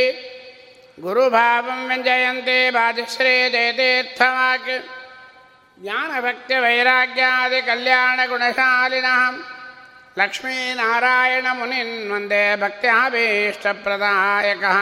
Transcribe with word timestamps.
ಗುರುಭಾವಂ 1.00 1.80
ವ್ಯಂಜಯಂತೆ 1.88 2.56
ಬಾಧಿಶ್ರೀ 2.76 3.34
ಜಯತೀರ್ಥವಾಕ್ 3.56 4.70
ಜ್ಞಾನಭಕ್ತಿವೈರಾಗ್ಯಾದಿ 5.80 7.60
ಕಲ್ಯಾಣಗುಣಶಾಲಿನಃ. 7.62 9.20
ಲಕ್ಷ್ಮೀನಾರಾಯಣಮುನಿನ್ 10.20 11.98
ವಂದೇ 12.12 12.44
ಭಕ್ತ್ಯಾಭೀಷ್ಟಪ್ರದಾಯಕಃ. 12.62 14.80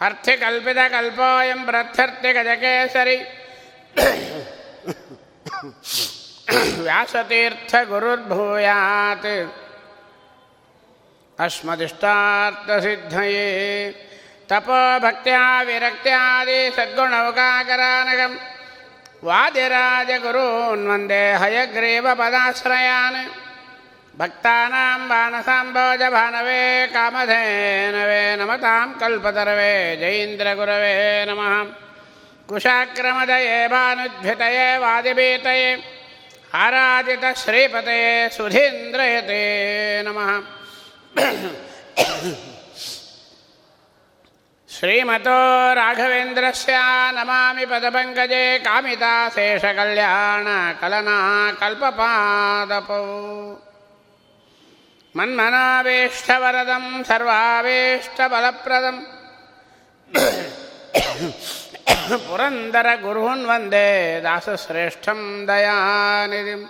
ಅರ್ಥಿಕಲ್ಪಿತಕಲ್ಪೋಯಂ 0.00 1.60
ಪ್ರತ್ಯರ್ಥಿಗಜಕೇಸರಿ. 1.70 3.18
व्यासतीर्थगुरुर्भूयात् 6.86 9.30
अस्मदिष्टार्थसिद्धये 11.40 13.94
तपोभक्त्या, 14.50 15.62
विरक्त्यादि 15.62 16.70
सद्गुणौकाकरानगं 16.76 18.36
वादिराजगुरून् 19.24 20.88
वंदे 20.88 21.14
हयग्रीवपदाश्रयान्। 21.14 23.30
भक्तानां 24.18 25.08
बाणसाम्भोजभानवे, 25.08 26.86
कामधेनवे 26.86 28.36
नमतां 28.36 28.92
कल्पतरवे 28.92 29.96
जयीन्द्रगुरवे 29.96 31.26
नमः। 31.28 31.64
कुशाक्रमदये, 32.48 33.68
भानुद्भितये, 33.68 34.78
वादिभीतये, 34.78 35.82
आराधितश्रीपतये, 36.54 38.28
सुधीन्द्रयते 38.28 40.02
नमः। 40.02 40.55
श्रीमतो 44.69 45.39
राघवेन्द्रस्य 45.77 46.75
नमामि 47.15 47.65
पदपङ्कजे 47.71 48.43
कामिताशेषकल्याणकलना 48.65 51.17
कल्पपादपौ 51.61 52.99
मन्मनावेष्टवरदं 55.15 56.85
सर्वावेष्टबलप्रदं 57.09 58.97
पुरन्दरगुरून् 62.27 63.47
वन्दे 63.49 63.89
दासश्रेष्ठं 64.25 65.19
दयानिधिम् 65.49 66.65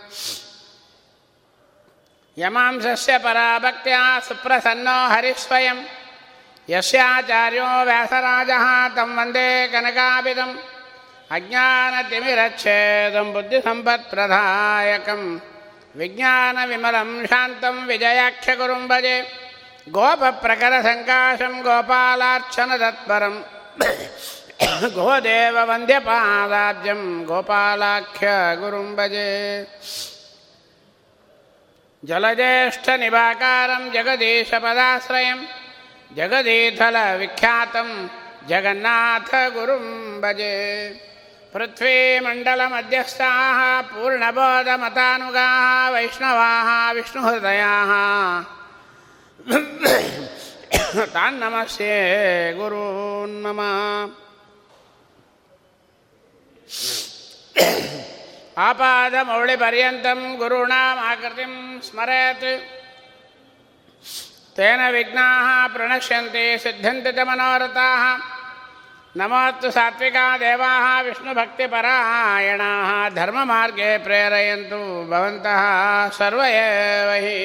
यमांसस्य 2.38 3.17
पराभक्त्या 3.23 4.01
सुप्रसन्नो 4.27 4.97
हरिस्वयं 5.13 5.79
यस्याचार्यो 6.73 7.67
व्यासराजः 7.88 8.66
तं 8.95 9.09
वन्दे 9.17 9.47
कनकाभिदम् 9.73 10.55
अज्ञानतिमिरच्छेदं 11.35 13.27
बुद्धिसम्पत्प्रदायकं 13.33 15.22
विज्ञानविमलं 15.99 17.09
शान्तं 17.31 17.75
विजयाख्यगुरुं 17.89 18.83
भजे 18.91 19.17
गोपप्रकरसङ्काशं 19.95 21.53
गोपालार्चनतत्परं 21.67 23.35
गोदेववन्द्यपादाब्जं 24.97 27.01
गोपालाख्यगुरुं 27.29 28.88
भजे 28.97 29.29
जलज्येष्ठनिभाकारं 32.09 33.83
जगदीशपदाश्रयं 33.95 35.39
जगदीथलविख्यातं 36.17 37.89
जगन्नाथगुरुं 38.49 39.85
भजे 40.23 40.55
पृथ्वीमण्डलमध्यस्थाः 41.53 43.59
पूर्णबोधमतानुगाः 43.91 45.67
वैष्णवाः 45.94 46.69
विष्णुहृदयाः 46.97 47.91
तान्नमस्ये 51.16 51.99
गुरून् 52.57 53.38
मम 53.44 53.61
ಆಪಾದಮೌಳಿಪರ್ಯಂತಂ 58.58 60.34
ಗುರುಣಾಂ 60.36 60.98
ಆಕೃತಿಂ 60.98 61.80
ಸ್ಮರೆತ್. 61.80 62.60
ತೇನ 64.56 64.80
ವಿಘ್ನಾ 64.90 65.68
ಪ್ರಣಶ್ಯಂತೆ 65.68 66.58
ಸಿದ್ಧಂತೆ 66.58 67.12
ಚ 67.12 67.18
ಮನೋರಥಾ. 67.22 67.88
ನಮೋತ್ತು 69.16 69.70
ಸಾತ್ವಿಕಾ 69.70 70.38
ದೇವಾ 70.38 71.02
ವಿಷ್ಣುಭಕ್ತಿಪರಾಯಣ 71.02 72.60
ಧರ್ಮಮಾರ್ಗೆ 73.14 73.98
ಪ್ರೇರಯಂತು 73.98 75.10
ಭವಂತಹ 75.10 75.62
ಸರ್ವ 76.18 76.40
ಏವಹಿ 76.40 77.40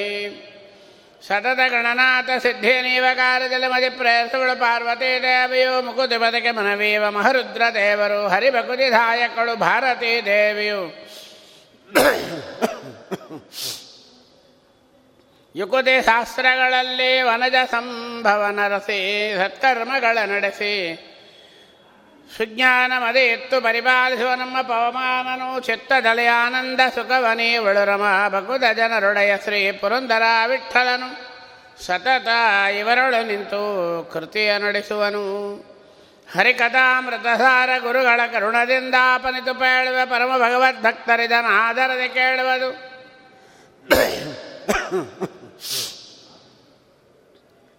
ಸತತ 1.24 1.62
ಗಣನಾಥ 1.72 2.30
ಸಿದ್ಧಿ 2.42 2.74
ನೀವಕಾರದಲ್ಲಿ 2.82 3.68
ಮದಿ 3.68 3.90
ಪ್ರಯತ್ನಗಳು 3.98 4.54
ಪಾರ್ವತಿ 4.60 5.12
ದೇವಿಯು 5.24 5.82
ಮುಕುತಿ 5.82 6.18
ಬದಕೆ 6.18 6.52
ಮನವೀವ 6.52 7.10
ಮಹರುದ್ರ 7.10 7.62
ದೇವರು 7.74 8.28
ಹರಿಭಕುತಿ 8.28 8.88
ದಾಯಕಳು 8.92 9.56
ಭಾರತೀ 9.56 10.14
ದೇವಿಯು 10.22 10.82
ಯುಕುತಿ 15.56 15.94
ಶಾಸ್ತ್ರಗಳಲ್ಲಿ 16.02 17.22
ವನಜ 17.22 17.58
ಸಂಭವ 17.72 18.42
ನರಸಿ 18.52 19.00
ಸತ್ಕರ್ಮಗಳ 19.38 20.18
ನಡೆಸಿ. 20.26 20.74
ಸುಜ್ಞಾನಮದೆ 22.38 23.20
ಎತ್ತು 23.20 23.62
ಪರಿಪಾಲಿಸುವ 23.62 24.34
ನಮ್ಮ 24.34 24.62
ಪವಮಾನನು 24.62 25.60
ಚಿತ್ತದಲ್ಲಿ 25.60 26.28
ಆನಂದ 26.28 26.80
ಸುಖವನೀವಳು 26.96 27.86
ರಮ 27.86 28.06
ಭಗುದ 28.30 28.64
ಜನರೊಡೆಯ 28.74 29.38
ಶ್ರೀ 29.44 29.72
ಪುರಂದರ 29.72 30.22
ವಿಠಲನು 30.48 31.10
ಸತತ 31.86 32.28
ಇವರೊಳು 32.80 33.28
ನಿಂತು 33.28 33.62
ಕೃತಿಯ 34.14 34.58
ನಡೆಸುವನು. 34.58 35.26
ಹರಿಕಥಾಮೃತಸಾರ 36.38 37.70
ಗುರುಗಳ 37.80 38.20
ಕರುಣದಿಂದ 38.32 38.96
ಅಪನಿತು 39.16 39.54
ಪೇಳುವ 39.54 39.98
ಪರಮ 40.06 40.32
ಭಗವದ್ಭಕ್ತರಿದನ 40.38 41.46
ಆಧಾರದೆ 41.50 42.08
ಕೇಳುವುದು. 42.08 42.70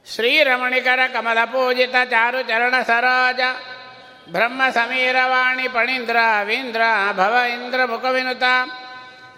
ಶ್ರೀರಮಣಿಕರ 0.06 1.00
ಚಾರು 2.04 2.42
ಚರಣ 2.42 2.74
ಸರೋಜ 2.86 3.40
ಬ್ರಹ್ಮ 4.28 4.62
ಸಮೀರವಾಣಿ 4.74 5.68
ಪಣೀಂದ್ರ 5.68 6.16
ವೀಂದ್ರ 6.44 6.82
ಭವ 7.12 7.50
ಇಂದ್ರ 7.50 7.84
ಮುಖವಿನುತ 7.84 8.42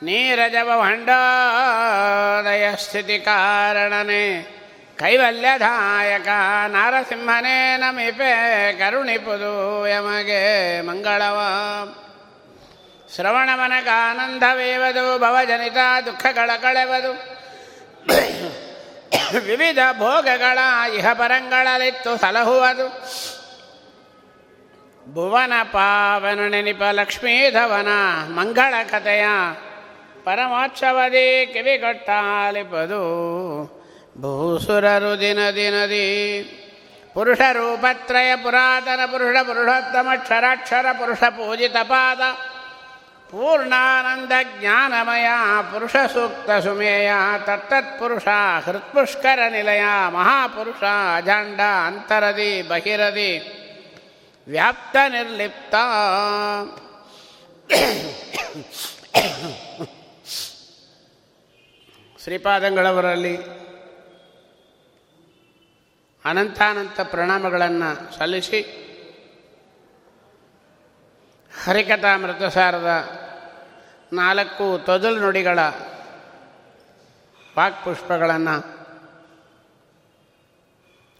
ನೀರಜವ 0.03 0.83
ಭಂಡೋದಯ 0.83 2.75
ಸ್ಥಿತಿ 2.75 3.19
ಕಾರಣನೆ 3.19 4.55
ಕೈವಲ್ಯದಾಯಕ 4.99 6.29
ನಾರಸಿಂಹನೇ 6.69 7.77
ನಮಿಪೆ 7.77 8.73
ಕರುಣಿಪುದು 8.73 9.89
ಯಮಗೆ 9.89 10.81
ಮಂಗಳವ. 10.81 11.41
ಶ್ರವಣಮನಗಾನಂದವೇವದು, 13.15 15.19
ಭವಜನಿತ 15.19 15.77
ದುಃಖಗಳ 16.07 16.51
ಕಳೆವದು. 16.63 17.35
ವಿವಿಧ 19.39 19.79
ಭೋಗಗಳ 19.99 20.59
ಇಹ 20.95 21.13
ಪರಂಗಳಲಿತ್ತು 21.13 22.17
ಸಲಹುವುದು. 22.17 23.15
ಭುವನ 25.12 25.53
ಪಾವನ 25.62 26.41
ನೆನಪ 26.49 26.83
ಲಕ್ಷ್ಮೀಧವನ 26.91 27.89
ಮಂಗಳ 28.29 28.75
ಕಥೆಯ 28.91 29.25
ಪರಮೋತ್ಸವದಿ 30.25 31.51
ಕಿವಿಗೊಟ್ಟಾಲಿಪದು 31.53 33.03
ಭೂಸುರರು 34.21 35.21
ದಿನ 35.21 35.51
ದಿನದಿ 35.51 36.06
ಪುರುಷ 37.15 37.41
ರೂಪತ್ರಯ 37.53 38.37
ಪುರಾತನ 38.37 39.01
ಪುರುಷ 39.11 39.37
ಪುರುಷೋತ್ತಮಕ್ಷರಾಕ್ಷರ 39.47 40.87
ಪುರುಷ 40.93 41.19
ಪೂಜಿತ 41.19 41.77
ಪಾದ. 41.83 42.21
ಪೂರ್ಣಾನಂದ 43.31 44.33
ಜ್ಞಾನಮಯ 44.59 45.29
ಪುರುಷ 45.73 45.97
ಸೂಕ್ತ 46.12 46.50
ಸುಮೇಯ 46.65 47.12
ತತ್ತತ್ಪುರುಷ 47.45 48.29
ಹೃತ್ಪುಷ್ಕರ 48.65 49.39
ನಿಲಯ 49.49 49.85
ಮಹಾಪುರುಷ 50.12 50.83
ಅಜಾಂಡ 51.17 51.61
ಅಂತರದಿ 51.61 52.62
ಬಹಿರದಿ. 52.62 53.54
ವ್ಯಾಪ್ತ 54.46 54.96
ನಿರ್ಲಿಪ್ತ. 55.08 55.75
ಶ್ರೀಪಾದಂಗಳವರಲ್ಲಿ 62.23 63.37
ಅನಂತಾನಂತ 66.25 67.00
ಪ್ರಣಾಮಗಳನ್ನು 67.00 68.19
ಸಲ್ಲಿಸಿ 68.19 68.61
ಹರಿಕಥಾ 71.64 72.17
ಮೃತಸಾರದ 72.17 72.88
ನಾಲ್ಕು 74.12 74.79
ತೊದಲು 74.87 75.20
ನುಡಿಗಳ 75.20 75.58
ವಾಕ್ಪುಷ್ಪಗಳನ್ನು 77.56 78.74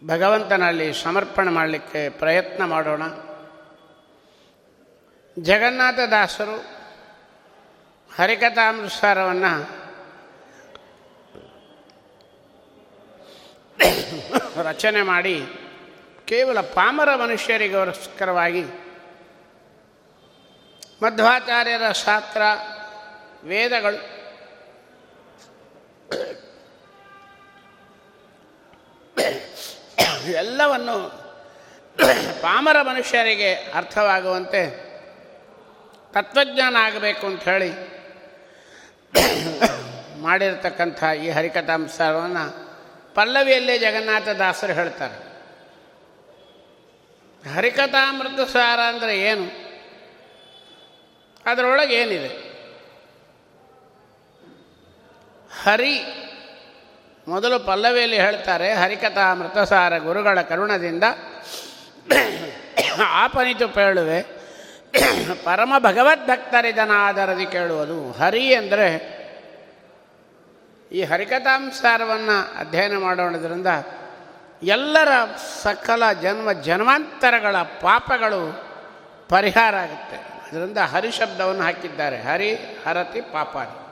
ಭಗವಂತನಲ್ಲಿ 0.07 0.95
ಸಮರ್ಪಣೆ 0.95 1.51
ಮಾಡಲಿಕ್ಕೆ 1.51 2.09
ಪ್ರಯತ್ನ 2.09 2.65
ಮಾಡೋಣ. 2.65 3.03
ಜಗನ್ನಾಥದಾಸರು 5.43 6.57
ಹರಿಕಥಾಮೃತಸಾರವನ್ನು 8.17 9.85
ರಚನೆ 14.69 15.03
ಮಾಡಿ 15.03 15.47
ಕೇವಲ 16.25 16.61
ಪಾಮರ 16.61 17.17
ಮನುಷ್ಯರಿಗೋಸ್ಕರವಾಗಿ 17.17 18.65
ಮಧ್ವಾಚಾರ್ಯರ 21.03 21.93
ಶಾಸ್ತ್ರ, 21.93 22.43
ವೇದಗಳು 23.45 24.15
ಎಲ್ಲವನ್ನು 30.33 31.25
ಪಾಮರ 32.43 32.83
ಮನುಷ್ಯರಿಗೆ 32.83 33.55
ಅರ್ಥವಾಗುವಂತೆ 33.55 34.85
ತತ್ವಜ್ಞಾನ 36.13 36.77
ಆಗಬೇಕು 36.81 37.27
ಅಂತ 37.27 37.43
ಹೇಳಿ 37.43 37.71
ಮಾಡಿರ್ತಕ್ಕಂಥ 40.21 41.05
ಈ 41.25 41.29
ಹರಿಕಥಾಂಶವನ್ನು 41.31 42.65
ಪಲ್ಲವಿಯಲ್ಲೇ 43.15 43.79
ಜಗನ್ನಾಥ 43.79 44.29
ದಾಸರು 44.29 44.73
ಹೇಳ್ತಾರೆ. 44.73 45.35
ಹರಿಕಥಾಮೃತ 47.55 48.41
ಸಾರ 48.51 48.81
ಅಂದರೆ 48.81 49.19
ಏನು? 49.21 49.47
ಅದರೊಳಗೆ 51.47 51.95
ಏನಿದೆ 51.95 52.55
ಹರಿ 55.65 55.95
ಮೊದಲು 57.29 57.59
ಪಲ್ಲವಿಯಲ್ಲಿ 57.59 58.19
ಹೇಳ್ತಾರೆ 58.21 58.73
ಹರಿಕಥಾ 58.73 59.35
ಮೃತಸಾರ 59.35 59.99
ಗುರುಗಳ 59.99 60.41
ಕರುಣದಿಂದ 60.41 61.05
ಆಪನಿತು 63.03 63.69
ಪೇಳುವೆ, 63.69 64.23
ಪರಮ 65.45 65.73
ಭಗವದ್ 65.79 66.27
ಭಕ್ತರಿದನಾದರದಿ 66.29 67.47
ಕೇಳುವುದು. 67.47 68.13
ಹರಿ 68.13 68.55
ಅಂದರೆ 68.55 68.89
ಈ 70.93 71.03
ಹರಿಕಥಾಂಸಾರವನ್ನು 71.03 72.37
ಅಧ್ಯಯನ 72.59 72.97
ಮಾಡೋಣದ್ರಿಂದ 72.99 73.67
ಎಲ್ಲರ 74.63 75.09
ಸಕಲ 75.63 76.03
ಜನ್ಮ 76.23 76.53
ಜನ್ಮಾಂತರಗಳ 76.53 77.57
ಪಾಪಗಳು 77.57 78.43
ಪರಿಹಾರ 79.29 79.75
ಆಗುತ್ತೆ. 79.77 80.17
ಅದರಿಂದ 80.17 80.79
ಹರಿ 80.79 81.11
ಶಬ್ದವನ್ನು 81.11 81.63
ಹಾಕಿದ್ದಾರೆ. 81.63 82.19
ಹರಿ, 82.23 82.55
ಹರತಿ 82.55 83.21
ಪಾಪಾನಿ 83.21 83.84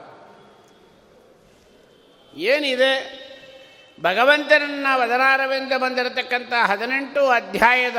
ಏನಿದೆ? 2.36 3.22
ಭಗವಂತನನ್ನ 4.00 4.86
ವದನಾರವೆಂದು 4.94 5.78
ಬಂದಿರತಕ್ಕಂಥ 5.78 6.52
ಹದಿನೆಂಟು 6.66 7.28
ಅಧ್ಯಾಯದ 7.28 7.96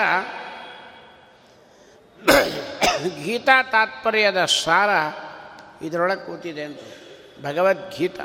ಗೀತಾ 3.23 3.63
ತಾತ್ಪರ್ಯದ 3.63 4.45
ಸಾರ 4.45 4.89
ಇದರೊಳಗೆ 5.85 6.25
ಕೂತಿದೆ 6.25 6.63
ಅಂತ. 6.63 6.79
ಭಗವದ್ಗೀತಾ. 7.45 8.23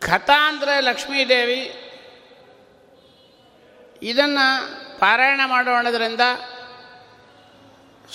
ಕಥಾ 0.00 0.48
ಅಂದರೆ 0.48 0.80
ಲಕ್ಷ್ಮೀದೇವಿ. 0.80 1.88
ಇದನ್ನು 4.02 4.98
ಪಾರಾಯಣ 4.98 5.40
ಮಾಡೋಣದ್ರಿಂದ 5.46 6.20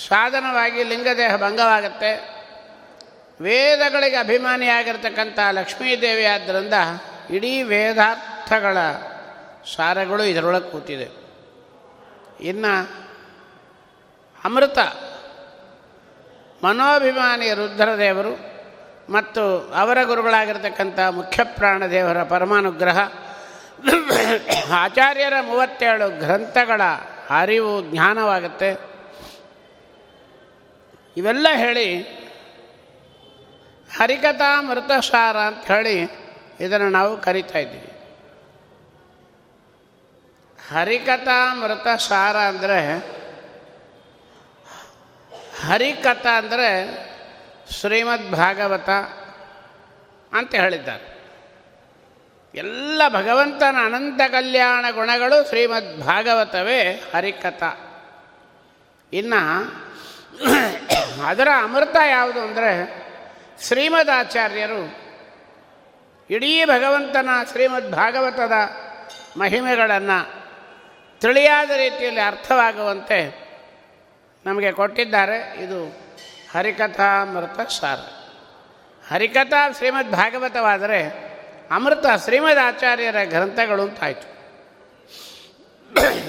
ಸಾಧನವಾಗಿ 0.08 0.82
ಲಿಂಗದೇಹ 0.82 1.36
ಭಂಗವಾಗುತ್ತೆ. 1.36 2.37
ವೇದಗಳಿಗೆ 3.40 4.16
ಅಭಿಮಾನಿಯಾಗಿರ್ತಕ್ಕಂಥ 4.16 5.38
ಲಕ್ಷ್ಮೀದೇವಿ 5.50 6.24
ಆದ್ದರಿಂದ 6.24 6.74
ಇಡೀ 7.30 7.62
ವೇದಾರ್ಥಗಳ 7.62 8.76
ಸಾರಗಳು 9.76 10.24
ಇದರೊಳಗೆ 10.24 10.70
ಕೂತಿದೆ. 10.70 11.08
ಇನ್ನು 12.40 12.90
ಅಮೃತ, 14.44 14.78
ಮನೋಭಿಮಾನಿ 16.64 17.54
ರುದ್ರದೇವರು 17.54 18.32
ಮತ್ತು 19.12 19.72
ಅವರ 19.72 19.98
ಗುರುಗಳಾಗಿರ್ತಕ್ಕಂಥ 20.02 20.98
ಮುಖ್ಯ 21.10 21.44
ಪ್ರಾಣದೇವರ 21.44 22.22
ಪರಮಾನುಗ್ರಹ, 22.22 22.98
ಆಚಾರ್ಯರ 24.72 25.32
ಮೂವತ್ತೇಳು 25.40 26.18
ಗ್ರಂಥಗಳ 26.18 26.80
ಅರಿವು 27.30 27.82
ಜ್ಞಾನವಾಗುತ್ತೆ. 27.82 28.70
ಇವೆಲ್ಲ 31.16 31.46
ಹೇಳಿ 31.56 32.18
ಹರಿಕಥಾಮೃತ 33.96 34.84
ಮೃತಸಾರ 34.84 35.36
ಅಂತ 35.36 35.70
ಹೇಳಿ 35.70 35.96
ಇದನ್ನು 36.60 36.88
ನಾವು 36.90 37.20
ಕರಿತಾ 37.20 37.58
ಇದ್ದೀವಿ. 37.58 37.92
ಹರಿಕಥಾ 40.72 41.54
ಮೃತಸಾರ 41.54 42.36
ಅಂದರೆ 42.36 42.96
ಹರಿಕಥಾ 45.66 46.38
ಅಂದರೆ 46.38 46.70
ಶ್ರೀಮದ್ 47.72 48.32
ಭಾಗವತ 48.32 48.90
ಅಂತ 50.32 50.54
ಹೇಳಿದ್ದಾರೆ. 50.54 51.18
ಎಲ್ಲ 52.54 53.02
ಭಗವಂತನ 53.08 53.76
ಅನಂತ 53.84 54.20
ಕಲ್ಯಾಣ 54.30 54.84
ಗುಣಗಳು 54.90 55.48
ಶ್ರೀಮದ್ 55.48 56.02
ಭಾಗವತವೇ 56.02 56.80
ಹರಿಕಥಾ. 57.14 57.70
ಇನ್ನು 59.12 59.42
ಅದರ 61.26 61.48
ಅಮೃತ 61.62 61.96
ಯಾವುದು 62.08 62.40
ಅಂದರೆ 62.40 63.07
ಶ್ರೀಮದ್ 63.62 64.10
ಆಚಾರ್ಯರು 64.10 64.94
ಇಡೀ 66.30 66.64
ಭಗವಂತನ 66.64 67.28
ಶ್ರೀಮದ್ 67.50 67.92
ಭಾಗವತದ 67.92 68.52
ಮಹಿಮೆಗಳನ್ನು 69.38 70.32
ತಿಳಿಯಾದ 71.20 71.70
ರೀತಿಯಲ್ಲಿ 71.70 72.20
ಅರ್ಥವಾಗುವಂತೆ 72.20 73.48
ನಮಗೆ 74.46 74.72
ಕೊಟ್ಟಿದ್ದಾರೆ. 74.72 75.64
ಇದು 75.64 75.86
ಹರಿಕಥಾ 76.50 77.22
ಅಮೃತ 77.22 77.68
ಸಾರ. 77.68 77.98
ಹರಿಕಥಾ 79.12 79.72
ಶ್ರೀಮದ್ 79.72 80.10
ಭಾಗವತವಾದರೆ 80.10 81.28
ಅಮೃತ 81.70 82.06
ಶ್ರೀಮದ್ 82.24 82.58
ಆಚಾರ್ಯರ 82.58 83.16
ಗ್ರಂಥಗಳು 83.24 83.82
ಅಂತಾಯಿತು. 83.82 84.38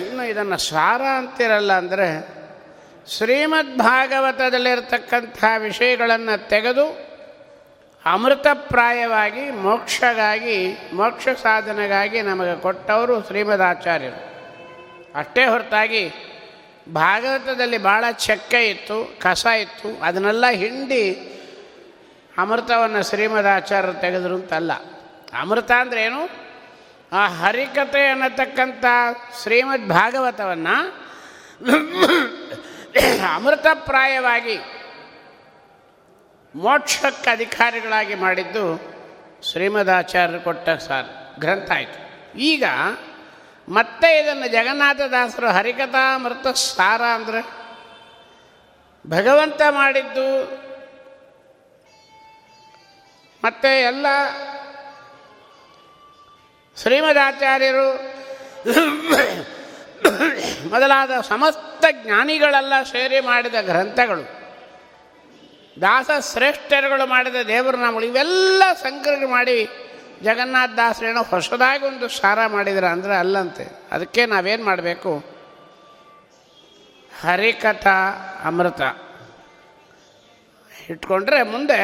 ಇನ್ನು 0.06 0.24
ಇದನ್ನು 0.24 0.58
ಸಾರ 0.58 1.02
ಅಂತಿರಲ್ಲ 1.02 1.74
ಅಂದರೆ 1.74 2.28
ಶ್ರೀಮದ್ 3.10 3.78
ಭಾಗವತದಲ್ಲಿರ್ತಕ್ಕಂಥ 3.78 5.44
ವಿಷಯಗಳನ್ನು 5.58 6.50
ತೆಗೆದು 6.50 7.09
ಅಮೃತಪ್ರಾಯವಾಗಿ, 8.06 9.52
ಮೋಕ್ಷಗಾಗಿ, 9.52 10.78
ಮೋಕ್ಷ 10.94 11.28
ಸಾಧನೆಗಾಗಿ 11.28 12.22
ನಮಗೆ 12.22 12.62
ಕೊಟ್ಟವರು 12.62 13.24
ಶ್ರೀಮದ್ 13.28 13.62
ಆಚಾರ್ಯರು 13.62 14.30
ಅಷ್ಟೇ 15.16 15.46
ಹೊರತಾಗಿ, 15.46 16.12
ಭಾಗವತದಲ್ಲಿ 16.94 17.78
ಭಾಳ 17.78 18.06
ಚಕ್ಕೆ 18.12 18.70
ಇತ್ತು, 18.70 19.20
ಕಸ 19.20 19.46
ಇತ್ತು, 19.46 20.04
ಅದನ್ನೆಲ್ಲ 20.04 20.50
ಹಿಂಡಿ 20.50 21.36
ಅಮೃತವನ್ನು 22.38 23.10
ಶ್ರೀಮದ್ 23.10 23.48
ಆಚಾರ್ಯರು 23.48 24.02
ತೆಗೆದರು 24.02 24.36
ಅಂತಲ್ಲ. 24.36 24.72
ಅಮೃತ 25.40 25.72
ಅಂದ್ರೆ 25.72 26.04
ಏನು? 26.04 26.30
ಆ 27.12 27.28
ಹರಿಕತೆ 27.28 28.08
ಅನ್ನತಕ್ಕಂಥ 28.08 28.86
ಶ್ರೀಮದ್ 29.42 29.90
ಭಾಗವತವನ್ನು 29.90 30.76
ಅಮೃತಪ್ರಾಯವಾಗಿ 33.36 34.60
ಮೋಕ್ಷಕ್ಕೆ 36.56 37.30
ಅಧಿಕಾರಿಗಳಾಗಿ 37.30 38.16
ಮಾಡಿದ್ದು 38.16 38.82
ಶ್ರೀಮದಾಚಾರ್ಯರು 39.52 40.44
ಕೊಟ್ಟ 40.44 40.70
ಸಾರ್, 40.70 41.40
ಗ್ರಂಥ 41.40 41.72
ಆಯಿತು. 41.72 42.00
ಈಗ 42.38 42.64
ಮತ್ತೆ 43.70 44.24
ಇದನ್ನು 44.24 44.52
ಜಗನ್ನಾಥದಾಸರು 44.52 45.50
ಹರಿಕಥಾಮೃತ 45.50 46.48
ಸಾರ 46.48 47.02
ಅಂದರೆ 47.02 47.42
ಭಗವಂತ 49.10 49.62
ಮಾಡಿದ್ದು. 49.70 50.30
ಮತ್ತೆ 53.44 53.82
ಎಲ್ಲ 53.82 54.06
ಶ್ರೀಮದಾಚಾರ್ಯರು 56.82 57.88
ಮೊದಲಾದ 60.70 61.12
ಸಮಸ್ತ 61.22 61.86
ಜ್ಞಾನಿಗಳೆಲ್ಲ 61.92 62.74
ಸೇರಿ 62.84 63.20
ಮಾಡಿದ 63.20 63.56
ಗ್ರಂಥಗಳು. 63.62 64.39
ದಾಸ 65.82 66.10
ಶ್ರೇಷ್ಠರುಗಳು 66.34 67.08
ಮಾಡಿದ 67.08 67.36
ದೇವರ 67.48 67.76
ನಾಮಗಳು, 67.76 68.06
ಇವೆಲ್ಲ 68.06 68.64
ಸಂಕಲನ 68.84 69.30
ಮಾಡಿ 69.30 69.70
ಜಗನ್ನಾಥ 70.24 70.70
ದಾಸರೇನೋ 70.78 71.24
ಹೊಸದಾಗಿ 71.24 71.86
ಒಂದು 71.86 72.08
ಸಾರ 72.08 72.46
ಮಾಡಿದ್ರ 72.48 72.86
ಅಂದರೆ 72.86 73.16
ಅಲ್ಲಂತೆ. 73.16 73.80
ಅದಕ್ಕೆ 73.92 74.26
ನಾವೇನು 74.26 74.66
ಮಾಡಬೇಕು? 74.66 75.18
ಹರಿಕಥಾ 77.22 78.10
ಅಮೃತ. 78.44 78.82
ಇಟ್ಕೊಂಡ್ರೆ 80.90 81.44
ಮುಂದೆ 81.44 81.80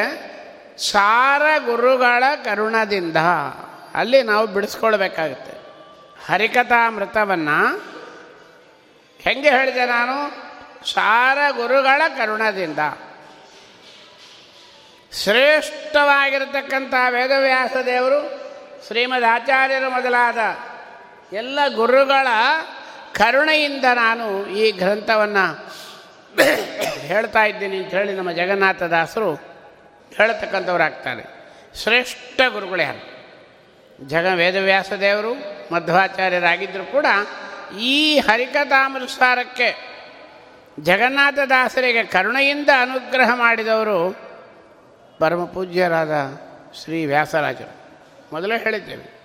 ಸಾರ 0.78 1.42
ಗುರುಗಳ 1.66 2.24
ಕರುಣದಿಂದ 2.44 3.18
ಅಲ್ಲಿ 3.96 4.24
ನಾವು 4.24 4.48
ಬಿಡಿಸ್ಕೊಳ್ಬೇಕಾಗುತ್ತೆ. 4.48 5.54
ಹರಿಕಥಾಮೃತವನ್ನು 6.26 7.78
ಹೆಂಗೆ 9.20 9.50
ಹೇಳಿದೆ 9.50 9.86
ನಾನು? 9.86 10.46
ಸಾರ 10.94 11.38
ಗುರುಗಳ 11.52 12.02
ಕರುಣದಿಂದ. 12.18 12.80
ಶ್ರೇಷ್ಠವಾಗಿರತಕ್ಕಂಥ 15.24 16.94
ವೇದವ್ಯಾಸ 17.10 17.76
ದೇವರು 17.86 18.46
ಶ್ರೀಮದ್ 18.88 19.24
ಆಚಾರ್ಯರು 19.24 19.90
ಮೊದಲಾದ 19.90 20.38
ಎಲ್ಲ 21.36 21.60
ಗುರುಗಳ 21.76 22.28
ಕರುಣೆಯಿಂದ 23.14 23.86
ನಾನು 23.94 24.48
ಈ 24.48 24.72
ಗ್ರಂಥವನ್ನು 24.72 25.66
ಹೇಳ್ತಾ 27.00 27.44
ಇದ್ದೀನಿ 27.44 27.78
ಅಂತ 27.78 27.88
ಹೇಳಿ 27.88 28.14
ನಮ್ಮ 28.14 28.32
ಜಗನ್ನಾಥದಾಸರು 28.32 29.34
ಹೇಳ್ತಕ್ಕಂಥವ್ರಾಗ್ತಾರೆ. 30.18 31.24
ಶ್ರೇಷ್ಠ 31.84 32.42
ಗುರುಗಳೇ 32.50 32.86
ಜಗ 34.08 34.26
ವೇದವ್ಯಾಸ 34.36 34.94
ದೇವರು 34.94 35.34
ಮಧ್ವಾಚಾರ್ಯರಾಗಿದ್ದರೂ 35.74 36.84
ಕೂಡ 36.84 37.06
ಈ 37.80 38.20
ಹರಿಕಥಾಮೃತಸಾರಕ್ಕೆ 38.20 39.96
ಜಗನ್ನಾಥದಾಸರಿಗೆ 40.80 42.04
ಕರುಣೆಯಿಂದ 42.04 42.70
ಅನುಗ್ರಹ 42.82 43.30
ಮಾಡಿದವರು 43.34 44.25
ಪರಮ 45.20 45.46
ಪೂಜ್ಯರಾದ 45.46 46.12
ಶ್ರೀ 46.84 47.06
ವ್ಯಾಸರಾಜರು. 47.06 47.76
ಮೊದಲೇ 48.34 48.58
ಹೇಳಿದ್ದೇವೆ 48.58 49.16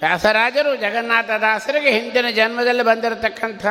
ವ್ಯಾಸರಾಜರು 0.00 0.76
ಜಗನ್ನಾಥದಾಸರಿಗೆ 0.76 1.90
ಹಿಂದಿನ 1.90 2.30
ಜನ್ಮದಲ್ಲಿ 2.30 2.82
ಬಂದಿರತಕ್ಕಂಥ 2.82 3.66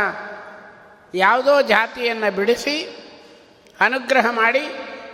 ಯಾವುದೋ 1.15 1.61
ಜಾತಿಯನ್ನು 1.61 2.35
ಬಿಡಿಸಿ, 2.35 3.05
ಅನುಗ್ರಹ 3.79 4.25
ಮಾಡಿ, 4.29 4.59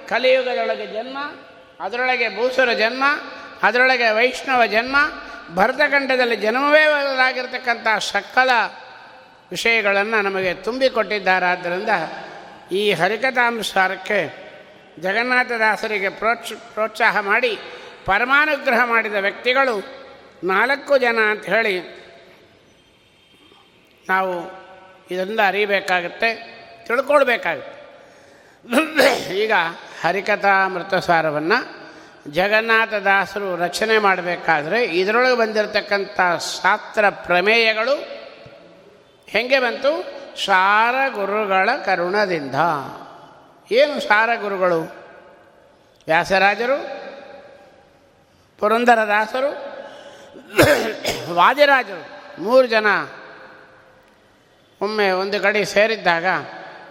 ಕಲಿಯುಗದೊಳಗೆ 0.07 0.87
ಜನ್ಮ, 0.87 1.17
ಅದರೊಳಗೆ 1.79 2.35
ಭೂಸುರ 2.35 2.73
ಜನ್ಮ, 2.73 3.03
ಅದರೊಳಗೆ 3.63 4.09
ವೈಷ್ಣವ 4.09 4.65
ಜನ್ಮ, 4.65 4.95
ಭರತಖಂಡದಲ್ಲಿ 5.55 6.35
ಜನ್ಮವೇ 6.35 6.85
ಬದಲಾಗಿರ್ತಕ್ಕಂಥ 6.85 7.87
ಸಕಲ 7.99 8.49
ವಿಷಯಗಳನ್ನು 9.51 10.21
ನಮಗೆ 10.21 10.53
ತುಂಬಿಕೊಟ್ಟಿದ್ದಾರಾದ್ದರಿಂದ 10.53 11.89
ಈ 12.71 12.91
ಹರಿಕಥಾನುಸಾರಕ್ಕೆ 12.91 14.46
ಜಗನ್ನಾಥದಾಸರಿಗೆ 15.01 16.09
ಪ್ರೋತ್ಸ, 16.09 16.51
ಪ್ರೋತ್ಸಾಹ 16.73 17.19
ಮಾಡಿ 17.19 17.59
ಪರಮಾನುಗ್ರಹ 18.05 18.79
ಮಾಡಿದ 18.85 19.13
ವ್ಯಕ್ತಿಗಳು 19.13 19.75
ನಾಲ್ಕು 20.43 20.97
ಜನ 20.97 21.19
ಅಂತ 21.29 21.45
ಹೇಳಿ 21.45 21.75
ನಾವು 24.09 24.33
ಇದರಿಂದ 25.11 25.39
ಅರಿಬೇಕಾಗುತ್ತೆ, 25.47 26.29
ತಿಳ್ಕೊಳ್ಬೇಕಾಗುತ್ತೆ. 26.87 27.75
ಈಗ 29.37 29.51
ಹರಿಕಥಾ 29.53 30.05
ಹರಿಕಥಾಮೃತಸಾರವನ್ನು 30.07 31.59
ಜಗನ್ನಾಥದಾಸರು 32.31 33.55
ರಚನೆ 33.55 33.97
ಮಾಡಬೇಕಾದ್ರೆ 33.97 34.83
ಇದರೊಳಗೆ 34.83 35.37
ಬಂದಿರತಕ್ಕಂಥ 35.37 36.19
ಶಾಸ್ತ್ರ 36.61 37.09
ಪ್ರಮೇಯಗಳು 37.09 37.95
ಹೆಂಗೆ 39.27 39.59
ಬಂತು? 39.59 39.91
ಸಾರ 40.45 40.95
ಗುರುಗಳ 41.13 41.69
ಕರುಣದಿಂದ. 41.85 42.55
ಏನು 43.71 43.99
ಸಾರ 43.99 44.29
ಗುರುಗಳು? 44.41 44.81
ವ್ಯಾಸರಾಜರು, 46.07 46.77
ಪುರಂದರದಾಸರು, 48.57 49.49
ವಾದಿರಾಜರು 51.33 52.03
ಮೂರು 52.41 52.67
ಜನ 52.67 52.85
ಒಮ್ಮೆ 54.81 55.11
ಒಂದು 55.11 55.41
ಕಡೆ 55.41 55.65
ಸೇರಿದ್ದಾಗ 55.65 56.25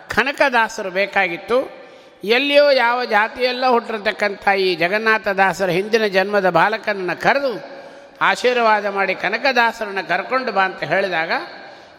ಕನಕದಾಸರು 0.08 0.90
ಬೇಕಾಗಿತ್ತು. 0.90 1.86
ಎಲ್ಲಿಯೋ 2.24 2.70
ಯಾವ 2.70 3.04
ಜಾತಿಯೆಲ್ಲ 3.04 3.66
ಹುಟ್ಟಿರತಕ್ಕಂಥ 3.66 4.48
ಈ 4.48 4.74
ಜಗನ್ನಾಥದಾಸರ 4.74 5.68
ಹಿಂದಿನ 5.68 6.06
ಜನ್ಮದ 6.06 6.50
ಬಾಲಕನನ್ನು 6.50 7.20
ಕರೆದು 7.20 7.76
ಆಶೀರ್ವಾದ 8.20 8.86
ಮಾಡಿ 8.86 9.14
ಕನಕದಾಸರನ್ನು 9.14 10.08
ಕರ್ಕೊಂಡು 10.08 10.52
ಬಾ 10.52 10.64
ಅಂತ 10.64 10.82
ಹೇಳಿದಾಗ 10.82 11.32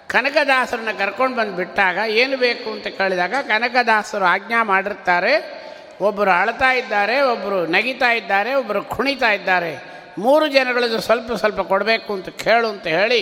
ಕನಕದಾಸರನ್ನ 0.07 0.89
ಕರ್ಕೊಂಡು 0.97 1.37
ಬಂದು 1.37 1.51
ಬಿಟ್ಟಾಗ 1.51 1.97
ಏನು 2.07 2.37
ಬೇಕು 2.37 2.71
ಅಂತ 2.71 2.87
ಕೇಳಿದಾಗ 2.87 3.33
ಕನಕದಾಸರು 3.47 4.25
ಆಜ್ಞಾ 4.25 4.63
ಮಾಡಿರ್ತಾರೆ 4.63 5.57
ಒಬ್ಬರು 6.01 6.31
ಅಳ್ತಾ 6.31 6.73
ಇದ್ದಾರೆ 6.73 7.21
ಒಬ್ಬರು 7.21 7.67
ನಗಿತಾ 7.67 8.11
ಇದ್ದಾರೆ 8.11 8.53
ಒಬ್ಬರು 8.53 8.83
ಕುಣಿತಾ 8.83 9.31
ಇದ್ದಾರೆ. 9.31 9.83
ಮೂರು 10.17 10.47
ಜನಗಳದ್ದು 10.47 11.01
ಸ್ವಲ್ಪ 11.01 11.33
ಸ್ವಲ್ಪ 11.33 11.59
ಕೊಡಬೇಕು 11.59 12.13
ಅಂತ 12.13 12.29
ಕೇಳು 12.29 12.67
ಅಂತ 12.67 12.87
ಹೇಳಿ 12.87 13.21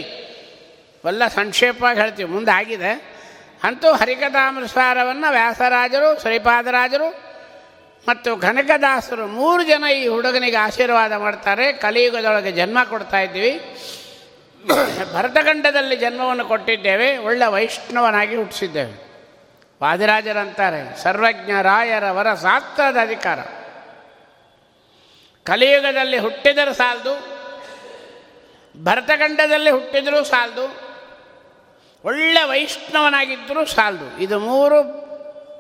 ಎಲ್ಲ 1.06 1.28
ಸಂಕ್ಷೇಪವಾಗಿ 1.28 2.00
ಹೇಳ್ತೀವಿ. 2.00 2.32
ಮುಂದೆ 2.32 2.52
ಆಗಿದೆ. 2.52 3.16
ಅಂತೂ 3.64 3.92
ಹರಿಕಥಾಮೃಸಾರವನ್ನು 3.92 5.32
ವ್ಯಾಸರಾಜರು, 5.32 6.22
ಶ್ರೀಪಾದರಾಜರು 6.22 7.10
ಮತ್ತು 8.10 8.38
ಕನಕದಾಸರು 8.38 9.28
ಮೂರು 9.28 9.64
ಜನ 9.64 9.84
ಈ 9.84 10.08
ಹುಡುಗನಿಗೆ 10.08 10.58
ಆಶೀರ್ವಾದ 10.58 11.12
ಮಾಡ್ತಾರೆ. 11.12 11.74
ಕಲಿಯುಗದೊಳಗೆ 11.74 12.52
ಜನ್ಮ 12.52 12.84
ಕೊಡ್ತಾ 12.84 13.20
ಇದ್ದೀವಿ. 13.20 13.52
ಭರತಖಂಡದಲ್ಲಿ 15.14 15.96
ಜನ್ಮವನ್ನು 15.96 16.46
ಕೊಟ್ಟಿದ್ದೇವೆ, 16.46 17.18
ಒಳ್ಳೆ 17.18 17.52
ವೈಷ್ಣವನಾಗಿ 17.52 18.36
ಹುಟ್ಟಿಸಿದ್ದೇವೆ. 18.36 19.06
ವಾದಿರಾಜರಂತಾರೆ, 19.84 21.04
ಸರ್ವಜ್ಞ 21.04 21.52
ರಾಯರ 21.62 22.12
ವರ 22.12 22.34
ಶಾಸ್ತ್ರದ 22.34 22.98
ಅಧಿಕಾರ. 23.02 23.40
ಕಲಿಯುಗದಲ್ಲಿ 25.44 26.18
ಹುಟ್ಟಿದರೂ 26.18 26.74
ಸಾಲದು 26.74 27.36
ಭರತಖಂಡದಲ್ಲಿ 28.84 29.70
ಹುಟ್ಟಿದರೂ 29.70 30.24
ಸಾಲದು, 30.24 30.80
ಒಳ್ಳೆ 32.06 32.44
ವೈಷ್ಣವನಾಗಿದ್ದರೂ 32.44 33.66
ಸಾಲದು. 33.66 34.18
ಇದು 34.18 34.40
ಮೂರು 34.40 34.84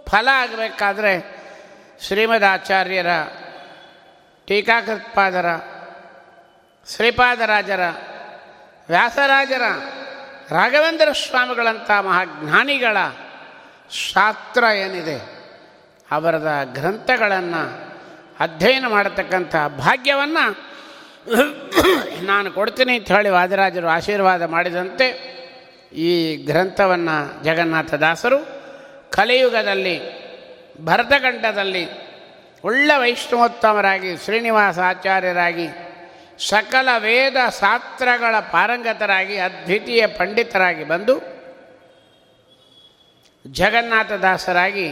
ಫಲ 0.05 0.27
ಆಗಬೇಕಾದ್ರೆ 0.31 1.41
ಶ್ರೀಮದ್ 2.01 2.43
ಆಚಾರ್ಯರ, 2.43 3.07
ಟೀಕಾಕೃತ್ಪಾದರ, 4.47 5.45
ಶ್ರೀಪಾದರಾಜರ 6.95 7.79
ವ್ಯಾಸರಾಜರ 8.89 9.61
ರಾಘವೇಂದ್ರ 10.49 11.11
ಸ್ವಾಮಿಗಳಂಥ 11.13 11.91
ಮಹಾಜ್ಞಾನಿಗಳ 11.91 12.97
ಶಾಸ್ತ್ರ 13.91 14.63
ಏನಿದೆ, 14.63 15.17
ಅವರದ 16.11 16.49
ಗ್ರಂಥಗಳನ್ನು 16.73 17.63
ಅಧ್ಯಯನ 18.39 18.87
ಮಾಡತಕ್ಕಂಥ 18.87 19.55
ಭಾಗ್ಯವನ್ನು 19.77 20.45
ನಾನು 22.25 22.51
ಕೊಡ್ತೀನಿ 22.51 22.97
ಅಂತ 22.97 23.11
ಹೇಳಿ 23.11 23.29
ವಾದಿರಾಜರು 23.29 23.87
ಆಶೀರ್ವಾದ 23.87 24.43
ಮಾಡಿದಂತೆ 24.43 25.07
ಈ 25.93 26.35
ಗ್ರಂಥವನ್ನು 26.35 27.43
ಜಗನ್ನಾಥದಾಸರು 27.43 28.39
ಕಲಿಯುಗದಲ್ಲಿ 29.09 29.99
ಭರತಖಂಡದಲ್ಲಿ 30.81 31.85
ಒಳ್ಳೆ 32.63 32.99
ವೈಷ್ಣವೋತ್ತಮರಾಗಿ 32.99 34.17
ಶ್ರೀನಿವಾಸ 34.17 34.79
ಆಚಾರ್ಯರಾಗಿ 34.79 35.67
ಸಕಲ 36.39 36.87
ವೇದ 36.97 37.35
ಶಾಸ್ತ್ರಗಳ 37.49 38.39
ಪಾರಂಗತರಾಗಿ, 38.39 39.37
ಅದ್ವಿತೀಯ 39.37 40.07
ಪಂಡಿತರಾಗಿ 40.07 40.83
ಬಂದು, 40.83 41.35
ಜಗನ್ನಾಥದಾಸರಾಗಿ, 43.47 44.91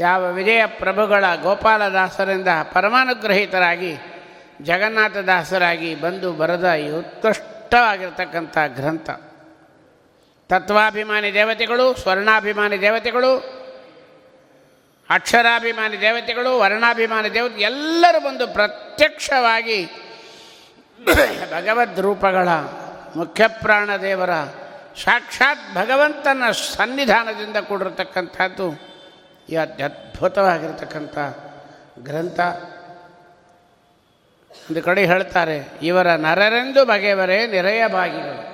ಯಾವ 0.00 0.32
ವಿಜಯ 0.32 0.66
ಪ್ರಭುಗಳ 0.66 1.24
ಗೋಪಾಲದಾಸರಿಂದ 1.42 2.48
ಪರಮಾನುಗ್ರಹಿತರಾಗಿ, 2.72 3.96
ಜಗನ್ನಾಥದಾಸರಾಗಿ 4.62 5.94
ಬಂದು 5.94 6.32
ಬರೆದ 6.32 6.68
ಉತ್ಕೃಷ್ಟವಾಗಿರ್ತಕ್ಕಂಥ 6.98 8.58
ಗ್ರಂಥ. 8.66 9.10
ತತ್ವಾಭಿಮಾನಿ 10.48 11.34
ದೇವತೆಗಳು, 11.34 11.96
ಸ್ವರ್ಣಾಭಿಮಾನಿ 11.96 12.80
ದೇವತೆಗಳು, 12.80 13.60
ಅಕ್ಷರಾಭಿಮಾನಿ 15.10 16.00
ದೇವತೆಗಳು, 16.00 16.58
ವರ್ಣಾಭಿಮಾನಿ 16.58 17.34
ದೇವತೆ, 17.34 17.60
ಎಲ್ಲರೂ 17.60 18.20
ಬಂದು 18.20 18.46
ಪ್ರತ್ಯಕ್ಷವಾಗಿ 18.46 19.90
ಭಗವದ್ 21.04 22.00
ರೂಪಗಳ 22.00 22.48
ಮುಖ್ಯಪ್ರಾಣ 23.16 23.96
ದೇವರ 23.96 24.30
ಸಾಕ್ಷಾತ್ 25.04 25.74
ಭಗವಂತನ 25.74 26.50
ಸನ್ನಿಧಾನದಿಂದ 26.50 27.56
ಕೂಡಿರತಕ್ಕಂಥದ್ದು 27.56 28.90
ಈ 29.48 29.56
ಅತ್ಯದ್ಭುತವಾಗಿರತಕ್ಕಂಥ 29.56 31.18
ಗ್ರಂಥ. 31.98 32.40
ಒಂದು 34.50 34.82
ಕಡೆ 34.82 35.06
ಹೇಳ್ತಾರೆ, 35.06 35.78
ಇವರ 35.82 36.14
ನರರೆಂದು 36.14 36.84
ಬಗೆಯವರೇ 36.84 37.46
ನೆರೆಯ 37.46 37.86
ಬಾಗಿಗಳು 37.86 38.50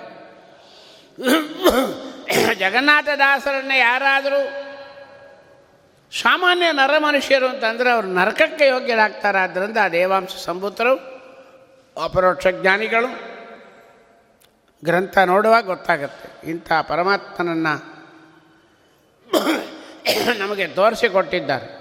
ಜಗನ್ನಾಥದಾಸರನ್ನೇ 2.55 3.79
ಯಾರಾದರೂ 3.79 4.41
ಸಾಮಾನ್ಯ 6.21 6.73
ನರ 6.73 6.99
ಮನುಷ್ಯರು 6.99 7.49
ಅಂತಂದರೆ 7.49 7.91
ಅವರು 7.91 8.07
ನರಕಕ್ಕೆ 8.07 8.67
ಯೋಗ್ಯರಾಗ್ತಾರೆ 8.67 9.39
ಆದ್ದರಿಂದ 9.39 9.77
ದೇವಾಂಶ 9.93 10.29
ಸಂಭೂತರು 10.45 11.16
ಅಪರೋಕ್ಷ 12.03 12.47
ಜ್ಞಾನಿಗಳು. 12.47 13.07
ಗ್ರಂಥ 14.85 15.19
ನೋಡುವಾಗ 15.19 15.67
ಗೊತ್ತಾಗುತ್ತೆ. 15.67 16.51
ಇಂಥ 16.51 16.73
ಪರಮಾತ್ಮನನ್ನು 16.73 17.97
ನಮಗೆ 20.39 20.67
ತೋರಿಸಿಕೊಟ್ಟಿದ್ದಾರೆ. 20.67 21.77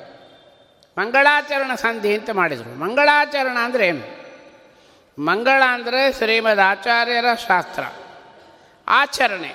ಮಂಗಳಾಚರಣ 0.98 1.76
ಸಂಧಿ 1.76 2.18
ಅಂತ 2.18 2.30
ಮಾಡಿದರು. 2.30 2.80
ಮಂಗಳಾಚರಣ 2.80 3.58
ಅಂದರೆ 3.64 3.88
ಏನು? 3.88 4.26
ಮಂಗಳ 5.22 5.64
ಅಂದರೆ 5.68 6.14
ಶ್ರೀಮದ್ 6.14 6.60
ಆಚಾರ್ಯರ 6.60 7.26
ಶಾಸ್ತ್ರ. 7.48 7.84
ಆಚರಣೆ. 8.88 9.54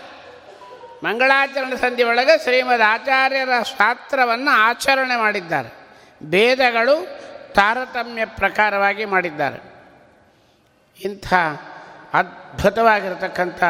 ಮಂಗಳಾಚರಣ 1.05 1.75
ಸಂಧಿ 1.75 2.03
ಒಳಗೆ 2.03 2.43
ಶ್ರೀಮದ್ 2.43 2.83
ಆಚಾರ್ಯರ 2.83 3.49
ಶಾಸ್ತ್ರವನ್ನು 3.63 4.51
ಆಚರಣೆ 4.51 5.17
ಮಾಡಿದ್ದಾರೆ. 5.17 5.89
ಭೇದಗಳು 6.23 7.21
ತಾರತಮ್ಯ 7.53 8.27
ಪ್ರಕಾರವಾಗಿ 8.27 9.05
ಮಾಡಿದ್ದಾರೆ. 9.05 9.80
ಇಂಥ 11.01 11.35
ಅದ್ಭುತವಾಗಿರತಕ್ಕಂಥ 12.13 13.65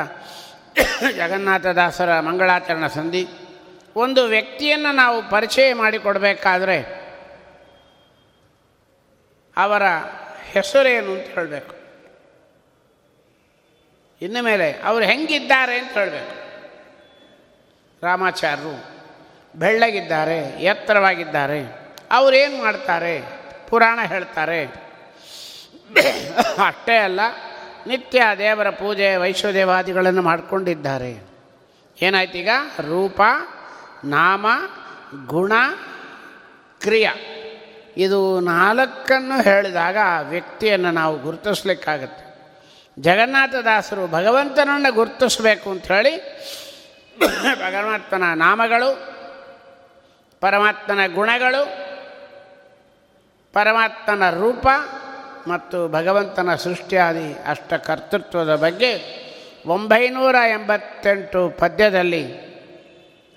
ಜಗನ್ನಾಥದಾಸರ 1.17 2.21
ಮಂಗಳಾಚರಣ 2.21 2.87
ಸಂಧಿ 2.87 3.29
ಒಂದು 3.97 4.25
ವ್ಯಕ್ತಿಯನ್ನು 4.25 4.95
ನಾವು 4.95 5.31
ಪರಿಚಯ 5.31 5.75
ಮಾಡಿಕೊಡಬೇಕಾದ್ರೆ 5.75 7.01
ಅವರ 9.57 9.83
ಹೆಸರೇನು 10.53 11.13
ಅಂತ 11.13 11.27
ಹೇಳಬೇಕು. 11.27 11.75
ಇನ್ನು 14.23 14.45
ಮೇಲೆ 14.45 14.73
ಅವರು 14.73 15.05
ಹೆಂಗಿದ್ದಾರೆ 15.05 15.79
ಅಂತ 15.79 15.93
ಹೇಳಬೇಕು. 15.93 16.41
ರಾಮಾಚಾರ್ಯರು 18.03 18.85
ಬೆಳ್ಳಗಿದ್ದಾರೆ, 19.59 20.39
ಎತ್ತರವಾಗಿದ್ದಾರೆ, 20.39 21.67
ಅವರೇನು 22.11 22.63
ಮಾಡ್ತಾರೆ? 22.63 23.23
ಪುರಾಣ 23.69 23.99
ಹೇಳ್ತಾರೆ. 24.07 24.90
ಅಷ್ಟೇ 26.67 26.97
ಅಲ್ಲ, 26.97 27.21
ನಿತ್ಯ 27.87 28.23
ದೇವರ 28.39 28.71
ಪೂಜೆ 28.71 29.17
ವೈಶ್ವದೇವಾದಿಗಳನ್ನು 29.17 30.23
ಮಾಡಿಕೊಂಡಿದ್ದಾರೆ. 30.23 31.13
ಈಗ? 32.39 32.49
ರೂಪ, 32.81 33.21
ನಾಮ, 34.05 34.47
ಗುಣ, 35.27 35.53
ಕ್ರಿಯ. 36.81 37.11
ಇದು 37.97 38.41
ನಾಲ್ಕನ್ನು 38.41 39.43
ಹೇಳಿದಾಗ 39.43 39.97
ಆ 40.05 40.21
ವ್ಯಕ್ತಿಯನ್ನು 40.21 40.91
ನಾವು 40.91 41.19
ಗುರುತಿಸ್ಲಿಕ್ಕಾಗತ್ತೆ. 41.19 42.31
ಜಗನ್ನಾಥದಾಸರು 42.99 44.07
ಭಗವಂತನನ್ನು 44.07 44.95
ಅಂತ 44.95 45.71
ಅಂಥೇಳಿ 45.71 46.17
ಪರಮಾತ್ಮನ 47.55 48.35
ನಾಮಗಳು, 48.35 49.21
ಪರಮಾತ್ಮನ 50.41 51.15
ಗುಣಗಳು, 51.15 51.91
ಪರಮಾತ್ಮನ 53.53 54.31
ರೂಪ 54.31 54.67
ಮತ್ತು 55.47 55.89
ಭಗವಂತನ 55.89 56.55
ಸೃಷ್ಟಿಯಾದಿ 56.55 57.35
ಅಷ್ಟ 57.47 57.75
ಕರ್ತೃತ್ವದ 57.75 58.57
ಬಗ್ಗೆ 58.57 59.21
ಒಂಬೈನೂರ 59.67 60.35
ಎಂಬತ್ತೆಂಟು 60.35 61.49
ಪದ್ಯದಲ್ಲಿ 61.49 62.51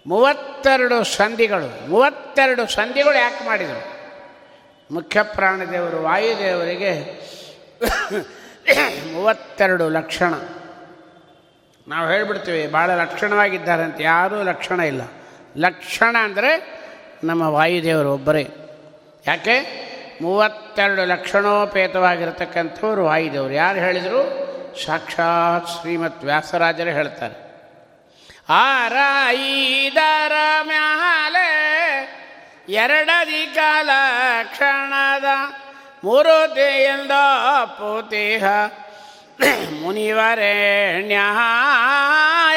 ಮೂವತ್ತೆರಡು 0.08 1.04
ಸಂಧಿಗಳು 1.04 1.89
ಮೂವತ್ತೆರಡು 1.89 2.68
ಸಂಧಿಗಳು 2.68 3.13
ಯಾಕೆ 3.13 3.46
ಮಾಡಿದರು? 3.46 3.94
ಮುಖ್ಯ 4.94 5.24
ಪ್ರಾಣದೇವರು, 5.24 6.04
ವಾಯುದೇವರಿಗೆ 6.04 6.94
ಮೂವತ್ತೆರಡು 9.13 9.89
ಲಕ್ಷಣ. 9.89 10.34
ನಾವು 11.88 12.12
ಹೇಳಿಬಿಡ್ತೀವಿ 12.12 12.68
ಭಾಳ 12.68 12.92
ಲಕ್ಷಣವಾಗಿದ್ದಾರೆ 12.92 13.84
ಅಂತ 13.84 13.96
ಯಾರೂ 14.00 14.44
ಲಕ್ಷಣ 14.44 14.80
ಇಲ್ಲ. 14.80 15.02
ಲಕ್ಷಣ 15.58 16.16
ಅಂದರೆ 16.24 16.82
ನಮ್ಮ 17.24 17.42
ವಾಯುದೇವರು 17.42 18.13
ಒಬ್ಬರೇ. 18.13 18.48
ಯಾಕೆ? 19.28 19.92
ಮೂವತ್ತೆರಡು 20.24 21.06
ಲಕ್ಷಣೋಪೇತವಾಗಿರತಕ್ಕಂಥವ್ರು 21.06 23.06
ವಾಯುದೇವರು. 23.06 23.54
ಯಾರು 23.54 23.80
ಹೇಳಿದರು? 23.80 24.54
ಸಾಕ್ಷಾತ್ 24.86 25.68
ಶ್ರೀಮತ್ 25.68 26.24
ವ್ಯಾಸರಾಜರೇ 26.24 26.94
ಹೇಳ್ತಾರೆ. 26.94 27.44
ಆರ 28.50 28.94
ಐದರ 29.28 30.32
ಮ್ಯಾಲೆ 30.62 31.54
ಎರಡಧಿಕ 32.70 33.58
ಲಕ್ಷಣದ 33.82 35.26
ಮೂರುತಿಯಿಂದ 36.04 37.12
ಪೂತಿಹ. 37.66 38.44
ಮುನಿವರೇಣ್ಯ 39.84 41.20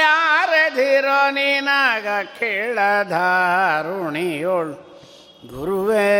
ಯಾರಧಿರೋ 0.01 1.31
ನಿನಗ 1.31 2.07
ಕೇಳಧಾರುಣಿಯೋಳು 2.39 4.96
ಗುರುವೇ 5.55 6.13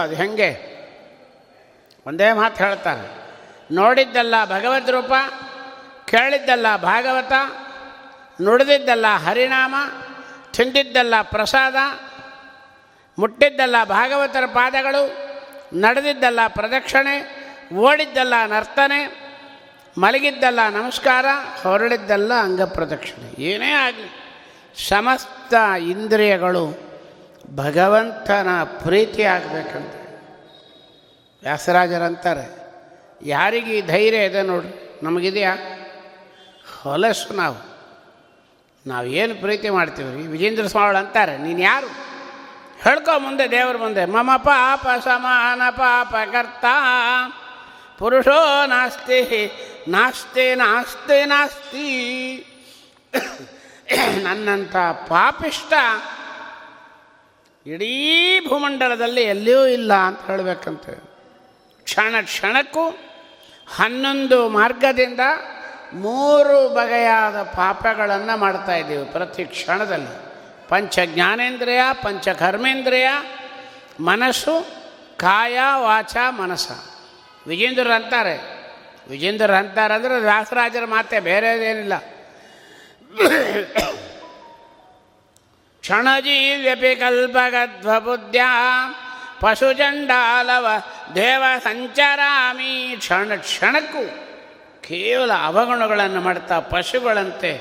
ಅದು 0.01 0.15
ಹೆಂಗೆ? 0.15 0.71
ಒಂದೇ 2.07 2.31
ಮಾತು 2.31 2.63
ಹೇಳ್ತಾರೆ. 2.63 3.21
ನೋಡಿದ್ದಲ್ಲ 3.73 4.45
ಭಗವದ್ 4.45 4.89
ರೂಪ, 4.89 5.11
ಕೇಳಿದ್ದಲ್ಲ 6.05 6.75
ಭಾಗವತ, 6.75 7.31
ನುಡಿದಿದ್ದಲ್ಲ 8.41 9.07
ಹರಿನಾಮ, 9.07 9.75
ತಿಂದಿದ್ದಲ್ಲ 10.53 11.21
ಪ್ರಸಾದ, 11.21 11.75
ಮುಟ್ಟಿದ್ದಲ್ಲ 13.19 13.83
ಭಾಗವತರ 13.83 14.45
ಪಾದಗಳು, 14.45 15.31
ನಡೆದಿದ್ದಲ್ಲ 15.79 16.39
ಪ್ರದಕ್ಷಿಣೆ, 16.47 17.41
ಓಡಿದ್ದಲ್ಲ 17.75 18.45
ನರ್ತನೆ 18.45 19.20
ಮಲಗಿದ್ದಲ್ಲ, 19.97 20.59
ನಮಸ್ಕಾರ, 20.69 21.25
ಹೊರಳಿದ್ದಲ್ಲ, 21.63 22.33
ಅಂಗಪ್ರದಕ್ಷಿಣೆ. 22.33 23.43
ಏನೇ 23.43 23.71
ಆಗಲಿ, 23.71 24.09
ಸಮಸ್ತ 24.89 25.53
ಇಂದ್ರಿಯಗಳು 25.87 26.63
ಭಗವಂತನ 27.55 28.63
ಪ್ರೀತಿ 28.63 29.23
ಆಗಬೇಕಂತ. 29.23 29.93
ವ್ಯಾಸರಾಜರಂತಾರೆ, 31.43 32.45
ಯಾರಿಗೆ 33.21 33.77
ಈ 33.77 33.81
ಧೈರ್ಯ 33.81 34.25
ಇದೆ 34.25 34.41
ನೋಡಿ 34.41 34.99
ನಮಗಿದೆಯಾ? 35.03 35.55
ಹೊಲಸು 36.81 37.33
ನಾವು. 37.33 37.57
ನಾವು 38.85 39.05
ಏನು 39.05 39.35
ಪ್ರೀತಿ 39.35 39.69
ಮಾಡ್ತೀವಿ 39.69 40.27
ವಿಜೇಂದ್ರ 40.27 40.67
ಸ್ವಾಮಿ 40.67 40.97
ಅಂತಾರೆ, 40.97 41.37
ನೀನು 41.37 41.59
ಯಾರು? 41.59 41.87
ಹೇಳ್ಕೊ 42.83 43.19
ಮುಂದೆ 43.19 43.51
ದೇವ್ರ 43.51 43.77
ಮುಂದೆ. 43.77 44.05
ಮಮ 44.05 44.31
ಪಾಪ 44.37 44.87
ಸಮಾನ 45.03 45.61
ಪಾಪ 45.69 46.15
ಕರ್ತ. 46.31 46.65
ಪುರುಷೋ 48.01 48.65
ನಾಸ್ತಿ 48.65 49.51
ನಾಸ್ತಿ 49.87 50.55
ನಾಸ್ತಿ 50.55 51.25
ನಾಸ್ತಿ. 51.25 51.85
ನನ್ನಂಥ 54.23 54.75
ಪಾಪಿಷ್ಟ 55.07 55.73
ಇಡೀ 57.65 58.39
ಭೂಮಂಡಲದಲ್ಲಿ 58.49 59.21
ಎಲ್ಲಿಯೂ 59.21 59.65
ಇಲ್ಲ 59.65 59.93
ಅಂತ 59.93 60.19
ಹೇಳಬೇಕಂತೆ. 60.27 60.91
ಕ್ಷಣ 61.83 62.15
ಕ್ಷಣಕ್ಕೂ 62.21 62.89
ಹನ್ನೊಂದು 63.75 64.49
ಮಾರ್ಗದಿಂದ 64.49 65.19
ಮೂರು 65.93 66.75
ಬಗೆಯಾದ 66.75 67.43
ಪಾಪಗಳನ್ನು 67.43 68.37
ಮಾಡ್ತಾ 68.37 68.75
ಇದ್ದೀವಿ 68.75 69.05
ಪ್ರತಿ 69.05 69.45
ಕ್ಷಣದಲ್ಲಿ. 69.45 70.31
ಪಂಚ 70.69 70.99
ಜ್ಞಾನೇಂದ್ರಿಯ 71.05 71.81
ಪಂಚಕರ್ಮೇಂದ್ರಿಯ 72.03 73.09
ಮನಸ್ಸು, 73.99 74.65
ಕಾಯ, 75.17 75.59
ವಾಚ, 75.75 76.17
ಮನಸ್ಸ. 76.29 76.71
ವಿಜೇಂದ್ರರು 77.47 77.93
ಅಂತಾರೆ. 77.93 78.35
ವಿಜೇಂದ್ರರು 79.09 79.53
ಅಂತಾರೆ 79.53 79.93
ಅಂದರೆ 79.93 80.19
ವ್ಯಾಸರಾಜರ 80.19 80.85
ಮಾತೆ, 80.85 81.19
ಬೇರೆದೇನಿಲ್ಲ. 81.19 81.97
ಪಶು 89.39 89.39
ಪಶುಚಂಡಾಲವ 89.39 90.67
ದೇವ 91.15 91.43
ಸಂಚರಾಮಿ. 91.63 92.95
ಕ್ಷಣ 92.97 93.35
ಕ್ಷಣಕ್ಕೂ 93.35 94.03
ಕೇವಲ 94.81 95.31
ಅವಗುಣಗಳನ್ನು 95.33 96.21
ಮಾಡ್ತಾ 96.21 96.59
ಪಶುಗಳಂತೆ, 96.59 97.53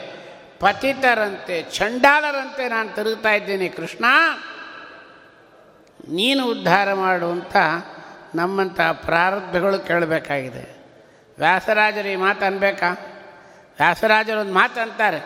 ಪತಿತರಂತೆ, 0.60 1.62
ಚಂಡಾಲರಂತೆ 1.62 2.68
ನಾನು 2.68 2.88
ತಿರುಗ್ತಾ 2.88 3.30
ಇದ್ದೀನಿ. 3.30 3.68
ಕೃಷ್ಣ, 3.68 4.04
ನೀನು 6.08 6.46
ಉದ್ಧಾರ 6.46 6.92
ಮಾಡುವಂಥ 6.94 7.56
ನಮ್ಮಂಥ 8.34 8.80
ಪ್ರಾರಬ್ಧಗಳು 8.80 9.78
ಕೇಳಬೇಕಾಗಿದೆ. 9.78 10.80
ವ್ಯಾಸರಾಜರು 11.38 12.08
ಈ 12.08 12.16
ಮಾತು 12.16 12.44
ಅನ್ಬೇಕಾ? 12.44 12.90
ವ್ಯಾಸರಾಜರು 13.78 14.40
ಒಂದು 14.40 14.54
ಮಾತು 14.54 14.80
ಅಂತಾರೆ. 14.80 15.20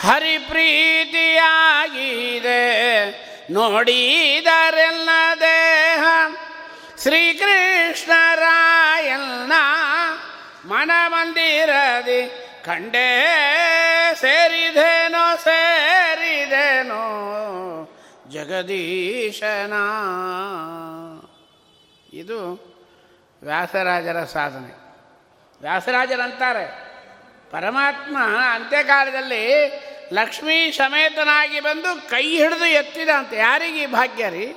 ಹರಿ 0.00 0.38
ಪ್ರೀತಿಯಾಗಿದೆ 0.38 2.62
ನೋಡಿದರೆಲ್ಲ 3.50 5.08
ದೇಹ. 5.40 6.04
ಶ್ರೀಕೃಷ್ಣರಾಯಲ್ನ 7.02 9.52
ಮನ 10.64 10.90
ಮಂದಿರದಿ 11.06 12.48
ಕಂಡೇ 12.64 13.34
ಸೇರಿದೇನೋ 14.20 15.36
ಸೇರಿದೇನೋ 15.36 17.02
ಜಗದೀಶನ. 18.28 19.72
ಇದು 22.12 22.72
ವ್ಯಾಸರಾಜರ 23.42 24.24
ಸಾಧನೆ. 24.24 24.98
ವ್ಯಾಸರಾಜರಂತಾರೆ. 25.60 26.92
ಪರಮಾತ್ಮ 27.50 28.16
ಅಂತ್ಯಕಾಲದಲ್ಲಿ 28.54 29.66
ಲಕ್ಷ್ಮೀ 30.12 30.70
ಸಮೇತನಾಗಿ 30.70 31.60
ಬಂದು 31.60 32.08
ಕೈ 32.08 32.36
ಹಿಡಿದು 32.36 32.66
ಎತ್ತಿದ 32.66 33.08
ಅಂತ 33.08 33.32
ಯಾರಿಗೆ 33.32 33.86
ಭಾಗ್ಯ 33.86 34.30
ರೀ? 34.30 34.56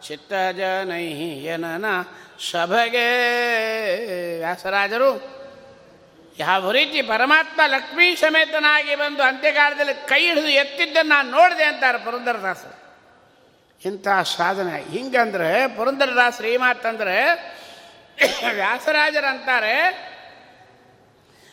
ಚಿತ್ತ 0.07 0.33
ಜನಯ್ಯನನ 0.57 1.85
ಸಭೆಗೆ. 2.51 3.09
ವ್ಯಾಸರಾಜರು, 4.37 5.11
ಯಾವ 6.39 6.71
ರೀತಿ 6.71 7.03
ಪರಮಾತ್ಮ 7.03 7.61
ಲಕ್ಷ್ಮೀ 7.67 8.15
ಸಮೇತನಾಗಿ 8.15 8.95
ಬಂದು 8.95 9.23
ಅಂತ್ಯಕಾಲದಲ್ಲಿ 9.23 10.09
ಕೈ 10.09 10.21
ಹಿಡಿದು 10.21 10.49
ಎತ್ತಿದ್ದನ್ನು 10.49 11.15
ನಾನು 11.15 11.31
ನೋಡಿದೆ 11.31 11.65
ಅಂತಾರೆ 11.65 11.99
ಪುರಂದರದಾಸರು. 11.99 12.83
ಇಂಥ 13.85 14.09
ಸಾಧನೆ. 14.37 14.91
ಹಿಂಗಂದ್ರೆ 14.91 15.77
ಪುರಂದರದಾಸ್ 15.77 16.43
ಈ 16.43 16.57
ಮಾತಂದರೆ 16.57 17.19
ವ್ಯಾಸರಾಜರಂತಾರೆ 18.55 19.77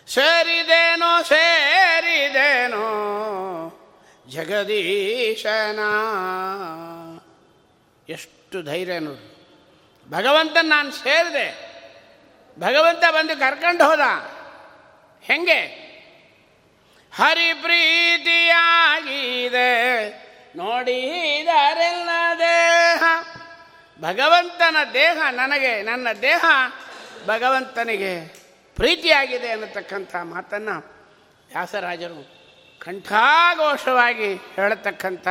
ಸೇರಿದೇನೋ 0.08 1.24
ಸೇರಿದೇನೋ 1.24 2.86
ಜಗದೀಶನ. 4.30 5.80
ಎಷ್ಟು 8.10 8.62
ಧೈರ್ಯ 8.62 9.00
ನೋಡಿ 9.00 9.30
ಭಗವಂತನ 10.10 10.66
ನಾನು 10.70 10.92
ಸೇರಿದೆ. 10.92 11.70
ಭಗವಂತ 12.60 13.04
ಬಂದು 13.12 13.40
ಕರ್ಕೊಂಡು 13.40 13.84
ಹೋದ. 13.84 14.00
ಹೆಂಗೆ? 15.22 15.90
ಹರಿ 17.14 17.54
ಪ್ರೀತಿಯಾಗಿದೆ. 17.54 18.50
ನೋಡಿದರೆಲ್ಲ 20.56 22.10
ದೇಹ. 22.40 23.04
ಭಗವಂತನ 24.02 24.76
ದೇಹ 24.94 25.18
ನನಗೆ, 25.32 25.82
ನನ್ನ 25.82 26.08
ದೇಹ 26.22 26.46
ಭಗವಂತನಿಗೆ 27.26 28.26
ಪ್ರೀತಿಯಾಗಿದೆ 28.76 29.52
ಅನ್ನತಕ್ಕಂಥ 29.52 30.16
ಮಾತನ್ನು 30.16 30.80
ವ್ಯಾಸರಾಜರು 31.48 32.39
ಕಂಠಾಘೋಷವಾಗಿ 32.80 34.36
ಹೇಳತಕ್ಕಂಥ 34.36 35.28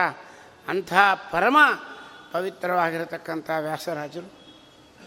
ಅಂಥ 0.69 0.95
ಪರಮ 1.31 1.57
ಪವಿತ್ರವಾಗಿರತಕ್ಕಂಥ 2.33 3.51
ವ್ಯಾಸರಾಜರು. 3.61 4.39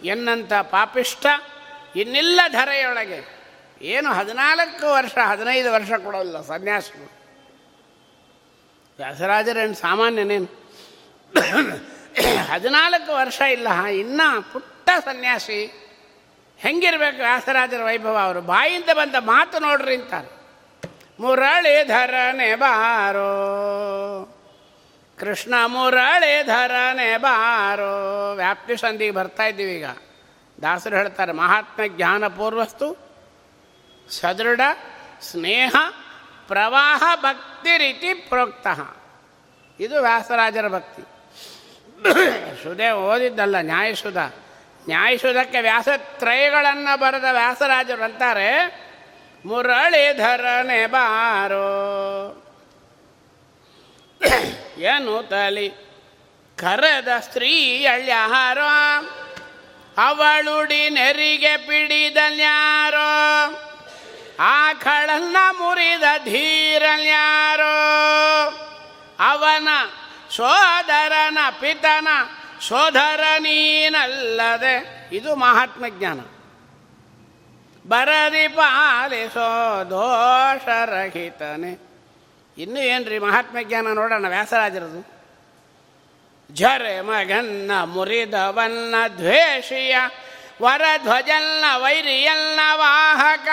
ಎನ್ನಂಥ 0.03 0.53
ಪಾಪಿಷ್ಟ 0.53 1.25
ಇನ್ನಿಲ್ಲ 1.95 2.39
ಧರೆಯೊಳಗೆ. 2.47 3.41
ಏನು 3.81 4.13
ಹದಿನಾಲ್ಕು 4.13 4.93
ವರ್ಷ, 4.93 5.17
ಹದಿನೈದು 5.25 5.73
ವರ್ಷ 5.73 5.91
ಕೊಡೋಲ್ಲ 5.91 6.41
ಸನ್ಯಾಸಿಗಳು. 6.41 7.11
ವ್ಯಾಸರಾಜರೇನು 8.97 9.73
ಸಾಮಾನ್ಯನೇನು? 9.73 10.45
ಹದಿನಾಲ್ಕು 12.51 13.13
ವರ್ಷ 13.13 13.41
ಇಲ್ಲ 13.41 13.85
ಇನ್ನೂ 13.85 14.41
ಪುಟ್ಟ 14.41 14.89
ಸನ್ಯಾಸಿ. 15.05 15.65
ಹೆಂಗಿರ್ಬೇಕು 16.57 17.17
ವ್ಯಾಸರಾಜರ 17.17 17.83
ವೈಭವ? 17.83 18.17
ಅವರು 18.17 18.41
ಬಾಯಿಂದ 18.41 18.89
ಬಂದ 18.93 19.15
ಮಾತು 19.19 19.59
ನೋಡ್ರಿ 19.59 19.95
ಅಂತಾರೆ. 19.95 20.40
ಮುರಳೀಧರನೆ 21.21 22.55
ಬಾರೋ. 22.55 23.27
ಕೃಷ್ಣ 25.19 25.53
ಮುರಳೀಧರನೆ 25.65 27.17
ಬಾರೋ. 27.17 28.33
ವ್ಯಾಪ್ತಿ 28.35 28.77
ಸಂಧಿಗೆ 28.77 29.11
ಬರ್ತಾ 29.11 29.43
ಇದ್ದೀವಿ 29.43 29.71
ಈಗ. 29.71 29.85
ದಾಸರು 30.61 30.95
ಹೇಳ್ತಾರೆ, 30.95 31.31
ಮಹಾತ್ಮ 31.31 31.81
ಜ್ಞಾನಪೂರ್ವಸ್ತು 31.87 32.97
ಸದೃಢ, 34.09 34.59
ಸ್ನೇಹ, 35.21 35.75
ಪ್ರವಾಹ, 36.47 37.03
ಭಕ್ತಿ, 37.15 37.77
ರೀತಿ, 37.77 38.13
ಪ್ರೋಕ್ತ. 38.13 38.67
ಇದು 39.79 40.01
ವ್ಯಾಸರಾಜರ 40.01 40.67
ಭಕ್ತಿ. 40.67 41.01
ಸುದೇ 42.63 42.91
ಓದಿದ್ದಲ್ಲ 42.91 43.55
ನ್ಯಾಯಸುಧ. 43.61 44.17
ನ್ಯಾಯಸುಧಕ್ಕೆ 44.17 45.61
ವ್ಯಾಸತ್ರಯಗಳನ್ನು 45.61 46.99
ಬರೆದ 46.99 47.23
ವ್ಯಾಸರಾಜರು 47.31 48.03
ಅಂತಾರೆ 48.03 48.81
ಮುರಳೀಧರನೆ 49.45 50.85
ಬಾರೋ. 50.85 51.67
ಏನು 54.77 55.23
ತಲಿ? 55.23 55.69
ಕರೆದ 56.55 57.07
ಸ್ತ್ರೀ 57.19 57.85
ಅಳ್ಯಾರೋ 57.85 58.67
ಅವಳುಡಿ 59.97 60.89
ನೆರಿಗೆ 60.89 61.57
ಪಿಡಿದಲ್ಯಾರೋ 61.57 63.09
ಆಕಳನ್ನ 64.39 65.37
ಮುರಿದ 65.51 66.03
ಧೀರಲ್ಯಾರೋ 66.23 67.75
ಅವನ 69.19 69.67
ಸೋದರನ 70.29 71.37
ಪಿತನ 71.59 72.07
ಸೋದರ 72.67 73.23
ನೀನಲ್ಲದೆ. 73.39 74.75
ಇದು 75.11 75.35
ಮಹಾತ್ಮ 75.35 75.87
ಜ್ಞಾನ 75.87 76.19
ಬರದಿ 77.87 78.47
ಪಾಲಿಸೋ 78.47 79.83
ದೋಷರಹಿತನೆ. 79.89 81.71
ಇನ್ನು 82.57 82.79
ಏನ್ರಿ 82.79 83.19
ಮಹಾತ್ಮ 83.19 83.57
ಜ್ಞಾನ 83.61 83.87
ನೋಡೋಣ 83.93 84.27
ವ್ಯಾಸರಾಜರದು? 84.27 85.21
ಝರೆ 86.55 87.01
ಮಗನ್ನ 87.01 87.71
ಮುರಿದವನ್ನ 87.83 88.95
ದ್ವೇಷಿಯ 89.17 89.95
ವರಧ್ವಜಲ್ನ 90.61 91.65
ವೈರಿಯಲ್ನ 91.75 92.59
ವಾಹಕ. 92.73 93.47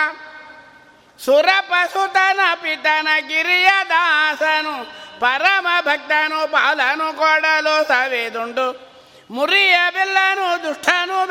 ಸುರಪಸುತನ 1.25 2.41
ಪಿತನ 2.55 3.09
ಗಿರಿಯ 3.29 3.69
ದಾಸನು, 3.89 4.85
ಪರಮ 5.21 5.67
ಭಕ್ತನು 5.81 6.53
ಪಾಲನು 6.53 7.17
ಕೊಡಲು 7.17 7.89
ಸವೆದುಂಡು 7.89 8.89
ಮುರಿಯ 9.31 9.77
ಬಿಲ್ಲನು 9.91 10.63
ದುಷ್ಟನು 10.63 11.28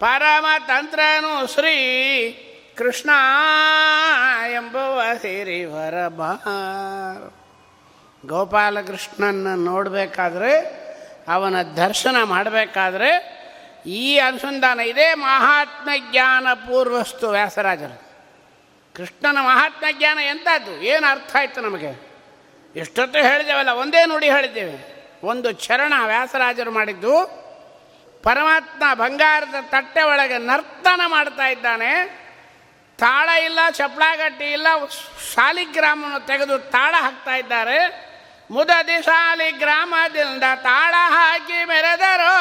ಸಭೆಯೋಳು 0.00 0.20
ಪರಮ 0.20 0.46
ತಂತ್ರನು 0.66 1.54
ಶ್ರೀ 1.54 1.70
ಕೃಷ್ಣ 2.78 3.10
ಎಂಬುವ 4.50 5.02
ಸಿರಿವರ 5.22 6.08
ಬಾರ. 6.08 7.30
ಗೋಪಾಲಕೃಷ್ಣನ 8.26 9.64
ನೋಡಬೇಕಾದ್ರೆ, 9.64 10.58
ಅವನ 11.28 11.62
ದರ್ಶನ 11.62 12.16
ಮಾಡಬೇಕಾದ್ರೆ, 12.22 13.44
ಈ 13.86 14.18
ಅನುಸಂಧಾನ, 14.18 14.80
ಇದೇ 14.80 15.14
ಮಹಾತ್ಮ 15.14 15.88
ಜ್ಞಾನ 16.10 16.46
ಪೂರ್ವಸ್ತು 16.54 17.30
ವ್ಯಾಸರಾಜರು. 17.30 18.04
ಕೃಷ್ಣನ 18.96 19.38
ಮಹಾತ್ಮ 19.40 19.84
ಜ್ಞಾನ 19.98 20.18
ಎಂಥದ್ದು? 20.18 20.82
ಏನು 20.82 21.06
ಅರ್ಥ 21.06 21.36
ಆಯಿತು 21.36 21.60
ನಮಗೆ? 21.60 22.14
ಎಷ್ಟೊತ್ತು 22.76 23.18
ಹೇಳಿದ್ದೇವಲ್ಲ 23.18 23.70
ಒಂದೇ 23.70 24.06
ನುಡಿ 24.06 24.30
ಹೇಳಿದ್ದೇವೆ. 24.30 25.04
ಒಂದು 25.24 25.52
ಚರಣ 25.52 25.92
ವ್ಯಾಸರಾಜರು 26.06 26.70
ಮಾಡಿದ್ದು 26.70 27.43
ಪರಮಾತ್ಮ 28.24 28.82
ಬಂಗಾರದ 28.94 29.54
ತಟ್ಟೆ 29.62 30.02
ಒಳಗೆ 30.02 30.38
ನರ್ತನ 30.38 31.00
ಮಾಡ್ತಾ 31.06 31.46
ಇದ್ದಾನೆ. 31.48 32.24
ತಾಳ 32.98 33.28
ಇಲ್ಲ 33.28 33.58
ಚಪ್ಪಳಗಟ್ಟಿ 33.70 34.44
ಇಲ್ಲ 34.44 34.66
ಶಾಲಿಗ್ರಾಮವನ್ನು 35.34 36.26
ತೆಗೆದು 36.26 36.58
ತಾಳ 36.58 36.94
ಹಾಕ್ತಾ 37.00 37.36
ಇದ್ದಾರೆ. 37.36 37.78
ಮುದದಿ 38.50 39.02
ಶಾಲಿಗ್ರಾಮದಿಂದ 39.02 40.42
ತಾಳ 40.62 40.94
ಹಾಕಿ 40.96 41.64
ಮೆರೆದರು. 41.64 42.34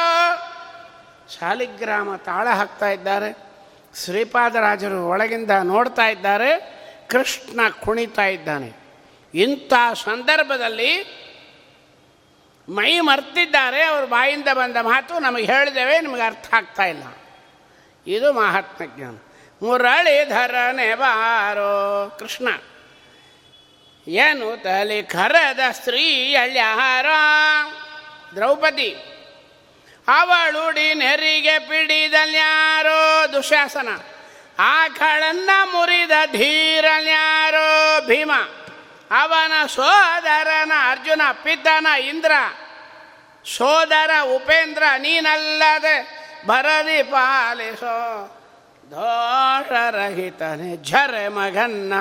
ಶಾಲಿಗ್ರಾಮ 1.40 2.16
ತಾಳ 2.16 2.48
ಹಾಕ್ತಾ 2.48 2.90
ಇದ್ದಾರೆ. 2.90 3.38
ಶ್ರೀಪಾದರಾಜರು 4.06 5.08
ಒಳಗಿಂದ 5.08 5.52
ನೋಡ್ತಾ 5.64 6.08
ಇದ್ದಾರೆ. 6.08 6.52
ಕೃಷ್ಣ 7.10 7.60
ಕುಣಿತಾ 7.86 8.26
ಇದ್ದಾನೆ. 8.26 8.72
ಇಂಥ 9.34 9.74
ಸಂದರ್ಭದಲ್ಲಿ 9.94 11.23
ಮೈ 12.70 13.00
ಮರ್ತಿದ್ದಾರೆ, 13.00 13.84
ಅವ್ರ 13.84 14.06
ಬಾಯಿಂದ 14.06 14.48
ಬಂದ 14.54 14.78
ಮಾತು 14.82 15.20
ನಮಗೆ 15.20 15.46
ಹೇಳಿದೇವೆ, 15.46 16.00
ನಿಮಗೆ 16.00 16.22
ಅರ್ಥ 16.22 16.54
ಆಗ್ತಾ 16.54 16.84
ಇಲ್ಲ. 16.84 17.04
ಇದು 18.08 18.34
ಮಹಾತ್ಮ 18.34 18.86
ಜ್ಞಾನ. 18.98 19.18
ಮುರಳೀಧರನೆ 19.62 20.96
ಬಾರೋ 20.96 22.10
ಕೃಷ್ಣ. 22.20 22.48
ಏನು 24.08 24.64
ತಲೆ 24.64 25.02
ಕರದ 25.02 25.60
ಸ್ತ್ರೀ 25.72 26.36
ಅಳ್ಯಾರ 26.36 27.06
ದ್ರೌಪದಿ. 28.36 28.90
ಅವಳುಡಿ 30.08 30.94
ನೆರಿಗೆ 30.94 31.60
ಪಿಡಿದಲ್ಯಾರೋ 31.60 33.34
ದುಶಾಸನ. 33.34 33.88
ಆಕಳನ್ನ 34.60 35.50
ಮುರಿದ 35.64 36.12
ಧೀರಲ್ಯಾರೋ 36.32 38.00
ಭೀಮ. 38.08 38.32
ಅವನ 39.12 39.66
ಸೋದರನ 39.66 40.72
ಅರ್ಜುನ 40.90 41.22
ಪಿದ್ದನ 41.44 41.88
ಇಂದ್ರ, 41.88 42.32
ಸೋದರ 43.46 44.10
ಉಪೇಂದ್ರ 44.36 44.84
ನೀನಲ್ಲದೆ 44.98 46.24
ಬರದಿ 46.48 47.04
ಪಾಲಿಸೋ 47.04 48.28
ದೋಷರಹಿತನೆ 48.92 50.84
ಝರೆ 50.84 51.28
ಮಗನ್ನ, 51.28 51.94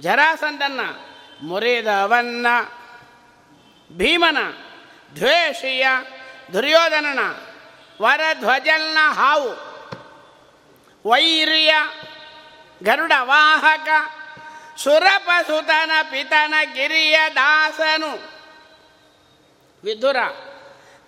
ಜರಾಸಂದನ್ನ 0.00 0.80
ಮುರಿದವನ್ನ, 1.42 2.46
ಭೀಮನ, 3.96 4.36
ದ್ವೇಷಿಯ, 5.14 5.86
ದುರ್ಯೋಧನನ, 6.52 7.18
ವರಧ್ವಜಲ್ನ 8.02 8.98
ಹಾವು, 9.12 9.74
ವೈರಿಯ 11.08 11.74
ಗರುಡ 12.82 13.12
ವಾಹಕ 13.20 13.88
ಸುರಪಸುತನ 14.82 15.90
ಪಿತನ 16.02 16.54
ಗಿರಿಯ 16.74 17.18
ದಾಸನು. 17.34 18.12
ವಿದುರ, 19.84 20.16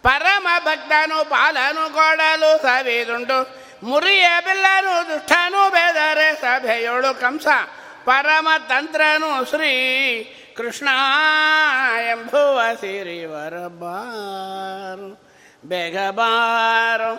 ಪರಮ 0.03 0.49
ಭಕ್ತನು 0.65 1.31
ಪಾಲನು 1.31 1.95
ಕೊಡಲು 1.95 2.63
ಸವಿದುಂಟು. 2.63 3.67
ಮುರಿಯ 3.87 4.27
ಬಿಲ್ಲನು 4.45 5.09
ದುಷ್ಟನು 5.09 5.71
ಬೆದರೆ 5.71 6.41
ಸಭೆಯೊಳು 6.41 7.21
ಕಂಸ. 7.21 7.47
ಪರಮ 8.05 8.49
ತಂತ್ರನು 8.69 9.45
ಶ್ರೀ 9.45 9.75
ಕೃಷ್ಣ 10.57 10.89
ಎಂಬುವ 12.11 12.61
ಸಿರಿವರಬಾರು 12.81 13.67
ಬೆಗಬಾರು 15.65 15.67
ಬೇಗ 15.69 16.11
ಬಾರು, 16.11 17.13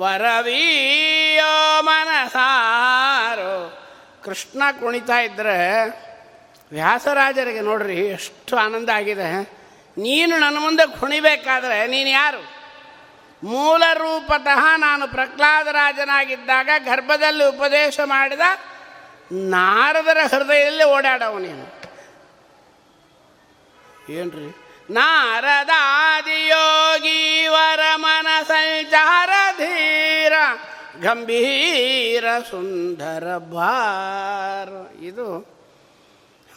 ವರವೀಯೋ 0.00 1.82
ಮನಸಾರು. 1.82 3.79
ಕೃಷ್ಣ 4.24 4.62
ಕುಣಿತಾ 4.80 5.20
ಇದ್ದರೆ 5.20 5.90
ವ್ಯಾಸರಾಜರಿಗೆ 6.72 7.60
ನೋಡ್ರಿ 7.60 7.96
ಎಷ್ಟು 7.96 8.56
ಆನಂದ 8.56 8.88
ಆಗಿದೆ. 8.88 9.60
ನೀನು 9.98 10.38
ನನ್ನ 10.38 10.58
ಮುಂದೆ 10.58 11.00
ಕುಣಿಬೇಕಾದ್ರೆ 11.00 11.86
ನೀನು 11.86 12.10
ಯಾರು? 12.10 12.60
ಮೂಲ 13.42 13.82
ರೂಪತಃ 13.92 14.76
ನಾನು 14.76 15.08
ಪ್ರಹ್ಲಾದರಾಜನಾಗಿದ್ದಾಗ 15.08 16.70
ಗರ್ಭದಲ್ಲಿ 16.78 17.44
ಉಪದೇಶ 17.44 18.00
ಮಾಡಿದ 18.04 18.40
ನಾರದರ 19.32 20.18
ಹೃದಯದಲ್ಲಿ 20.28 20.84
ಓಡಾಡವು 20.84 21.38
ನೀನು. 21.38 21.80
ಏನ್ರಿ? 24.12 24.56
ನಾರದಾದಿಯೋಗಿ 24.90 27.48
ವರ 27.48 27.80
ಮನ 27.96 28.26
ಸಂಚಾರ 28.42 29.30
ಧೀರ. 29.58 30.32
ಗಂಭೀರ 31.02 32.24
ಸುಂದರ 32.50 33.38
ಭಾರ. 33.38 34.96
ಇದು 35.02 35.46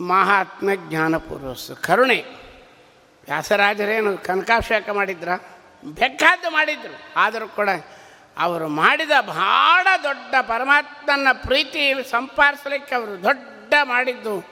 ಮಹಾತ್ಮ 0.02 0.70
ಜ್ಞಾನಪೂರ್ವಸ್ಸು 0.90 1.76
ಕರುಣೆ. 1.76 2.26
ವ್ಯಾಸರಾಜರೇನು 3.26 4.18
ಕನಕಾಭಿಷೇಕ 4.18 4.90
ಮಾಡಿದ್ರ? 4.90 5.30
ಬೆಕ್ಕಾದ್ದು 5.84 6.50
ಮಾಡಿದ್ರು. 6.50 7.14
ಆದರೂ 7.16 7.48
ಕೂಡ 7.48 7.70
ಅವರು 8.38 8.68
ಮಾಡಿದ 8.68 9.12
ಭಾಳ 9.28 9.88
ದೊಡ್ಡ 10.04 10.36
ಪರಮಾತ್ಮನ 10.42 11.28
ಪ್ರೀತಿ 11.34 11.94
ಸಂಪಾದಿಸಲಿಕ್ಕೆ 12.10 12.96
ಅವರು 12.96 13.24
ದೊಡ್ಡ 13.24 13.74
ಮಾಡಿದ್ದು. 13.84 14.46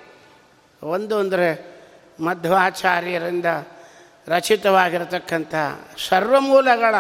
ಒಂದು 0.84 1.18
ಅಂದರೆ 1.18 1.72
ಮಧ್ವಾಚಾರ್ಯರಿಂದ 2.20 3.46
ರಚಿತವಾಗಿರತಕ್ಕಂಥ 4.28 5.56
ಸರ್ವಮೂಲಗಳ 6.10 6.96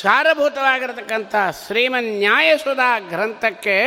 ಸಾರಭೂತವಾಗಿರತಕ್ಕಂಥ 0.00 1.34
ಶ್ರೀಮನ್ 1.66 2.18
ನ್ಯಾಯಸುಧಾ 2.18 2.98
ಗ್ರಂಥಕ್ಕೆ 2.98 3.84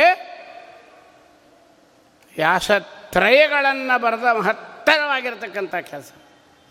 ವ್ಯಾಸತ್ರಯಗಳನ್ನು 2.36 4.00
ಬರೆದ 4.00 4.36
ಮಹತ್ತರವಾಗಿರತಕ್ಕಂಥ 4.36 5.74
ಕೆಲಸ. 5.74 6.12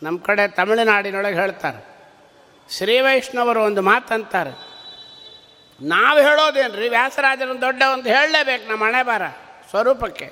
ನಮ್ಮ 0.03 0.19
ಕಡೆ 0.19 0.47
ತಮಿಳುನಾಡಿನೊಳಗೆ 0.47 1.35
ಹೇಳ್ತಾರೆ. 1.35 1.85
ಶ್ರೀ 2.77 2.99
ವೈಷ್ಣವರು 2.99 3.63
ಒಂದು 3.63 3.81
ಮಾತಂತಾರೆ. 3.81 4.49
ನಾವು 5.87 6.19
ಹೇಳೋದೇನು 6.19 6.75
ರೀ 6.75 6.89
ವ್ಯಾಸರಾಜನ 6.89 7.51
ದೊಡ್ಡ 7.61 7.83
ಒಂದು 7.93 8.09
ಹೇಳಲೇಬೇಕು 8.09 8.71
ನಮ್ಮ 8.71 8.83
ಹಣೆ 8.83 9.03
ಬಾರ 9.03 9.27
ಸ್ವರೂಪಕ್ಕೆ. 9.69 10.31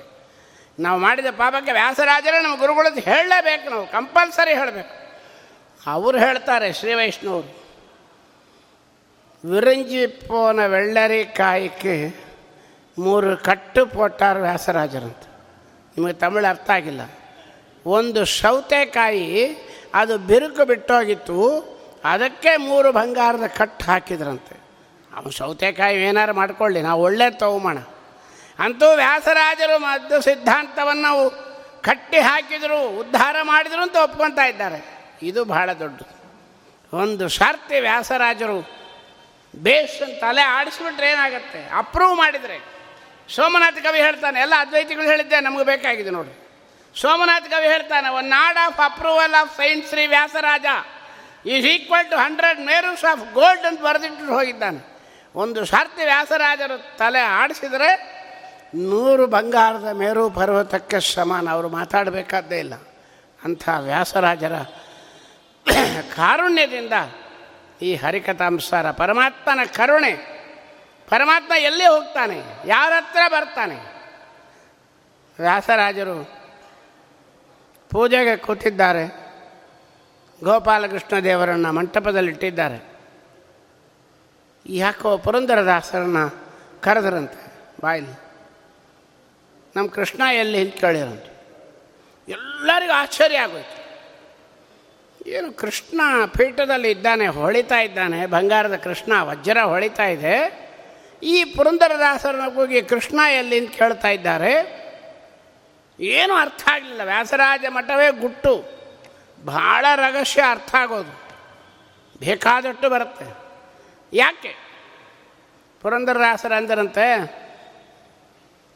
ನಾವು 0.78 1.00
ಮಾಡಿದ 1.00 1.26
ಪಾಪಕ್ಕೆ 1.26 1.72
ವ್ಯಾಸರಾಜರೇ 1.72 2.42
ನಮ್ಮ 2.42 2.58
ಗುರುಗಳದ್ದು 2.58 3.00
ಹೇಳಲೇಬೇಕು 3.00 3.70
ನಾವು, 3.70 3.86
ಕಂಪಲ್ಸರಿ 3.86 4.54
ಹೇಳಬೇಕು. 4.54 5.20
ಅವರು 5.90 6.18
ಹೇಳ್ತಾರೆ 6.18 6.72
ಶ್ರೀ 6.72 6.94
ವೈಷ್ಣವರು 6.94 7.63
ವಿರಂಜಿ 9.43 10.07
ಪೋನ 10.07 10.59
வெள்ளரி 10.67 11.25
ಕಾಯಿಕ್ಕೆ 11.37 11.95
ಮೂರು 12.97 13.37
ಕಟ್ಟು 13.37 13.85
ಪೋಟಾರ್ 13.85 14.37
ವ್ಯಾಸರಾಜರಂತ 14.37 15.23
ನಿಮಗೆ 15.97 16.13
ತಮಿಳು 16.13 16.47
ಅರ್ಥ 16.47 16.69
ಆಗಿಲ್ಲ 16.69 17.01
ಒಂದು 17.85 18.25
ಸೌತೆಕಾಯಿ 18.25 19.27
ಅದು 19.93 20.17
ಬಿರುಕು 20.17 20.65
ಬಿಟ್ಟೋಗಿತ್ತು 20.65 21.37
ಅದಕ್ಕೆ 22.03 22.57
ಮೂರು 22.57 22.91
ಬಂಗಾರದ 22.91 23.47
ಕಟ್ಟು 23.57 23.85
ಹಾಕಿದ್ರಂತೆ 23.85 24.55
ಅವನು 25.11 25.31
ಸೌತೆಕಾಯಿ 25.31 25.97
ಏನಾರು 26.01 26.33
ಮಾಡ್ಕೊಳ್ಳಿ 26.33 26.81
ನಾವು 26.81 27.01
ಒಳ್ಳೆ 27.01 27.31
ತಗೊಂಬೋಣ 27.31 27.79
ಅಂತೂ 28.59 28.95
ವ್ಯಾಸರಾಜರು 28.95 29.79
ಮದ್ದು 29.79 30.21
ಸಿದ್ಧಾಂತವನ್ನು 30.21 31.01
ನಾವು 31.01 31.23
ಕಟ್ಟಿ 31.81 32.19
ಹಾಕಿದರು 32.19 32.79
ಉದ್ಧಾರ 32.99 33.35
ಮಾಡಿದರು 33.43 33.81
ಅಂತ 33.81 33.95
ಒಪ್ಕೊತಾ 33.95 34.45
ಇದ್ದಾರೆ 34.45 34.79
ಇದು 35.21 35.45
ಬಹಳ 35.45 35.69
ದೊಡ್ಡ 35.73 35.99
ಒಂದು 36.93 37.29
ಸರ್ತಿ 37.29 37.79
ವ್ಯಾಸರಾಜರು 37.79 38.57
ಬೇಸ್ 39.62 40.20
ತಲೆ 40.20 40.42
ಆಡಿಸ್ಬಿಟ್ರೆ 40.42 41.10
ಏನಾಗುತ್ತೆ? 41.10 41.60
ಅಪ್ರೂವ್ 41.76 42.16
ಮಾಡಿದರೆ. 42.16 42.58
ಸೋಮನಾಥ 43.28 43.74
ಕವಿ 43.74 43.98
ಹೇಳ್ತಾನೆ, 43.98 44.40
ಎಲ್ಲ 44.40 44.54
ಅದ್ವೈತಿಗಳು 44.60 45.04
ಹೇಳಿದ್ದೆ, 45.04 45.40
ನಮಗೆ 45.40 45.64
ಬೇಕಾಗಿದೆ 45.64 46.10
ನೋಡಿ. 46.10 46.32
ಸೋಮನಾಥ 47.00 47.42
ಕವಿ 47.42 47.66
ಹೇಳ್ತಾನೆ 47.66 48.08
one 48.08 48.30
nod 48.30 48.58
of 48.66 48.80
approval 48.84 49.34
of 49.34 49.56
science 49.56 49.88
Shri 49.90 50.06
Vyasaraja 50.06 50.66
is 51.46 51.66
equal 51.66 52.10
to 52.10 52.16
hundred 52.16 52.60
Merus 52.60 53.04
of 53.04 53.34
gold 53.34 53.66
ಅಂತ 53.66 53.80
ಬರೆದಿಟ್ಟು 53.80 54.34
ಹೋಗಿದ್ದಾನೆ. 54.34 54.80
ಒಂದು 55.34 55.64
ಸಾರ್ತಿ 55.64 56.04
ವ್ಯಾಸರಾಜರು 56.04 56.96
ತಲೆ 56.96 57.20
ಆಡಿಸಿದರೆ 57.20 57.90
ನೂರು 58.74 59.26
ಬಂಗಾರದ 59.26 59.88
ಮೇರು 59.92 60.30
ಪರ್ವತಕ್ಕೆ 60.30 61.00
ಸಮಾನ, 61.00 61.50
ಅವರು 61.50 61.68
ಮಾತಾಡಬೇಕಾದ್ದೇ 61.68 62.58
ಇಲ್ಲ. 62.58 62.74
ಅಂಥ 63.44 63.68
ವ್ಯಾಸರಾಜರ 63.80 64.54
ಕಾರುಣ್ಯದಿಂದ 66.16 66.92
ಈ 67.82 67.94
ಹರಿಕಥಾಂಸಾರ 67.94 68.90
ಪರಮಾತ್ಮನ 68.90 69.60
ಕರುಣೆ. 69.74 70.34
ಪರಮಾತ್ಮ 71.08 71.52
ಎಲ್ಲೇ 71.58 71.84
ಹೋಗ್ತಾನೆ? 71.84 72.42
ಯಾರ 72.66 72.92
ಹತ್ರ 72.96 73.18
ಬರ್ತಾನೆ? 73.28 73.74
ವ್ಯಾಸರಾಜರು 75.38 76.30
ಪೂಜೆಗೆ 77.90 78.36
ಕೂತಿದ್ದಾರೆ. 78.36 79.24
ಗೋಪಾಲಕೃಷ್ಣ 80.44 81.18
ದೇವರನ್ನು 81.18 81.72
ಮಂಟಪದಲ್ಲಿಟ್ಟಿದ್ದಾರೆ. 81.72 82.94
ಯಾಕೋ 84.66 85.18
ಪುರಂದರದಾಸರನ್ನು 85.18 86.34
ಕರೆದ್ರಂತೆ 86.80 87.52
ಬಾಯಿಲಿ. 87.82 88.18
ನಮ್ಮ 89.76 89.88
ಕೃಷ್ಣ 89.90 90.22
ಎಲ್ಲಿ 90.32 90.58
ಅಂತ 90.58 90.74
ಕೇಳಿರಂತೆ. 90.74 91.34
ಎಲ್ಲರಿಗೂ 92.28 92.92
ಆಶ್ಚರ್ಯ 92.92 93.38
ಆಗೋಯ್ತು. 93.38 93.73
ಏನು 95.26 95.52
ಕೃಷ್ಣ 95.52 96.00
ಪೀಠದಲ್ಲಿ 96.26 96.90
ಇದ್ದಾನೆ, 96.90 97.26
ಹೊಳಿತಾ 97.26 97.80
ಇದ್ದಾನೆ, 97.80 98.26
ಬಂಗಾರದ 98.26 98.76
ಕೃಷ್ಣ, 98.76 99.12
ವಜ್ರ 99.22 99.58
ಹೊಳಿತಾ 99.58 100.06
ಇದೆ. 100.06 100.64
ಈ 101.22 101.44
ಪುರಂದರದಾಸರನ್ನ 101.44 102.48
ಕೂಗಿ 102.48 102.82
ಕೃಷ್ಣ 102.82 103.20
ಎಲ್ಲಿ 103.32 103.58
ಅಂತ 103.58 103.70
ಕೇಳ್ತಾ 103.70 104.08
ಇದ್ದಾರೆ. 104.08 104.84
ಏನೂ 106.00 106.34
ಅರ್ಥ 106.34 106.68
ಆಗಲಿಲ್ಲ. 106.68 107.00
ವ್ಯಾಸರಾಜ 107.04 107.64
ಮಠವೇ 107.68 108.10
ಗುಟ್ಟು. 108.10 108.64
ಭಾಳ 109.46 109.86
ರಹಸ್ಯ 109.96 110.42
ಅರ್ಥ 110.50 110.74
ಆಗೋದು. 110.74 111.22
ಬೇಕಾದಷ್ಟು 112.20 112.90
ಬರುತ್ತೆ. 112.90 113.36
ಯಾಕೆ? 114.12 114.56
ಪುರಂದರದಾಸರ 115.82 116.52
ಅಂದರಂತೆ, 116.52 117.34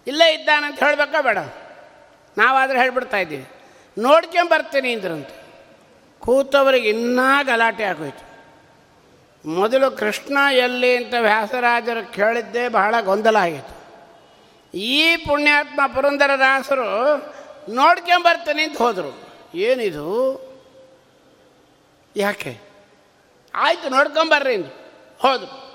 ಇಲ್ಲೇ 0.06 0.34
ಇದ್ದಾನಂತ 0.34 0.82
ಹೇಳಬೇಕಾ 0.82 1.20
ಬೇಡ. 1.20 1.38
ನಾವಾದರೆ 2.38 2.78
ಹೇಳ್ಬಿಡ್ತಾ 2.78 3.16
ಇದ್ದೀವಿ. 3.16 3.46
ನೋಡ್ಕೊಂಬರ್ತೀನಿ 3.98 4.94
ಅಂದ್ರಂತೆ. 4.94 5.38
ಕೂತವರಿಗೆ 6.20 6.88
ಇನ್ನೂ 6.88 7.44
ಗಲಾಟೆ 7.44 7.85
ಆಗೋಯ್ತು. 7.85 8.28
ಮೊದಲು 9.48 9.90
ಕೃಷ್ಣ 9.90 10.38
ಎಲ್ಲಿ 10.52 10.96
ಅಂತ 10.96 11.14
ವ್ಯಾಸರಾಜರು 11.20 12.12
ಕೇಳಿದ್ದೇ 12.12 12.68
ಬಹಳ 12.68 12.94
ಗೊಂದಲ 13.00 13.37
ಆಗಿತ್ತು. 13.37 13.78
ಈ 14.78 15.16
ಪುಣ್ಯಾತ್ಮ 15.16 15.81
ಪುರಂದರದಾಸರು 15.94 17.16
ನೋಡ್ಕೊಂಬರ್ತೀನಿ 17.72 18.62
ಅಂತ 18.62 18.78
ಹೋದರು. 18.78 19.28
ಏನಿದು? 19.54 20.38
ಯಾಕೆ? 22.16 22.59
ಆಯಿತು, 23.54 23.88
ನೋಡ್ಕೊಂಬರ್ರಿ 23.88 24.54
ಇಂದು 24.54 24.76
ಹೋದರು. 25.18 25.68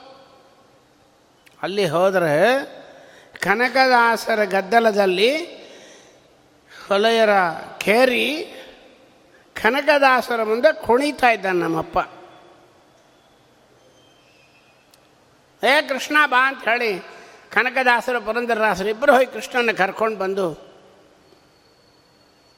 ಅಲ್ಲಿ 1.62 1.88
ಹೋದರೆ 1.88 2.66
ಕನಕದಾಸರ 3.40 4.44
ಗದ್ದಲದಲ್ಲಿ 4.44 5.38
ಹೊಲೆಯರ 6.88 7.30
ಕೇರಿ 7.78 8.56
ಕನಕದಾಸರ 9.64 10.44
ಮುಂದೆ 10.44 10.72
ಕುಣಿತಾ 10.86 11.30
ಇದ್ದಾನೆ 11.30 11.60
ನಮ್ಮಪ್ಪ. 11.60 11.98
ಏ 15.64 15.74
ಕೃಷ್ಣ 15.82 16.18
ಬಾ 16.26 16.42
ಅಂತ 16.48 16.64
ಹೇಳಿ 16.64 16.92
ಕನಕದಾಸರ 17.52 18.18
ಪುರಂದರದಾಸರು 18.20 18.90
ಇಬ್ಬರು 18.90 19.12
ಹೋಗಿ 19.14 19.26
ಕೃಷ್ಣನ 19.26 19.74
ಕರ್ಕೊಂಡು 19.78 20.18
ಬಂದು 20.20 20.48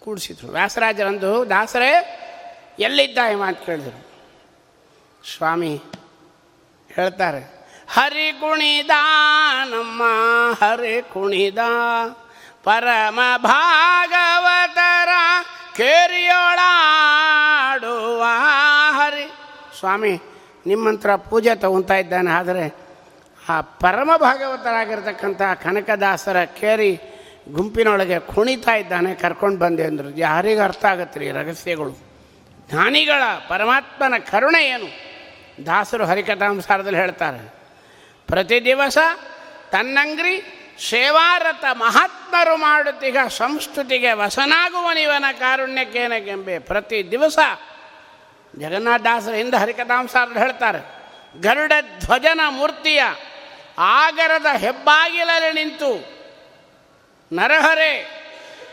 ಕೂಡಿಸಿದ್ರು. 0.01 0.47
ವ್ಯಾಸರಾಜರಂದು, 0.47 1.31
ದಾಸರೇ, 1.49 1.91
ಎಲ್ಲಿದ್ದ 2.79 3.17
ಅಂತ 3.45 3.59
ಕೇಳಿದರು? 3.65 3.99
ಸ್ವಾಮಿ 5.35 5.73
ಹೇಳ್ತಾರೆ, 6.89 7.41
ಹರಿ 7.89 8.27
ಕುಣಿದ 8.31 8.91
ನಮ್ಮ, 9.65 10.03
ಹರಿ 10.63 10.95
ಕುಣಿದ 11.13 11.61
ಪರಮ 12.63 13.19
ಭಾಗವತರ 13.37 15.09
ಕೇರಿಯೋಳಾಡುವ 15.77 18.23
ಹರಿ. 18.97 19.31
ಸ್ವಾಮಿ, 19.79 20.19
ನಿಮ್ಮಂತ್ರ 20.67 21.09
ಪೂಜೆ 21.29 21.55
ತಗೊತಾ 21.55 21.95
ಇದ್ದಾನೆ, 21.95 22.31
ಆದರೆ 22.31 22.85
ಆ 23.49 23.61
ಪರಮ 23.61 24.11
ಭಾಗವತರಾಗಿರ್ತಕ್ಕಂಥ 24.17 25.41
ಕನಕದಾಸರ 25.63 26.43
ಕೇರಿ 26.43 27.15
ಗುಂಪಿನೊಳಗೆ 27.51 28.19
ಕುಣಿತಾ 28.19 28.75
ಇದ್ದಾನೆ, 28.75 29.15
ಕರ್ಕೊಂಡು 29.15 29.59
ಬಂದೆ 29.59 29.83
ಅಂದರು. 29.83 30.17
ಯಾರಿಗೆ 30.17 30.59
ಅರ್ಥ 30.59 30.85
ಆಗತ್ತೆ 30.85 31.19
ರೀ 31.19 31.31
ರಹಸ್ಯಗಳು. 31.31 32.05
ಜ್ಞಾನಿಗಳ 32.69 33.23
ಪರಮಾತ್ಮನ 33.49 34.13
ಕರುಣೆ 34.31 34.65
ಏನು? 34.65 35.15
ದಾಸರು 35.65 36.05
ಹರಿಕಥಾಂಸಾರದಲ್ಲಿ 36.05 36.99
ಹೇಳ್ತಾರೆ 36.99 37.53
ಪ್ರತಿ 38.27 38.65
ದಿವಸ 38.65 38.97
ತನ್ನಂಗ್ರಿ 39.71 40.64
ಸೇವಾರತ 40.79 41.65
ಮಹಾತ್ಮರು 41.71 42.57
ಮಾಡುತ್ತೀಗ 42.57 43.17
ಸಂಸ್ತುತಿಗೆ 43.27 44.11
ವಸನಾಗುವನಿವನ 44.11 45.25
ಕಾರುಣ್ಯಕ್ಕೆನಗೆಂಬೆ 45.39 46.59
ಪ್ರತಿ 46.59 47.11
ದಿವಸ 47.11 47.39
ಜಗನ್ನಾಥದಾಸರ 48.59 49.33
ಹಿಂದೆ 49.33 49.57
ಹರಿಕಥಾಂಸಾರದಲ್ಲಿ 49.57 50.39
ಹೇಳ್ತಾರೆ, 50.39 50.79
ಗರುಡ 51.41 51.71
ಧ್ವಜನ 51.99 52.41
ಮೂರ್ತಿಯ 52.49 53.03
ಆಗರದ 53.77 54.45
ಹೆಬ್ಬಾಗಿಲಲ್ಲಿ 54.57 55.63
ನಿಂತು 55.63 56.15
ನರಹರೆ, 57.31 58.03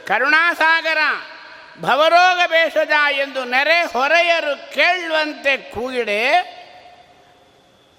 ಕರುಣಾಸಾಗರ, 0.07 0.99
ಭವರೋಗ 1.81 2.41
ಬೇಷಜ 2.47 2.91
ಎಂದು 3.12 3.45
ನೆರೆ 3.45 3.83
ಹೊರೆಯರು 3.83 4.75
ಕೇಳುವಂತೆ 4.75 5.57
ಕೂಗಿಡೆ 5.57 6.23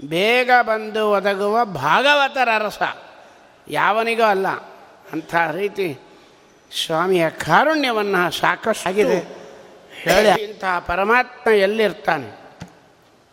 ಬೇಗ 0.06 0.52
ಬಂದು 0.62 1.12
ಒದಗುವ 1.12 1.66
ಭಾಗವತರ 1.66 2.50
ರಸ. 2.58 2.82
ಯಾವನಿಗೂ 3.68 4.24
ಅಲ್ಲ. 4.24 4.48
ಅಂಥ 5.12 5.36
ರೀತಿ 5.52 6.00
ಸ್ವಾಮಿಯ 6.86 7.30
ಕಾರುಣ್ಯವನ್ನು 7.30 8.32
ಸಾಕಷ್ಟಾಗಿದೆ 8.32 9.44
ಹೇಳಿ. 9.94 10.44
ಇಂತಹ 10.44 10.80
ಪರಮಾತ್ಮ 10.80 11.52
ಎಲ್ಲಿರ್ತಾನೆ? 11.52 12.60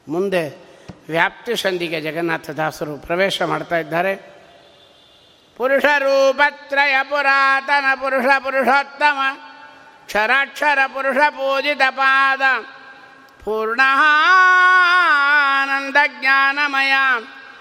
ಮುಂದೆ 0.09 0.59
ವ್ಯಾಪ್ತಿ 1.09 1.57
ಸಂಧಿಗೆ 1.57 2.01
ಜಗನ್ನಾಥದಾಸರು 2.01 2.97
ಪ್ರವೇಶ 2.97 3.43
ಮಾಡ್ತಾ 3.43 3.79
ಇದ್ದಾರೆ. 3.79 4.41
ಪುರುಷರೂಪತ್ರಯ 5.57 6.97
ಪುರಾತನ 7.03 7.85
ಪುರುಷ 7.95 8.25
ಪುರುಷೋತ್ತಮ 8.39 9.19
ಕ್ಷರಾಕ್ಷರ 10.07 10.79
ಪುರುಷ 10.87 11.17
ಪೂಜಿತ 11.17 11.81
ಪಾದ 11.91 12.41
ಪೂರ್ಣಾನಂದ 13.45 15.97
ಜ್ಞಾನಮಯ 16.21 16.93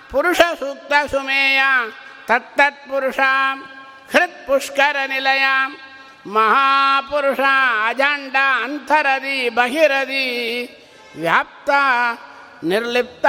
ಪುರುಷ 0.09 0.37
ಸೂಕ್ತ 0.37 1.11
ಸುಮೇಯ 1.11 1.61
ತತ್ತತ್ಪುರುಷ 2.29 3.19
ಹೃತ್ 4.11 4.47
ಪುಷ್ಕರ 4.47 4.95
ನಿಲಯಾಂ 5.07 5.77
ಮಹಾಪುರುಷ 6.29 7.39
ಅಜಾಂಡ 7.87 8.35
ಅಂತರದಿ 8.63 9.49
ಬಹಿರದಿ 9.49 10.27
ವ್ಯಾಪ್ತ 11.17 11.69
ನಿರ್ಲಿಪ್ತ 12.63 13.25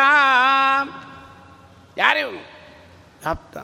ಯಾರಿವನು 1.96 2.42
ವ್ಯಾಪ್ತ 3.22 3.58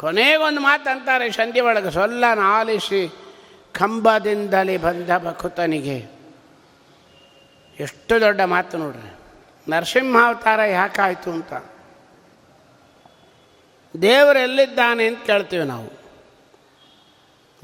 ಕೊನೆಗೊಂದು 0.00 0.60
ಮಾತು 0.60 0.90
ಅಂತಾರೆ 0.90 1.30
ಸಂಧಿ 1.30 1.60
ಒಳಗೆ, 1.60 1.90
ಸೊಲ್ಲ 1.90 2.34
ನಾಲಿಸಿ 2.34 3.14
ಕಂಬದಿಂದಲೇ 3.72 4.76
ಬಂದ 4.76 5.10
ಭಕುತನಿಗೆ. 5.18 5.98
ಎಷ್ಟು 7.80 8.20
ದೊಡ್ಡ 8.20 8.40
ಮಾತು 8.40 8.78
ನೋಡ್ರಿ. 8.78 9.14
ನರಸಿಂಹಾವತಾರ 9.70 10.60
ಯಾಕಾಯಿತು 10.62 11.30
ಅಂತ. 11.30 11.52
ದೇವರು 14.02 14.38
ಎಲ್ಲಿದ್ದಾನೆ 14.38 15.06
ಅಂತ 15.06 15.18
ಕೇಳ್ತೀವಿ 15.26 15.64
ನಾವು. 15.64 15.96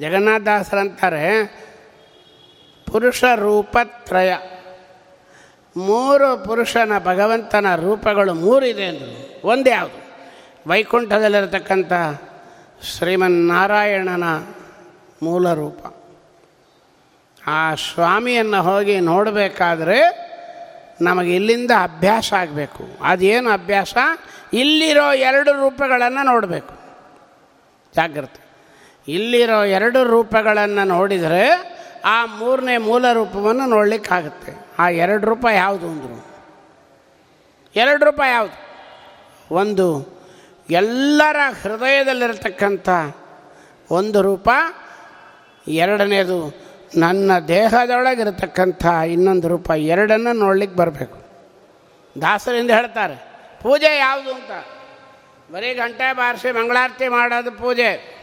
ಜಗನ್ನಾಥದಾಸರಂತಾರೆ, 0.01 1.47
ಪುರುಷ 2.93 3.25
ರೂಪತ್ರಯ. 3.37 4.35
ಮೂರು 5.77 6.45
ಪುರುಷನ 6.45 6.93
ಭಗವಂತನ 6.99 7.67
ರೂಪಗಳು 7.75 8.35
ಮೂರಿದೆ 8.35 8.85
ಅಂದರು. 8.85 9.41
ಒಂದೇ 9.45 9.71
ಯಾವುದು? 9.71 10.03
ವೈಕುಂಠದಲ್ಲಿರತಕ್ಕಂಥ 10.71 11.93
ಶ್ರೀಮನ್ನಾರಾಯಣನ 12.83 14.25
ಮೂಲ 15.23 15.53
ರೂಪ. 15.53 15.87
ಆ 17.47 17.75
ಸ್ವಾಮಿಯನ್ನು 17.75 18.63
ಹೋಗಿ 18.63 19.01
ನೋಡಬೇಕಾದ್ರೆ 19.01 20.33
ನಮಗೆ 21.01 21.35
ಇಲ್ಲಿಂದ 21.35 21.71
ಅಭ್ಯಾಸ 21.83 22.33
ಆಗಬೇಕು. 22.33 22.85
ಅದೇನು 23.03 23.51
ಅಭ್ಯಾಸ? 23.51 23.95
ಇಲ್ಲಿರೋ 24.53 25.13
ಎರಡು 25.13 25.53
ರೂಪಗಳನ್ನು 25.53 26.25
ನೋಡಬೇಕು. 26.25 26.75
ಜಾಗ್ರತೆ. 27.95 28.43
ಇಲ್ಲಿರೋ 29.09 29.65
ಎರಡು 29.65 30.05
ರೂಪಗಳನ್ನು 30.05 30.85
ನೋಡಿದರೆ 30.85 31.73
ಆ 32.05 32.27
ಮೂರನೇ 32.27 32.77
ಮೂಲ 32.77 33.13
ರೂಪವನ್ನು 33.13 33.67
ನೋಡಲಿಕ್ಕಾಗುತ್ತೆ. 33.67 34.67
ಆ 34.79 34.89
ಎರಡು 34.89 35.27
ರೂಪ 35.27 35.47
ಯಾವುದು 35.55 35.87
ಅಂದರು. 35.87 36.27
ಎರಡು 37.77 38.05
ರೂಪ 38.05 38.21
ಯಾವುದು? 38.31 38.63
ಒಂದು, 39.55 40.19
ಎಲ್ಲರ 40.71 41.37
ಹೃದಯದಲ್ಲಿರತಕ್ಕಂಥ 41.63 42.89
ಒಂದು 43.91 44.23
ರೂಪ. 44.23 44.49
ಎರಡನೇದು, 45.69 46.55
ನನ್ನ 46.97 47.39
ದೇಹದೊಳಗಿರತಕ್ಕಂಥ 47.49 48.87
ಇನ್ನೊಂದು 48.87 49.49
ರೂಪ. 49.49 49.71
ಎರಡನ್ನು 49.71 50.33
ನೋಡ್ಲಿಕ್ಕೆ 50.33 50.79
ಬರಬೇಕು. 50.79 51.23
ದಾಸರಿಂದ 52.21 52.71
ಹೇಳ್ತಾರೆ 52.71 53.32
ಪೂಜೆ 53.63 53.99
ಯಾವುದು 53.99 54.35
ಅಂತ? 54.35 54.51
ಬರೀ 55.53 55.75
ಗಂಟೆ 55.75 56.13
ಬಾರಿಸಿ 56.13 56.53
ಮಂಗಳಾರತಿ 56.53 57.09
ಮಾಡೋದು 57.09 57.53
ಪೂಜೆ. 57.53 58.23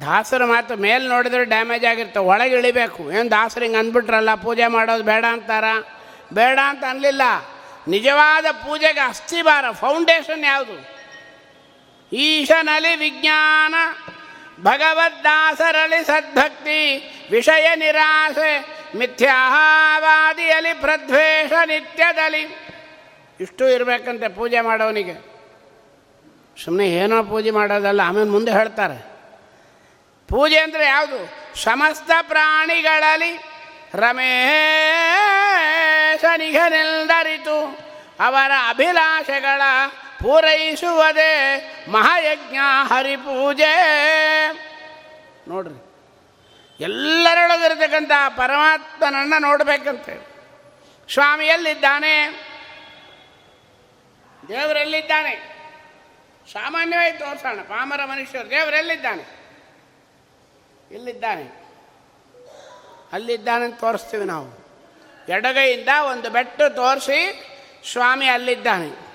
ದಾಸರ 0.00 0.44
ಮಾತು 0.44 0.76
ಮೇಲೆ 0.76 1.08
ನೋಡಿದ್ರೆ 1.08 1.44
ಡ್ಯಾಮೇಜ್ 1.44 1.84
ಆಗಿರ್ತವೆ 1.84 2.24
ಒಳಗೆ 2.24 2.54
ಇಳಿಬೇಕು. 2.54 3.12
ಏನು 3.12 3.30
ದಾಸರು 3.30 3.64
ಹಿಂಗೆ 3.64 3.78
ಅಂದ್ಬಿಟ್ರಲ್ಲ, 3.78 4.34
ಪೂಜೆ 4.34 4.66
ಮಾಡೋದು 4.66 5.02
ಬೇಡ 5.02 5.24
ಅಂತಾರ? 5.24 5.64
ಬೇಡ 6.32 6.58
ಅಂತ 6.64 6.84
ಅನ್ನಲಿಲ್ಲ 6.88 7.22
ನಿಜವಾದ 7.88 8.44
ಪೂಜೆಗೆ 8.44 9.00
ಅಸ್ಥಿಭಾರ 9.00 9.70
ಫೌಂಡೇಶನ್ 9.70 10.44
ಯಾವುದು? 10.44 10.76
ಈಶನಲ್ಲಿ 12.12 12.96
ವಿಜ್ಞಾನ 12.96 13.74
ಭಗವದ್ದಾಸರಳಿ 14.60 16.06
ಸದ್ಭಕ್ತಿ, 16.06 16.80
ವಿಷಯ 17.30 17.76
ನಿರಾಸೆ 17.76 18.66
ಮಿಥ್ಯಾವಾದಿಯಲ್ಲಿ 18.96 20.74
ಪ್ರದ್ವೇಷ 20.80 21.52
ನಿತ್ಯದಲ್ಲಿ. 21.66 22.71
ಇಷ್ಟು 23.42 23.64
ಇರಬೇಕಂತೆ 23.74 24.26
ಪೂಜೆ 24.38 24.60
ಮಾಡೋವನಿಗೆ. 24.68 25.16
ಸುಮ್ಮನೆ 26.64 26.86
ಏನೋ 27.02 27.16
ಪೂಜೆ 27.30 27.50
ಮಾಡೋದಲ್ಲ, 27.58 28.00
ಆಮೇಲೆ 28.08 28.30
ಮುಂದೆ 28.36 28.52
ಹೇಳ್ತಾರೆ. 28.58 28.98
ಪೂಜೆ 30.28 30.58
ಅಂದರೆ 30.58 30.84
ಯಾವುದು? 30.86 31.18
ಸಮಸ್ತ 31.62 32.10
ಪ್ರಾಣಿಗಳಲ್ಲಿ 32.32 33.32
ರಮೇಶನಿಗನೆಲ್ದರಿತು 34.02 34.76
ಅವರ 38.26 38.52
ಅಭಿಲಾಷೆಗಳ 38.68 39.62
ಪೂರೈಸುವುದೇ 40.22 41.32
ಮಹಾಯಜ್ಞ 41.88 42.58
ಹರಿಪೂಜೆ. 42.90 43.74
ನೋಡ್ರಿ 45.48 45.78
ಎಲ್ಲರೊಳಗಿರ್ತಕ್ಕಂಥ 46.80 48.12
ಪರಮಾತ್ಮನನ್ನು 48.36 49.38
ನೋಡಬೇಕಂತೇಳಿ 49.48 50.24
ಸ್ವಾಮಿ 51.08 51.46
ಎಲ್ಲಿದ್ದಾನೆ 51.46 52.14
ದೇವರೆಲ್ಲಿದ್ದಾನೆ. 54.48 55.52
ಸಾಮಾನ್ಯವಾಗಿ 56.52 57.18
ತೋರಿಸೋಣ, 57.18 57.62
ಪಾಮರ 57.62 58.04
ಮನುಷ್ಯರು 58.04 58.50
ದೇವರೆಲ್ಲಿದ್ದಾನೆ. 58.50 59.42
ಇಲ್ಲಿದ್ದಾನೆ 60.90 61.62
ಅಲ್ಲಿದ್ದಾನೆ 63.12 63.64
ಅಂತ 63.64 63.80
ತೋರಿಸ್ತೀವಿ 63.80 64.24
ನಾವು. 64.24 64.62
ಎಡಗೈಯಿಂದ 65.28 65.88
ಒಂದು 66.10 66.30
ಬೆಟ್ಟು 66.30 66.74
ತೋರಿಸಿ 66.74 67.46
ಸ್ವಾಮಿ 67.92 68.26
ಅಲ್ಲಿದ್ದಾನೆ. 68.26 69.12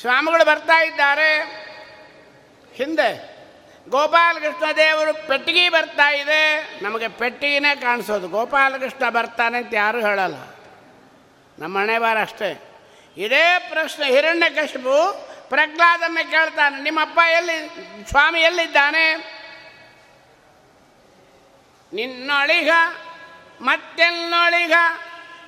ಸ್ವಾಮಿಗಳು 0.00 0.46
ಬರ್ತಾ 0.46 0.82
ಇದ್ದಾರೆ. 0.82 1.38
ಹಿಂದೆ 2.74 3.30
ಗೋಪಾಲಕೃಷ್ಣ 3.88 4.64
ದೇವರು 4.76 5.28
ಪೆಟ್ಟಿಗೆ 5.28 5.68
ಬರ್ತಾ 5.68 6.10
ಇದೆ. 6.10 6.78
ನಮಗೆ 6.82 7.08
ಪೆಟ್ಟಿಗೆನೇ 7.08 7.76
ಕಾಣಿಸೋದು. 7.76 8.28
ಗೋಪಾಲಕೃಷ್ಣ 8.28 9.10
ಬರ್ತಾನೆ 9.10 9.58
ಅಂತ 9.58 9.74
ಯಾರೂ 9.74 10.00
ಹೇಳಲ್ಲ. 10.00 10.34
ನಮ್ಮ 11.60 11.78
ಹಣೆ 11.78 11.98
ಬಾರ 11.98 12.20
ಅಷ್ಟೇ. 12.20 12.62
ಇದೇ 13.16 13.66
ಪ್ರಶ್ನೆ 13.70 14.06
ಹಿರಣ್ಯಕಶಿಪು 14.06 15.30
ಪ್ರಹ್ಲಾದನ್ನ 15.48 16.18
ಕೇಳ್ತಾನೆ 16.30 16.82
ನಿಮ್ಮಪ್ಪ 16.82 17.18
ಎಲ್ಲಿ, 17.32 17.56
ಸ್ವಾಮಿ 18.08 18.40
ಎಲ್ಲಿದ್ದಾನೆ? 18.40 19.04
ನಿನ್ನೊಳಿಗ 21.92 22.70
ಮತ್ತೆಲ್ಲೊಳಿಗ 23.60 24.72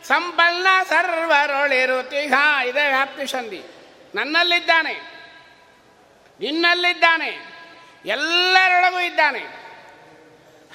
ಸಂಪನ್ನ 0.04 0.66
ಸರ್ವರೊಳಿರುತಿಗ 0.88 2.34
ಇದೇ 2.68 2.88
ವ್ಯಾಪ್ತಿ 2.88 3.26
ಸಂಧಿ. 3.26 3.62
ನನ್ನಲ್ಲಿದ್ದಾನೆ, 4.14 4.94
ನಿನ್ನಲ್ಲಿದ್ದಾನೆ, 6.40 7.30
ಎಲ್ಲರೊಳಗೂ 8.06 9.00
ಇದ್ದಾನೆ. 9.00 9.42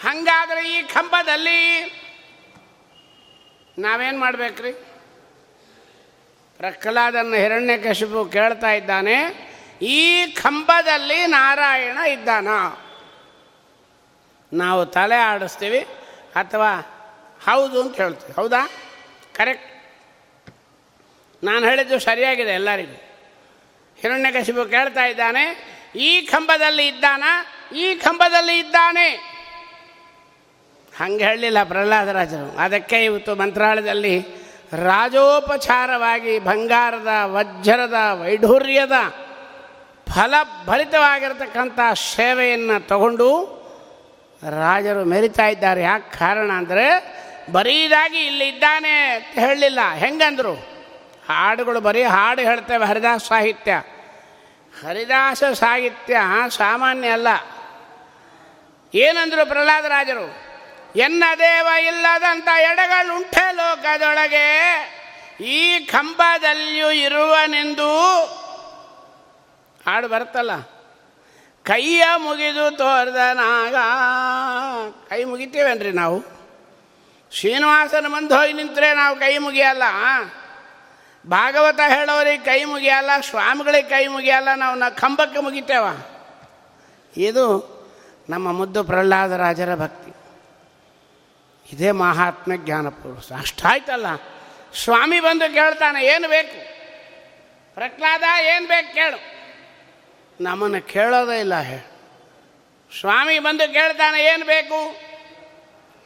ಹಾಗಾದರೆ 0.04 0.74
ಈ 0.74 0.82
ಕಂಬದಲ್ಲಿ 0.82 1.60
ನಾವೇನು 3.78 4.20
ಮಾಡ್ಬೇಕ್ರಿ? 4.20 4.87
ಪ್ರಹ್ಲಾದನ್ನ 6.58 7.36
ಹಿರಣ್ಯಕಶಿಪು 7.36 8.26
ಕೇಳ್ತಾ 8.26 8.72
ಇದ್ದಾನೆ, 8.72 9.16
ಈ 9.82 10.26
ಕಂಬದಲ್ಲಿ 10.26 11.28
ನಾರಾಯಣ 11.28 11.98
ಇದ್ದಾನ? 11.98 12.48
ನಾವು 14.54 14.86
ತಲೆ 14.86 15.16
ಆಡಿಸ್ತೀವಿ 15.16 15.80
ಅಥವಾ 16.36 16.72
ಹೌದು 17.46 17.82
ಅಂತ 17.82 17.98
ಹೇಳ್ತೀವಿ. 17.98 18.34
ಹೌದಾ? 18.34 18.70
ಕರೆಕ್ಟ್ 19.36 19.74
ನಾನು 21.44 21.66
ಹೇಳಿದ್ದು 21.66 22.00
ಸರಿಯಾಗಿದೆ 22.00 22.50
ಎಲ್ಲರಿಗೂ. 22.50 22.98
ಹಿರಣ್ಯಕಶಿಪು 24.02 24.70
ಕೇಳ್ತಾ 24.70 25.06
ಇದ್ದಾನೆ, 25.06 25.44
ಈ 25.96 26.22
ಕಂಬದಲ್ಲಿ 26.22 26.88
ಇದ್ದಾನ? 26.88 27.24
ಈ 27.76 27.96
ಕಂಬದಲ್ಲಿ 27.96 28.60
ಇದ್ದಾನೆ. 28.60 29.08
ಹಂಗೆ 30.98 31.24
ಹೇಳಲಿಲ್ಲ 31.24 31.64
ಪ್ರಹ್ಲಾದರಾಜರು. 31.64 32.58
ಅದಕ್ಕೆ 32.58 33.06
ಇವತ್ತು 33.06 33.36
ಮಂತ್ರಾಲಯದಲ್ಲಿ 33.36 34.37
ರಾಜೋಪಚಾರವಾಗಿ 34.74 36.40
ಬಂಗಾರದ, 36.40 37.08
ವಜ್ರದ, 37.24 37.94
ವೈಢೂರ್ಯದ 38.22 38.92
ಫಲಭರಿತವಾಗಿರತಕ್ಕಂಥ 40.14 41.80
ಸೇವೆಯನ್ನು 42.16 42.88
ತಗೊಂಡು 42.88 43.58
ರಾಜರು 44.44 45.06
ಮೆರಿತಾ 45.06 45.48
ಇದ್ದಾರೆ. 45.48 45.82
ಯಾಕೆ 45.82 46.20
ಕಾರಣ 46.20 46.52
ಅಂದರೆ 46.52 47.18
ಬರೀದಾಗಿ 47.52 48.18
ಇಲ್ಲಿದ್ದಾನೆ 48.18 49.16
ಅಂತ 49.16 49.40
ಹೇಳಲಿಲ್ಲ. 49.40 49.80
ಹೆಂಗಂದರು? 49.96 50.54
ಹಾಡುಗಳು 51.30 51.82
ಬರೀ 51.82 52.04
ಹಾಡು 52.04 52.42
ಹೇಳ್ತೇವೆ, 52.42 52.86
ಹರಿದಾಸ 52.86 53.22
ಸಾಹಿತ್ಯ. 53.24 53.84
ಹರಿದಾಸ 54.86 55.44
ಸಾಹಿತ್ಯ 55.44 56.18
ಸಾಮಾನ್ಯ 56.50 57.08
ಅಲ್ಲ. 57.08 57.28
ಏನಂದರು 58.94 59.48
ಪ್ರಹ್ಲಾದರಾಜರು? 59.48 60.47
ಎನ್ನ 60.96 61.24
ದೇವ 61.40 61.68
ಇಲ್ಲದಂಥ 61.86 62.48
ಎಡಗಳುಂಟೆ 62.58 63.56
ಲೋಕದೊಳಗೆ 63.56 64.48
ಈ 65.42 65.80
ಕಂಬದಲ್ಲಿಯೂ 65.80 66.92
ಇರುವನೆಂದು 66.92 67.90
ಹಾಡು 69.88 70.08
ಬರುತ್ತಲ್ಲ? 70.08 70.52
ಕೈಯ 71.64 72.04
ಮುಗಿದು 72.18 72.78
ತೋರ್ದನಾಗ 72.78 73.76
ಕೈ 75.10 75.24
ಮುಗಿತೀವೇನ್ರಿ 75.24 75.92
ನಾವು? 75.92 76.38
ಶ್ರೀನಿವಾಸನ 77.32 78.06
ಮುಂದೆ 78.08 78.36
ಹೋಗಿ 78.36 78.54
ನಿಂತರೆ 78.54 78.94
ನಾವು 78.94 79.16
ಕೈ 79.16 79.38
ಮುಗಿಯಲ್ಲ? 79.38 79.84
ಭಾಗವತ 81.30 81.80
ಹೇಳೋರಿಗೆ 81.88 82.46
ಕೈ 82.46 82.64
ಮುಗಿಯಲ್ಲ, 82.64 83.10
ಸ್ವಾಮಿಗಳಿಗೆ 83.22 83.90
ಕೈ 83.90 84.08
ಮುಗಿಯಲ್ಲ, 84.08 84.48
ನಾವು 84.56 84.76
ನ 84.76 84.84
ಕಂಬಕ್ಕೆ 84.90 85.40
ಮುಗಿತೇವ? 85.40 85.86
ಇದು 87.18 87.78
ನಮ್ಮ 88.30 88.52
ಮುದ್ದು 88.52 88.84
ಪ್ರಹ್ಲಾದರಾಜರ 88.84 89.76
ಭಕ್ತಿ. 89.76 90.07
ಇದೇ 91.74 91.92
ಮಹಾತ್ಮ 91.92 92.52
ಜ್ಞಾನ 92.56 92.90
ಪುರುಷ. 92.90 93.32
ಅಷ್ಟಾಯ್ತಲ್ಲ. 93.40 94.06
ಸ್ವಾಮಿ 94.84 95.20
ಬಂದು 95.20 95.54
ಕೇಳ್ತಾನೆ, 95.54 96.06
ಏನು 96.06 96.28
ಬೇಕು? 96.28 96.78
ಪ್ರಹ್ಲಾದ, 97.76 98.24
ಏನು 98.46 98.68
ಬೇಕು 98.68 98.94
ಕೇಳು. 98.94 99.38
ನಮ್ಮನ್ನು 100.44 100.82
ಕೇಳೋದೇ 100.82 101.40
ಇಲ್ಲ 101.40 101.60
ಹೇ. 101.60 101.86
ಸ್ವಾಮಿ 103.00 103.40
ಬಂದು 103.40 103.74
ಕೇಳ್ತಾನೆ, 103.74 104.24
ಏನು 104.24 104.46
ಬೇಕು? 104.46 105.08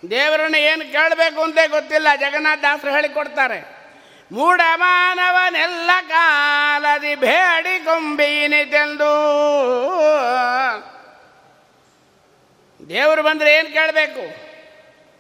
ದೇವರನ್ನು 0.10 0.58
ಏನು 0.58 0.92
ಕೇಳಬೇಕು 0.92 1.42
ಅಂತ 1.42 1.58
ಗೊತ್ತಿಲ್ಲ. 1.68 2.08
ಜಗನ್ನಾಥ 2.20 2.60
ದಾಸರು 2.62 2.92
ಹೇಳಿಕೊಡ್ತಾರೆ 2.92 3.82
ಮೂಢ 4.32 4.62
ಮಾನವನೆಲ್ಲ 4.76 5.90
ಕಾಲದಿ 6.10 7.16
ಬೇಡಿ 7.16 7.86
ಕೊಂಬೀನಿತೆಂದು. 7.86 9.12
ದೇವರು 12.90 13.24
ಬಂದರೆ 13.24 13.56
ಏನು 13.56 13.74
ಕೇಳಬೇಕು? 13.74 14.51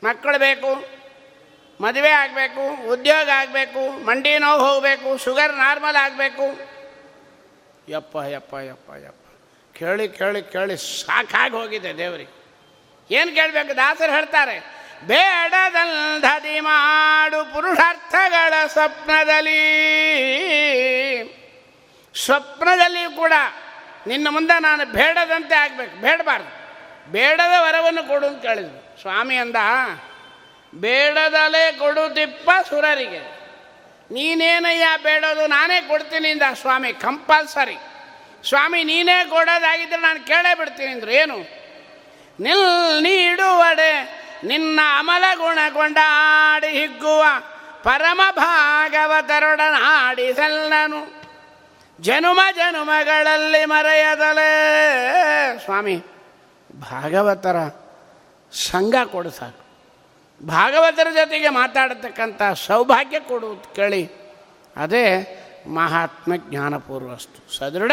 ಮಕ್ಕಳು 0.03 0.39
ಬೇಕು, 0.39 0.71
ಮದುವೆ 1.81 2.09
ಆಗಬೇಕು, 2.09 2.91
ಉದ್ಯೋಗ 2.91 3.29
ಆಗಬೇಕು, 3.29 4.05
ಮಂಡಿ 4.05 4.39
ನೋವು 4.39 4.61
ಹೋಗಬೇಕು, 4.67 5.17
ಶುಗರ್ 5.17 5.55
ನಾರ್ಮಲ್ 5.55 5.95
ಆಗಬೇಕು. 5.95 6.45
ಯಪ್ಪ 7.89 8.15
ಯಪ್ಪ 8.15 8.53
ಯಪ್ಪ 8.53 8.89
ಯಪ್ಪ. 8.95 9.25
ಕೇಳಿ 9.75 10.09
ಕೇಳಿ 10.09 10.41
ಕೇಳಿ 10.41 10.77
ಸಾಕಾಗಿ 10.77 11.55
ಹೋಗಿದೆ 11.55 11.97
ದೇವ್ರಿಗೆ. 11.97 12.33
ಏನು 13.11 13.35
ಕೇಳಬೇಕು? 13.35 13.75
ದಾಸರು 13.75 14.11
ಹೇಳ್ತಾರೆ, 14.11 14.57
ಬೇಡದಂಧದಿ 15.03 16.59
ಮಾಡು 16.59 17.53
ಪುರುಷಾರ್ಥಗಳ 17.53 18.53
ಸ್ವಪ್ನದಲ್ಲಿ. 18.67 19.61
ಸ್ವಪ್ನದಲ್ಲಿ 22.15 23.15
ಕೂಡ 23.15 23.33
ನಿನ್ನ 24.07 24.27
ಮುಂದೆ 24.29 24.61
ನಾನು 24.61 24.85
ಬೇಡದಂತೆ 24.85 25.55
ಆಗಬೇಕು, 25.55 25.95
ಬೇಡಬಾರ್ದು. 26.01 26.60
ಬೇಡದ 27.07 27.51
ವರವನ್ನು 27.59 28.07
ಕೊಡು 28.07 28.27
ಅಂತ 28.27 28.41
ಕೇಳಿದ್ರು 28.41 29.01
ಸ್ವಾಮಿ 29.01 29.35
ಅಂದ, 29.35 29.55
ಬೇಡದಲೇ 30.75 31.71
ಕೊಡುತ್ತಿಪ್ಪ 31.71 32.49
ಸುರರಿಗೆ. 32.69 33.41
ನೀನೇನಯ್ಯ 34.11 34.85
ಬೇಡೋದು 35.03 35.47
ನಾನೇ 35.47 35.81
ಕೊಡ್ತೀನಿ 35.81 36.29
ಅಂದ. 36.29 36.41
ಸ್ವಾಮಿ, 36.53 36.93
ಕಂಪಲ್ಸರಿ. 36.93 37.77
ಸ್ವಾಮಿ, 38.49 38.83
ನೀನೇ 38.83 39.25
ಕೊಡೋದಾಗಿದ್ದರೆ 39.29 39.97
ನಾನು 39.97 40.27
ಕೇಳೇ 40.27 40.55
ಬಿಡ್ತೀನಿ 40.55 40.91
ಅಂದ್ರು. 40.91 41.11
ಏನು? 41.11 41.61
ನಿಲ್ 42.39 43.03
ನೀಡುವಡೆ 43.03 44.21
ನಿನ್ನ 44.43 44.79
ಅಮಲ 44.97 45.23
ಗುಣ 45.35 45.59
ಆಡಿ 46.53 46.67
ಹಿಗ್ಗುವ 46.67 47.23
ಪರಮ 47.83 48.21
ಭಾಗವತರೊಡನಾಡಿಸಲ್ಲನು 48.31 51.21
ಜನುಮ 52.01 52.39
ಜನುಮಗಳಲ್ಲಿ 52.55 53.65
ಮರೆಯದಲೇ. 53.65 54.81
ಸ್ವಾಮಿ 55.63 56.03
ಭಾಗವತರ 56.81 57.55
ಸಂಘ 58.51 58.95
ಕೊಡು 59.05 59.29
ಸಾಕು. 59.29 59.61
ಭಾಗವತರ 60.47 61.07
ಜೊತೆಗೆ 61.13 61.49
ಮಾತಾಡತಕ್ಕಂಥ 61.49 62.41
ಸೌಭಾಗ್ಯ 62.53 63.19
ಕೊಡುವುದು 63.19 63.75
ಕೇಳಿ 63.75 64.11
ಅದೇ 64.77 65.37
ಮಹಾತ್ಮ 65.67 66.35
ಜ್ಞಾನಪೂರ್ವಸ್ತು. 66.35 67.57
ಸದೃಢ 67.57 67.91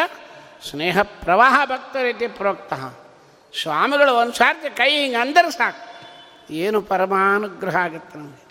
ಸ್ನೇಹ 0.70 1.02
ಪ್ರವಾಹ 1.02 1.64
ಭಕ್ತರೀತಿ 1.64 2.26
ಪ್ರೋಕ್ತ. 2.26 2.72
ಸ್ವಾಮಿಗಳು 3.62 4.14
ಒಂದು 4.14 4.32
ಕೈ 4.76 5.02
ಹಿಂಗೆ 5.02 5.16
ಅಂದರೆ 5.16 5.50
ಸಾಕು. 5.50 5.88
ಏನು 6.52 6.82
ಪರಮಾನುಗ್ರಹ 6.82 7.76
ಆಗುತ್ತೆ 7.76 8.18
ನಮಗೆ? 8.18 8.48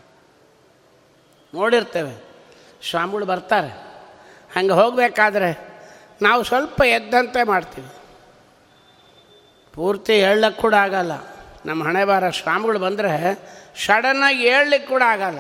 ನೋಡಿರ್ತೇವೆ. 1.54 2.24
ಸ್ವಾಮಿಗಳು 2.90 3.26
ಬರ್ತಾರೆ. 3.26 3.68
ಹಂಗೆ 4.56 4.72
ಹೋಗಬೇಕಾದ್ರೆ 4.72 5.68
ನಾವು 6.22 6.44
ಸ್ವಲ್ಪ 6.44 6.82
ಎದ್ದಂತೆ 6.82 7.44
ಮಾಡ್ತೀವಿ. 7.44 7.88
ಪೂರ್ತಿ 9.78 10.22
ಹೇಳಕ್ಕೆ 10.22 10.62
ಕೂಡ 10.62 10.74
ಆಗಲ್ಲ. 10.74 11.12
ನಮ್ಮ 11.66 11.84
ಹಣೆ 11.84 12.06
ಬಾರ 12.06 12.30
ಸ್ವಾಮಿಗಳು 12.30 12.80
ಬಂದರೆ 12.80 13.40
ಸಡನ್ನಾಗಿ 13.86 14.50
ಹೇಳಲಿಕ್ಕೆ 14.50 14.90
ಕೂಡ 14.90 15.04
ಆಗಲ್ಲ. 15.08 15.40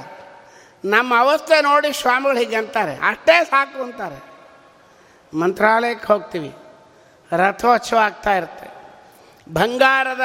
ನಮ್ಮ 0.85 1.19
ಅವಸ್ಥೆ 1.19 1.61
ನೋಡಿ 1.61 1.93
ಸ್ವಾಮಿಗಳು 1.93 2.37
ಹೀಗೆ 2.37 2.55
ಅಂತಾರೆ. 2.55 2.95
ಅಷ್ಟೇ 2.95 3.43
ಸಾಕು 3.43 3.83
ಅಂತಾರೆ. 3.83 4.23
ಮಂತ್ರಾಲಯಕ್ಕೆ 5.37 6.07
ಹೋಗ್ತೀವಿ. 6.07 6.55
ರಥೋತ್ಸವ 7.31 7.97
ಆಗ್ತಾ 7.97 8.35
ಇರುತ್ತೆ. 8.35 8.67
ಬಂಗಾರದ 9.53 10.21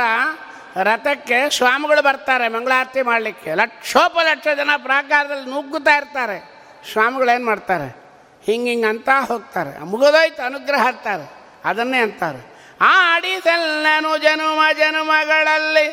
ರಥಕ್ಕೆ 0.83 1.51
ಸ್ವಾಮಿಗಳು 1.51 2.05
ಬರ್ತಾರೆ 2.05 2.49
ಮಂಗಳಾರತಿ 2.49 3.03
ಮಾಡಲಿಕ್ಕೆ. 3.03 3.55
ಲಕ್ಷೋಪಲಕ್ಷ 3.55 4.49
ಜನ 4.57 4.71
ಪ್ರಾಕಾರದಲ್ಲಿ 4.77 5.51
ನುಗ್ಗುತ್ತಾ 5.51 5.97
ಇರ್ತಾರೆ. 5.97 6.65
ಸ್ವಾಮಿಗಳು 6.93 7.35
ಏನು 7.35 7.45
ಮಾಡ್ತಾರೆ? 7.45 7.97
ಹಿಂಗೆ 8.45 8.71
ಹಿಂಗೆ 8.71 8.87
ಅಂತ 8.87 9.09
ಹೋಗ್ತಾರೆ. 9.29 9.79
ಮುಗಿದೋಯ್ತು, 9.79 10.43
ಅನುಗ್ರಹ 10.43 10.87
ಅಂತಾರೆ 10.87 11.31
ಅದನ್ನೇ 11.65 11.99
ಅಂತಾರೆ. 11.99 12.51
ಆಡಿಸೆಲ್ಲನು 12.83 14.18
ಜನುಮ 14.18 14.61
ಜನುಮಗಳಲ್ಲಿ. 14.72 15.89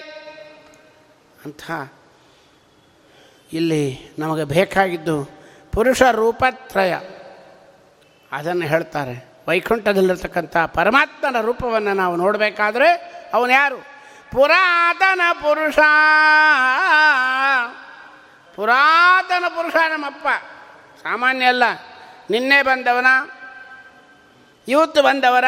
ಅಂಥ 1.46 1.72
ಇಲ್ಲಿ 3.54 4.12
ನಮಗೆ 4.20 4.44
ಬೇಕಾಗಿದ್ದು 4.44 5.30
ಪುರುಷ 5.74 6.02
ರೂಪತ್ರಯ. 6.12 6.94
ಅದನ್ನು 8.32 8.66
ಹೇಳ್ತಾರೆ. 8.66 9.30
ವೈಕುಂಠದಲ್ಲಿರ್ತಕ್ಕಂಥ 9.48 10.58
ಪರಮಾತ್ಮನ 10.58 11.42
ರೂಪವನ್ನು 11.42 11.94
ನಾವು 11.94 12.16
ನೋಡಬೇಕಾದ್ರೆ 12.16 12.92
ಅವನು 13.34 13.54
ಯಾರು? 13.54 13.78
ಪುರಾತನ 14.32 15.22
ಪುರುಷ. 15.34 15.76
ಪುರಾತನ 18.56 19.44
ಪುರುಷ 19.48 19.74
ನಮ್ಮಪ್ಪ. 19.74 20.28
ಸಾಮಾನ್ಯ 21.04 21.46
ಅಲ್ಲ. 21.46 21.64
ನಿನ್ನೆ 22.30 22.62
ಬಂದವನ, 22.62 23.06
ಇವತ್ತು 24.68 25.02
ಬಂದವರ 25.02 25.46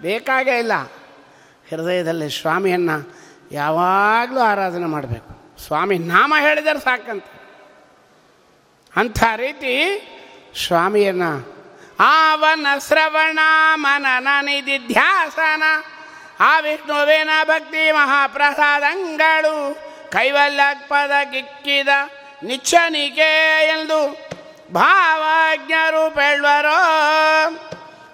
ಬೇಕಾಗೇ 0.00 0.58
ಇಲ್ಲ. 0.58 0.72
ಹೃದಯದಲ್ಲಿ 1.70 2.30
ಸ್ವಾಮಿಯನ್ನು 2.30 3.14
ಯಾವಾಗಲೂ 3.52 4.40
ಆರಾಧನೆ 4.40 4.86
ಮಾಡಬೇಕು. 4.86 5.60
ಸ್ವಾಮಿ 5.66 5.98
ನಾಮ 5.98 6.34
ಹೇಳಿದರೆ 6.40 6.80
ಸಾಕಂತ. 6.80 7.24
ಅಂಥ 8.96 9.24
ರೀತಿ 9.36 9.74
ಸ್ವಾಮಿಯನ್ನು 10.66 11.60
ಆವನ 12.00 12.66
ಶ್ರವಣ 12.88 13.38
ಮನನ 13.74 14.28
ನಿಧಿಧ್ಯಾಸನ 14.40 15.62
ಆ 16.40 16.60
ವಿಷ್ಣುವಿನ 16.60 17.28
ಭಕ್ತಿ 17.44 17.92
ಮಹಾಪ್ರಸಾದಂಗಳು 17.92 19.78
ಕೈವಲ್ಯಪದ 20.10 21.10
ಗಿಕ್ಕಿದ 21.30 21.88
ನಿಚ್ಚನಿಕೆ 22.44 23.62
ಎಂದು 23.68 24.30
ಭಾವಜ್ಞರು 24.72 26.14
ಪೆಳ್ವರೋ 26.14 26.78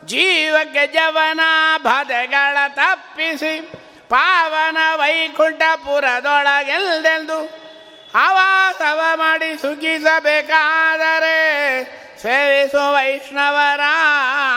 ಜೀವಕ್ಕೆ 0.06 0.86
ಜವನ 0.86 1.40
ಬಾಧೆಗಳ 1.82 2.56
ತಪ್ಪಿಸಿ 2.68 3.72
ಪಾವನ 4.08 4.76
ವೈಕುಂಠಪುರದೊಳಗೆಲ್ದೆಂದು 4.94 7.66
ಆವಾಸವ 8.14 9.00
ಮಾಡಿ 9.14 9.62
ಸುಖಿಸಬೇಕಾದರೆ 9.62 11.36
ಸೇವಿಸು 12.22 12.92
ವೈಷ್ಣವರ 12.92 13.80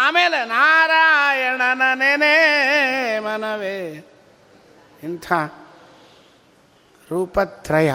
ಆಮೇಲೆ 0.07 0.45
ನಾರಾಯಣನ 0.45 1.81
ನೆನೆ 1.93 3.19
ಮನವೇ. 3.19 4.07
ಇಂಥ 5.03 5.31
ರೂಪತ್ರಯ. 7.09 7.91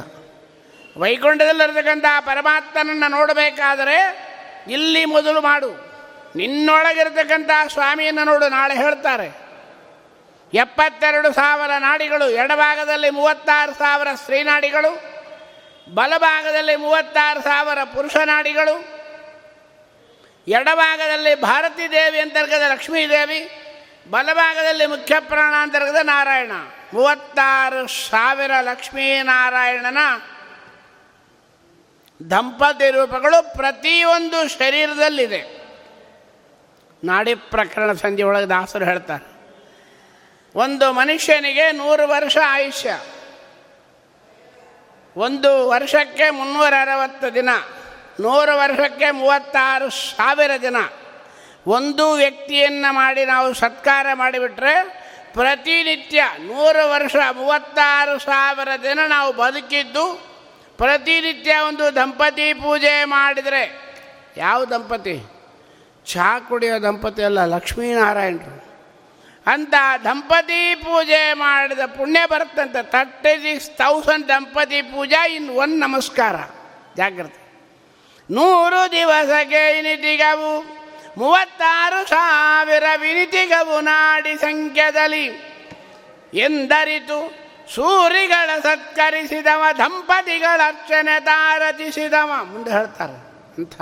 ವೈಕುಂಠದಲ್ಲಿರ್ತಕ್ಕಂಥ 0.98 2.04
ಪರಮಾತ್ಮನನ್ನು 2.20 3.10
ನೋಡಬೇಕಾದರೆ 3.10 4.24
ಇಲ್ಲಿ 4.68 5.04
ಮೊದಲು 5.04 5.40
ಮಾಡು. 5.40 5.93
ನಿನ್ನೊಳಗಿರ್ತಕ್ಕಂಥ 6.36 7.50
ಸ್ವಾಮಿಯನ್ನು 7.72 8.24
ನೋಡು, 8.24 8.48
ನಾಳೆ 8.48 8.74
ಹೇಳ್ತಾರೆ. 8.74 9.44
ಎಪ್ಪತ್ತೆರಡು 10.54 11.32
ಸಾವಿರ 11.32 11.70
ನಾಡಿಗಳು, 11.78 12.30
ಎಡಭಾಗದಲ್ಲಿ 12.30 13.10
ಮೂವತ್ತಾರು 13.10 13.74
ಸಾವಿರ 13.74 14.08
ಸ್ತ್ರೀನಾಡಿಗಳು 14.14 15.14
ಬಲಭಾಗದಲ್ಲಿ 15.94 16.76
ಮೂವತ್ತಾರು 16.76 17.42
ಸಾವಿರ 17.42 17.78
ಪುರುಷ 17.84 18.16
ನಾಡಿಗಳು, 18.16 18.74
ಎಡಭಾಗದಲ್ಲಿ 20.48 21.34
ಭಾರತೀ 21.34 21.88
ದೇವಿ 21.88 22.20
ಅಂತರ್ಗದ 22.20 22.62
ಲಕ್ಷ್ಮೀ 22.70 23.08
ದೇವಿ, 23.08 23.40
ಬಲಭಾಗದಲ್ಲಿ 24.10 24.86
ಮುಖ್ಯ 24.86 25.20
ಪ್ರಾಣಾಂತರ್ಗತ 25.20 26.00
ನಾರಾಯಣ. 26.02 26.52
ಮೂವತ್ತಾರು 26.94 28.10
ಸಾವಿರ 28.10 28.50
ಲಕ್ಷ್ಮೀನಾರಾಯಣನ 28.60 29.98
ದಂಪತಿ 32.30 32.90
ರೂಪಗಳು 32.90 33.56
ಪ್ರತಿಯೊಂದು 33.56 34.48
ಶರೀರದಲ್ಲಿದೆ. 34.58 35.53
ನಾಡಿ 37.04 37.34
ಪ್ರಕರಣ 37.34 37.92
ಸಂಧಿ 37.92 38.22
ಒಳಗೆ 38.22 38.46
ದಾಸರು 38.46 38.84
ಹೇಳ್ತಾರೆ. 38.84 39.34
ಒಂದು 40.54 40.92
ಮನುಷ್ಯನಿಗೆ 40.92 41.72
ನೂರು 41.72 42.08
ವರ್ಷ 42.08 42.36
ಆಯುಷ್ಯ. 42.46 43.00
ಒಂದು 45.16 45.68
ವರ್ಷಕ್ಕೆ 45.68 46.30
ಮುನ್ನೂರ 46.30 46.72
ಅರವತ್ತು 46.80 47.34
ದಿನ. 47.34 47.48
ನೂರು 48.20 48.58
ವರ್ಷಕ್ಕೆ 48.58 49.10
ಮೂವತ್ತಾರು 49.10 49.90
ಸಾವಿರ 49.90 50.50
ದಿನ. 50.62 50.76
ಒಂದು 51.66 52.12
ವ್ಯಕ್ತಿಯನ್ನು 52.12 52.94
ಮಾಡಿ 52.94 53.24
ನಾವು 53.24 53.54
ಸತ್ಕಾರ 53.54 54.06
ಮಾಡಿಬಿಟ್ರೆ 54.14 55.04
ಪ್ರತಿನಿತ್ಯ 55.32 56.24
ನೂರು 56.38 56.90
ವರ್ಷ, 56.90 57.16
ಮೂವತ್ತಾರು 57.32 58.18
ಸಾವಿರ 58.18 58.68
ದಿನ 58.82 58.98
ನಾವು 59.06 59.32
ಬದುಕಿದ್ದು 59.32 60.34
ಪ್ರತಿನಿತ್ಯ 60.76 61.56
ಒಂದು 61.68 61.94
ದಂಪತಿ 61.94 62.52
ಪೂಜೆ 62.52 63.04
ಮಾಡಿದರೆ. 63.04 63.94
ಯಾವ 64.36 64.64
ದಂಪತಿ? 64.64 65.33
ಚಹಾ 66.06 66.40
ಕುಡಿಯೋ 66.40 66.82
ದಂಪತಿ 66.82 67.22
ಅಲ್ಲ, 67.22 67.44
ಲಕ್ಷ್ಮೀನಾರಾಯಣರು. 67.44 68.64
ಅಂತ 69.46 69.74
ದಂಪತಿ 70.04 70.74
ಪೂಜೆ 70.74 71.32
ಮಾಡಿದ 71.32 71.78
ಪುಣ್ಯ 71.78 72.20
ಬರುತ್ತಂತೆ. 72.30 72.82
ತರ್ಟಿ 72.82 73.42
ಸಿಕ್ಸ್ 73.42 73.70
ತೌಸಂಡ್ 73.70 74.28
ದಂಪತಿ 74.28 74.82
ಪೂಜಾ 74.82 75.26
ಇನ್ 75.26 75.50
ಒನ್ 75.50 75.80
ನಮಸ್ಕಾರ. 75.80 76.36
ಜಾಗ್ರತೆ. 76.96 77.42
ನೂರು 78.30 78.92
ದಿವಸಕ್ಕೆ 78.92 79.78
ಇನಿತಿಗವು 79.78 80.52
ಮೂವತ್ತಾರು 81.18 82.08
ಸಾವಿರ 82.08 82.84
ವಿನಿತಿಗವು 83.00 83.80
ನಾಡಿ 83.80 84.34
ಸಂಖ್ಯದಲ್ಲಿ. 84.36 85.26
ಎಂದರಿತು, 86.34 87.18
ಸೂರಿಗಳ 87.74 88.60
ಸತ್ಕರಿಸಿದವ, 88.60 89.64
ದಂಪತಿಗಳ 89.78 90.60
ಅರ್ಚನೆ 90.66 91.20
ತಾರತಿಸಿದವ. 91.20 92.30
ಮುಂದೆ 92.44 92.70
ಹೇಳ್ತಾರೆ, 92.70 93.16
ಅಂಥ 93.58 93.76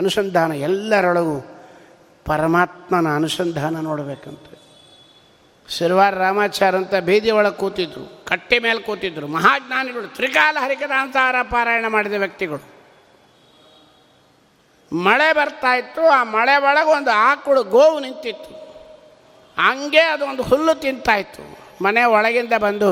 ಅನುಸಂಧಾನ 0.00 0.52
ಎಲ್ಲರೊಳಗೂ 0.52 1.36
ಪರಮಾತ್ಮನ 2.26 3.14
ಅನುಸಂಧಾನ 3.14 3.80
ನೋಡಬೇಕಂತ. 3.80 4.46
ಶಿರ್ವಾರ 5.68 6.14
ರಾಮಾಚಾರ 6.14 6.76
ಅಂತ 6.76 6.94
ಬೀದಿ 6.94 7.30
ಒಳಗೆ 7.30 7.56
ಕೂತಿದ್ರು, 7.56 8.24
ಕಟ್ಟೆ 8.26 8.58
ಮೇಲೆ 8.58 8.80
ಕೂತಿದ್ರು, 8.82 9.26
ಮಹಾಜ್ಞಾನಿಗಳು, 9.26 10.08
ತ್ರಿಕಾಲ 10.08 10.56
ಹರಿಕದಾಂತಾರ 10.60 11.36
ಪಾರಾಯಣ 11.42 11.84
ಮಾಡಿದ 11.88 12.12
ವ್ಯಕ್ತಿಗಳು. 12.12 12.64
ಮಳೆ 14.92 15.32
ಬರ್ತಾ 15.32 15.72
ಇತ್ತು, 15.74 16.02
ಆ 16.08 16.24
ಮಳೆ 16.24 16.56
ಒಳಗೆ 16.56 16.90
ಒಂದು 16.90 17.10
ಆಕಳು 17.10 17.62
ಗೋವು 17.64 18.00
ನಿಂತಿತ್ತು. 18.00 18.52
ಹಂಗೆ 19.58 20.00
ಅದು 20.00 20.24
ಒಂದು 20.26 20.42
ಹುಲ್ಲು 20.42 20.74
ತಿಂತಾಯಿತ್ತು 20.74 21.58
ಮನೆ 21.84 22.04
ಒಳಗಿಂದ 22.04 22.52
ಬಂದು, 22.58 22.90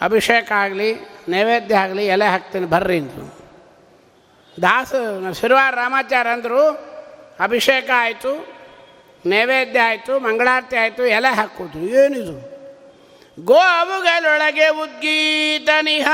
ಅಭಿಷೇಕ 0.00 0.52
ಆಗಲಿ, 0.52 0.90
ನೈವೇದ್ಯ 1.28 1.76
ಆಗಲಿ, 1.76 2.06
ಎಲೆ 2.06 2.26
ಹಾಕ್ತೀನಿ, 2.26 2.66
ಬರ್ರಿ 2.66 2.98
ಅಂದರು. 2.98 3.35
ದಾಸ 4.62 4.92
ಶಿರ್ವಾರ 5.40 5.74
ರಾಮಾಚಾರ್ಯ 5.74 6.30
ಅಂದರು, 6.30 6.68
ಅಭಿಷೇಕ 7.40 7.90
ಆಯಿತು, 7.96 8.56
ನೈವೇದ್ಯ 9.26 9.80
ಆಯಿತು, 9.80 10.20
ಮಂಗಳಾರತಿ 10.20 10.76
ಆಯಿತು, 10.76 11.06
ಎಲೆ 11.06 11.34
ಹಾಕೋದು 11.34 11.78
ಏನಿದು? 11.78 12.56
ಗೋವುಗಳೊಳಗೆ 13.44 14.68
ಉದ್ಗೀತನಿಹ 14.68 16.08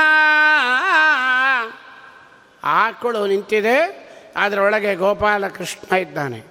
ಆಕಳು 2.63 3.27
ನಿಂತಿದೆ, 3.27 4.09
ಅದರೊಳಗೆ 4.35 4.95
ಗೋಪಾಲಕೃಷ್ಣ 4.95 5.95
ಇದ್ದಾನೆ. 5.95 6.43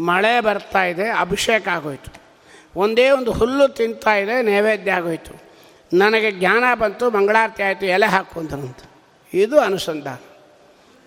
ಮಳೆ 0.00 0.40
ಬರ್ತಾ 0.40 0.84
ಇದೆ, 0.84 1.10
ಅಭಿಷೇಕ 1.10 1.68
ಆಗೋಯ್ತು. 1.68 2.22
ಒಂದೇ 2.76 3.10
ಒಂದು 3.10 3.32
ಹುಲ್ಲು 3.32 3.68
ತಿಂತಾ 3.68 4.14
ಇದೆ, 4.14 4.42
ನೈವೇದ್ಯ 4.42 4.92
ಆಗೋಯ್ತು. 4.92 5.42
ನನಗೆ 5.96 6.30
ಜ್ಞಾನ 6.30 6.64
ಬಂತು, 6.74 7.10
ಮಂಗಳಾರತಿ 7.10 7.62
ಆಯಿತು, 7.62 7.86
ಎಲೆ 7.86 8.06
ಹಾಕು 8.06 8.40
ಅಂತ. 8.40 8.78
ಇದು 9.34 9.60
ಅನುಸಂಧಾನ. 9.60 10.16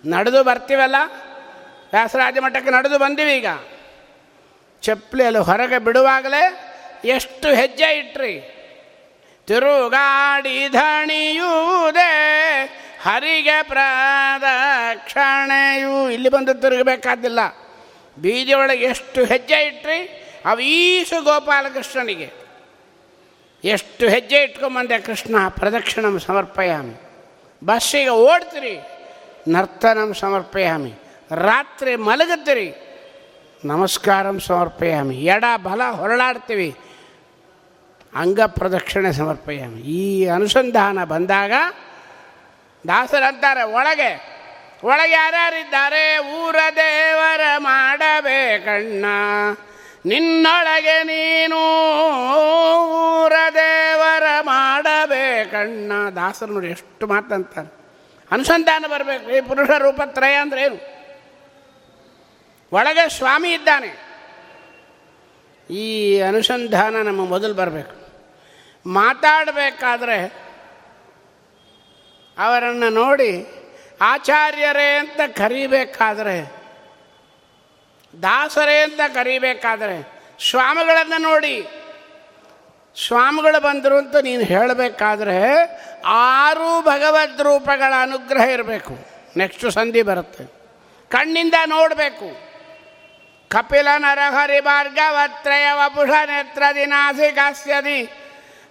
ನಡೆದು 0.06 0.44
ಬರ್ತೀವಲ್ಲ? 0.44 0.96
ವ್ಯಾಸರಾಜ 1.92 2.38
ಮಠಕ್ಕೆ 2.38 2.72
ನಡೆದು 2.72 2.98
ಬಂದೀವಿ 2.98 3.38
ಈಗ. 3.38 3.46
ಚಪ್ಪಲಿಯಲ್ಲಿ 4.82 5.40
ಹೊರಗೆ 5.40 5.78
ಬಿಡುವಾಗಲೇ 5.78 6.66
ಎಷ್ಟು 7.06 7.48
ಹೆಜ್ಜೆ 7.48 7.98
ಇಟ್ರಿ. 7.98 8.56
ತಿರುಗಾಡಿ 9.48 10.70
ಧಣಿಯುವುದೇ 10.70 12.20
ಹರಿಗೆ 13.02 13.64
ಪ್ರದಕ್ಷಣೆಯು. 13.64 16.10
ಇಲ್ಲಿ 16.10 16.30
ಬಂದು 16.30 16.54
ತಿರುಗಬೇಕಾದಿಲ್ಲ. 16.54 17.40
ಬೀದಿಯೊಳಗೆ 18.22 18.86
ಎಷ್ಟು 18.86 19.26
ಹೆಜ್ಜೆ 19.26 19.68
ಇಟ್ರಿ? 19.68 20.26
ಅವೀಸು 20.46 21.24
ಗೋಪಾಲಕೃಷ್ಣನಿಗೆ. 21.24 22.32
ಎಷ್ಟು 23.64 24.10
ಹೆಜ್ಜೆ 24.10 24.44
ಇಟ್ಕೊಂಬಂದೆ 24.44 25.00
ಕೃಷ್ಣ 25.00 25.50
ಪ್ರದಕ್ಷಿಣ 25.50 26.18
ಸಮರ್ಪಯಾಮಿ. 26.18 26.96
ಬಸ್ಸಿಗೆ 27.66 28.10
ಓಡ್ತೀರಿ. 28.10 28.80
ನರ್ತನಂ 29.48 30.14
ಸಮರ್ಪಯಾಮಿ. 30.14 30.94
ರಾತ್ರಿ 31.32 31.96
ಮಲಗುತ್ತೀರಿ 31.96 32.86
ನಮಸ್ಕಾರಂ 33.66 34.40
ಸಮರ್ಪಯಾಮಿ. 34.40 35.16
ಎಡ 35.16 35.44
ಬಲ 35.64 35.84
ಹೊರಳಾಡ್ತೀವಿ. 35.84 36.76
ಅಂಗ 38.16 38.40
ಪ್ರದಕ್ಷಿಣೆ 38.48 39.14
ಸಮರ್ಪಯಾಮಿ. 39.14 39.82
ಈ 39.82 40.26
ಅನುಸಂಧಾನ 40.26 41.04
ಬಂದಾಗ 41.04 41.52
ದಾಸರಂತಾರೆ 42.88 43.64
ಒಳಗೆ 43.64 44.40
ಒಳಗೆ 44.84 45.14
ಯಾರ್ಯಾರಿದ್ದಾರೆ? 45.14 46.18
ಊರ 46.18 46.56
ದೇವರ 46.76 47.42
ಮಾಡಬೇಕಣ್ಣ 47.58 49.06
ನಿನ್ನೊಳಗೆ 50.06 51.04
ನೀನು 51.04 51.56
ಊರ 52.86 53.34
ದೇವರ 53.54 54.24
ಮಾಡಬೇಕಣ್ಣ 54.42 56.10
ದಾಸರು 56.16 56.54
ನೋಡಿ 56.54 56.68
ಎಷ್ಟು 56.68 57.08
ಮಾತಂತಾರೆ. 57.08 57.79
ಅನುಸಂಧಾನ 58.32 58.86
ಬರಬೇಕು. 58.88 59.32
ಈ 59.32 59.42
ಪುರುಷ 59.42 59.70
ರೂಪತ್ರಯ 59.70 60.34
ಅಂದ್ರೆ 60.34 60.64
ಏನು? 60.64 61.00
ಒಳಗೆ 62.72 63.10
ಸ್ವಾಮಿ 63.10 63.54
ಇದ್ದಾನೆ. 63.54 64.10
ಈ 65.74 66.20
ಅನುಸಂಧಾನ 66.22 66.96
ನಮ್ಮ 66.96 67.26
ಮೊದಲು 67.26 67.54
ಬರಬೇಕು. 67.54 67.96
ಮಾತಾಡಬೇಕಾದ್ರೆ 68.90 70.26
ಅವರನ್ನು 72.38 72.90
ನೋಡಿ 72.90 73.48
ಆಚಾರ್ಯರೇ 74.02 74.98
ಅಂತ 74.98 75.38
ಕರೀಬೇಕಾದರೆ, 75.38 76.54
ದಾಸರೇ 78.22 78.84
ಅಂತ 78.84 79.00
ಕರೀಬೇಕಾದರೆ, 79.14 80.24
ಸ್ವಾಮಿಗಳನ್ನು 80.50 81.22
ನೋಡಿ 81.22 81.68
ಸ್ವಾಮಿಗಳು 82.96 83.62
ಬಂದರು 83.62 83.98
ಅಂತ 83.98 84.16
ನೀನು 84.16 84.44
ಹೇಳಬೇಕಾದ್ರೆ 84.44 85.42
ಆರು 86.06 86.82
ಭಗವದ್ 86.82 87.42
ರೂಪಗಳ 87.42 87.94
ಅನುಗ್ರಹ 88.02 88.50
ಇರಬೇಕು. 88.50 88.98
ನೆಕ್ಸ್ಟ್ 89.38 89.72
ಸಂಧಿ 89.72 90.02
ಬರುತ್ತೆ. 90.02 90.44
ಕಣ್ಣಿಂದ 91.10 91.54
ನೋಡಬೇಕು. 91.66 92.50
ಕಪಿಲ, 93.50 93.88
ನರಹರಿ 93.98 94.60
ಭಾರ್ಗವತ್ರಯ 94.60 95.72
ವಪುಷ 95.72 96.10
ನೇತ್ರದಿ 96.26 96.86
ನಾಸಿಕಾಸ್ಯದಿ 96.86 98.12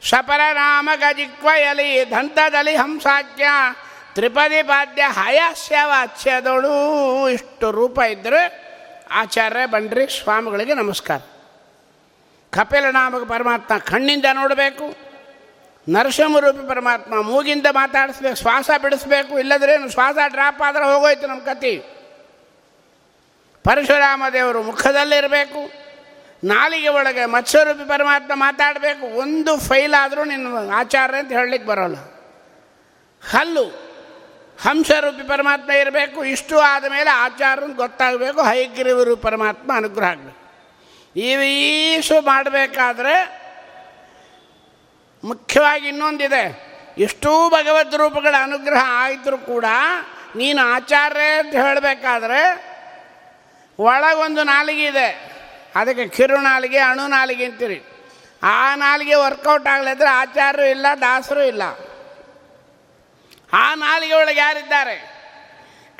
ಸಪರ 0.09 0.41
ನಾಮ 0.53 0.91
ಗಜಿಕ್ವಯಲಿ 0.97 2.11
ದಂತದಲ್ಲಿ 2.11 2.77
ಹಂಸಾಖ್ಯ 2.77 3.49
ತ್ರಿಪದಿ, 4.14 4.62
ಪಾದ್ಯ 4.62 5.03
ಹಯಸ್ಯ 5.09 5.77
ವಾಚ್ಯದೊಳು 5.85 7.29
ಇಷ್ಟು 7.29 7.71
ರೂಪ 7.71 7.99
ಇದ್ದರೆ 7.99 8.69
ಆಚಾರ್ಯ 9.11 9.66
ಬಂಡ್ರಿ 9.66 10.23
ಸ್ವಾಮಿಗಳಿಗೆ 10.23 10.75
ನಮಸ್ಕಾರ. 10.75 11.21
ಕಪಿಲ 12.53 12.86
ನಾಮಕ 12.90 13.24
ಪರಮಾತ್ಮ 13.28 13.72
ಕಣ್ಣಿಂದ 13.90 14.26
ನೋಡಬೇಕು 14.40 14.86
ನರಸಿಂಹರೂಪಿ 15.86 16.62
ಪರಮಾತ್ಮ 16.68 17.20
ಮೂಗಿಂದ 17.28 17.66
ಮಾತಾಡಿಸ್ಬೇಕು, 17.70 18.36
ಶ್ವಾಸ 18.36 18.70
ಬಿಡಿಸ್ಬೇಕು 18.82 19.32
ಇಲ್ಲದ್ರೆ 19.38 19.74
ಶ್ವಾಸ 19.92 20.16
ಡ್ರಾಪ್ 20.34 20.62
ಆದರೆ 20.68 20.84
ಹೋಗೋಯ್ತು 20.92 21.26
ನಮ್ಮ 21.26 21.42
ಕತಿ 21.51 21.74
ಪರಶುರಾಮ 23.64 24.22
ದೇವರು 24.32 24.61
ಮುಖದಲ್ಲಿರಬೇಕು 24.62 25.61
ನಾಲಿಗೆ 26.44 26.90
ಒಳಗೆ 26.99 27.24
ಮತ್ಸ್ಯರೂಪಿ 27.26 27.84
ಪರಮಾತ್ಮ 27.88 28.32
ಮಾತಾಡಬೇಕು, 28.34 29.07
ಒಂದು 29.22 29.53
ಫೈಲ್ 29.68 29.94
ಆದರೂ 30.03 30.24
ನಿನ್ನ 30.24 30.72
ಆಚಾರ್ಯ 30.80 31.22
ಅಂತ 31.22 31.32
ಹೇಳಲಿಕ್ಕೆ 31.38 31.68
ಬರೋಲ್ಲ. 31.68 31.99
ಹಲ್ಲು 33.22 33.64
ಹಂಸರೂಪಿ 34.59 35.24
ಪರಮಾತ್ಮ 35.28 35.70
ಇರಬೇಕು, 35.82 36.18
ಇಷ್ಟು 36.34 36.57
ಆದಮೇಲೆ 36.72 37.11
ಆಚಾರ್ಯನ 37.11 37.72
ಗೊತ್ತಾಗಬೇಕು 37.76 38.40
ಹೈಗ್ರೀವರು 38.42 39.16
ಪರಮಾತ್ಮ 39.16 39.70
ಅನುಗ್ರಹ 39.76 40.11
ಆಗಬೇಕು. 40.11 40.38
ಇವೀಸು 41.17 42.23
ಮಾಡಬೇಕಾದ್ರೆ 42.23 43.39
ಮುಖ್ಯವಾಗಿ 45.25 45.89
ಇನ್ನೊಂದಿದೆ. 45.89 46.69
ಎಷ್ಟೂ 46.99 47.51
ಭಗವದ್ 47.51 47.95
ರೂಪಗಳ 47.95 48.35
ಅನುಗ್ರಹ 48.43 48.85
ಆಯಿತು 48.87 49.39
ಕೂಡ 49.39 49.65
ನೀನು 50.37 50.63
ಆಚಾರ್ಯ 50.63 51.39
ಅಂತ 51.39 51.55
ಹೇಳಬೇಕಾದ್ರೆ 51.55 52.69
ಒಳಗೊಂದು 53.79 54.43
ನಾಲಿಗೆ 54.43 54.87
ಇದೆ. 54.87 55.39
ಅದಕ್ಕೆ 55.75 56.09
ಕಿರು 56.09 56.37
ನಾಲಿಗೆ, 56.37 56.79
ಅಣು 56.79 57.07
ನಾಲಿಗೆ 57.07 57.45
ಅಂತೀರಿ. 57.45 57.83
ಆ 58.43 58.75
ನಾಲಿಗೆ 58.75 59.15
ವರ್ಕೌಟ್ 59.15 59.67
ಆಗಲಿದ್ರೆ 59.67 60.09
ಆಚಾರ್ಯರು 60.09 60.69
ಇಲ್ಲ, 60.69 60.87
ದಾಸರು 61.01 61.43
ಇಲ್ಲ. 61.43 61.63
ಆ 63.53 63.75
ನಾಲಿಗೆ 63.75 64.15
ಒಳಗೆ 64.15 64.41
ಯಾರಿದ್ದಾರೆ? 64.41 65.18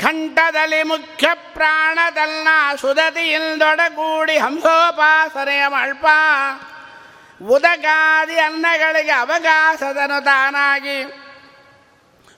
ಕಂಠದಲ್ಲಿ 0.01 0.83
ಮುಖ್ಯ 0.83 1.29
ಪ್ರಾಣದಲ್ಲ 1.35 2.49
ಸುದತಿಯಿಂದೊಡಗೂಡಿ 2.81 4.39
ಹಂಸೋಪಾಸನೆಯ 4.39 5.67
ಮಳ್ಪ 5.67 6.07
ಉದಗಾದಿ 7.43 8.35
ಅನ್ನಗಳಿಗೆ 8.35 9.11
ಅವಕಾಶದನು 9.11 10.25
ತಾನಾಗಿ. 10.25 11.05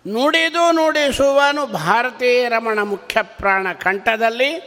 ನುಡಿದು 0.09 0.73
ನುಡಿಸುವನು 0.73 1.67
ಭಾರತೀಯ 1.67 2.49
ರಮಣ 2.49 2.83
ಮುಖ್ಯ 2.83 3.23
ಪ್ರಾಣ 3.23 3.73
ಕಂಠದಲ್ಲಿ 3.73 4.61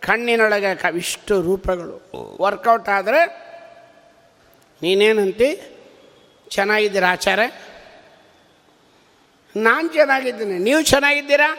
ಕಣ್ಣಿನೊಳಗೆ 0.00 0.74
ಕವಿಷ್ಟು 0.74 1.40
ರೂಪಗಳು. 1.42 2.12
ವರ್ಕೌಟ್ 2.40 2.88
ಆದರೆ 2.88 3.26
ನೀನೇನಂತಿ? 4.82 5.60
ಚೆನ್ನಾಗಿದ್ದೀರಾ 6.50 7.12
ಆಚಾರ್ಯ? 7.12 7.50
ನಾನು 9.56 9.88
ಚೆನ್ನಾಗಿದ್ದೀನಿ. 9.88 10.58
ನೀವು 10.58 10.82
ಚೆನ್ನಾಗಿದ್ದೀರಾ? 10.82 11.58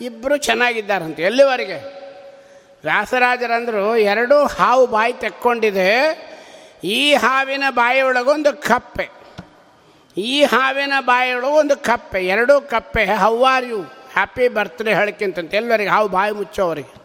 ಇಬ್ಬರು 0.00 0.36
ಚೆನ್ನಾಗಿದ್ದಾರಂತೆ 0.36 1.22
ಎಲ್ಲಿವರೆಗೆ? 1.22 2.00
ವ್ಯಾಸರಾಜರಂದರು 2.84 3.96
ಎರಡೂ 3.96 4.46
ಹಾವು 4.46 4.86
ಬಾಯಿ 4.86 5.12
ತೆಕ್ಕೊಂಡಿದೆ. 5.12 6.30
ಈ 6.84 7.14
ಹಾವಿನ 7.14 7.64
ಬಾಯಿಯೊಳಗೊಂದು 7.70 8.62
ಕಪ್ಪೆ. 8.62 9.08
ಈ 10.16 10.44
ಹಾವಿನ 10.44 10.92
ಬಾಯಿಯೊಳಗೆ 11.00 11.50
ಒಂದು 11.50 11.76
ಕಪ್ಪೆ. 11.76 12.26
ಎರಡೂ 12.26 12.60
ಕಪ್ಪೆ. 12.60 13.06
ಆರ್ 13.44 13.64
ಯು 13.64 13.82
ಹ್ಯಾಪಿ 13.82 14.48
ಬರ್ತ್ಡೇ 14.48 14.94
ಹೇಳಕ್ಕಿಂತಂತೆ 14.94 15.56
ಎಲ್ಲರಿಗೆ 15.56 15.90
ಹಾವು 15.90 16.08
ಬಾಯಿ 16.08 16.32
ಮುಚ್ಚೋವರಿಗೆ. 16.32 17.00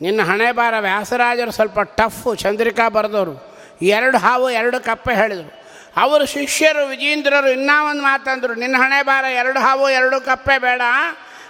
ನಿನ್ನ 0.00 0.22
ಹಣೆ 0.22 0.52
ಬಾರ 0.52 0.74
ವ್ಯಾಸರಾಜರು 0.80 1.50
ಸ್ವಲ್ಪ 1.50 1.80
ಟಫು 1.80 2.34
ಚಂದ್ರಿಕಾ 2.34 2.88
ಬರೆದವರು 2.88 3.58
ಎರಡು 3.82 4.18
ಹಾವು, 4.18 4.50
ಎರಡು 4.50 4.80
ಕಪ್ಪೆ 4.80 5.14
ಹೇಳಿದರು. 5.14 5.62
ಅವರು 5.96 6.26
ಶಿಷ್ಯರು, 6.26 6.86
ವಿಜೇಂದ್ರರು 6.86 7.48
ಇನ್ನೂ 7.48 7.90
ಒಂದು 7.90 8.02
ಮಾತಂದರು. 8.02 8.54
ನಿನ್ನ 8.54 8.76
ಹಣೆ 8.78 9.02
ಬಾರ 9.02 9.24
ಎರಡು 9.24 9.60
ಹಾವು, 9.60 9.90
ಎರಡು 9.90 10.20
ಕಪ್ಪೆ 10.20 10.58
ಬೇಡ. 10.58 10.80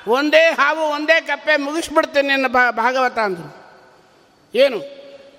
ಒಂದೇ 0.09 0.45
ಹಾವು, 0.51 0.81
ಒಂದೇ 0.81 1.21
ಕಪ್ಪೆ 1.21 1.57
ಮುಗಿಸ್ಬಿಡ್ತೀನಿ 1.57 2.29
ನಿನ್ನ 2.29 2.47
ಭಾಗವತ 2.71 3.19
ಅಂದರು. 3.19 3.49
ಏನು? 4.55 4.79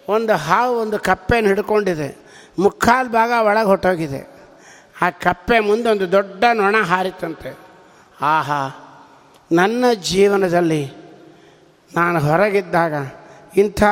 ಒಂದು 0.10 0.34
ಹಾವು, 0.34 0.76
ಒಂದು 0.76 1.00
ಕಪ್ಪೆನ 1.00 1.46
ಹಿಡ್ಕೊಂಡಿದೆ. 1.46 2.18
ಮುಕ್ಕಾಲು 2.60 3.10
ಭಾಗ 3.10 3.32
ಒಳಗೆ 3.46 3.66
ಹೊಟ್ಟೋಗಿದೆ 3.66 4.40
ಆ 5.02 5.10
ಕಪ್ಪೆ 5.10 5.60
ಮುಂದೆ 5.60 5.90
ಒಂದು 5.90 6.12
ದೊಡ್ಡ 6.12 6.44
ನೊಣ 6.54 6.76
ಹಾರಿತಂತೆ 6.78 7.58
ಆಹಾ, 8.22 8.62
ನನ್ನ 9.52 9.86
ಜೀವನದಲ್ಲಿ 9.94 10.86
ನಾನು 11.96 12.20
ಹೊರಗಿದ್ದಾಗ 12.20 12.94
ಇಂಥ 13.58 13.84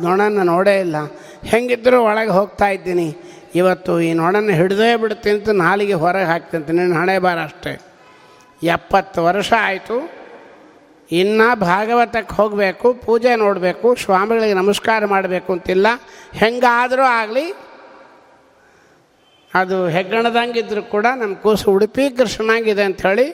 ನೊಣನ 0.00 0.42
ನೋಡೇ 0.42 0.80
ಇಲ್ಲ. 0.80 0.96
ಹೆಂಗಿದ್ದರೂ 1.44 2.02
ಒಳಗೆ 2.02 2.30
ಹೋಗ್ತಾ 2.30 2.68
ಇದ್ದೀನಿ. 2.68 3.16
ಇವತ್ತು 3.54 4.00
ಈ 4.00 4.12
ನೊಣನ 4.12 4.50
ಹಿಡಿದೇ 4.50 4.96
ಬಿಡ್ತೀನಿ 4.96 5.38
ಅಂತ 5.38 5.48
ನಾಲಿಗೆ 5.48 5.94
ಹೊರಗೆ 5.94 6.24
ಹಾಕ್ತಂತೆ. 6.24 6.72
ನಿನ್ನ 6.72 6.94
ಹಣೆ 6.98 7.18
ಬಾರ 7.18 7.38
ಅಷ್ಟೇ. 7.38 7.78
ಎಪ್ಪತ್ತು 8.62 9.24
ವರ್ಷ 9.24 9.52
ಆಯಿತು. 9.60 10.21
ಇನ್ನು 11.12 11.60
ಭಾಗವತಕ್ಕೆ 11.60 12.34
ಹೋಗಬೇಕು, 12.34 12.94
ಪೂಜೆ 12.94 13.36
ನೋಡಬೇಕು, 13.36 13.94
ಸ್ವಾಮಿಗಳಿಗೆ 13.94 14.54
ನಮಸ್ಕಾರ 14.54 15.04
ಮಾಡಬೇಕು 15.04 15.52
ಅಂತಿಲ್ಲ. 15.52 15.86
ಹೆಂಗಾದರೂ 16.32 17.02
ಆಗಲಿ, 17.02 17.54
ಅದು 19.54 19.88
ಹೆಗ್ಗಣದಂಗಿದ್ರು 19.88 20.82
ಕೂಡ 20.82 21.06
ನಮ್ಮ 21.16 21.34
ಕೂಸು 21.34 21.70
ಉಡುಪಿ 21.70 22.10
ಕೃಷ್ಣನಾಗಿದೆ 22.10 22.82
ಅಂಥೇಳಿ 22.82 23.26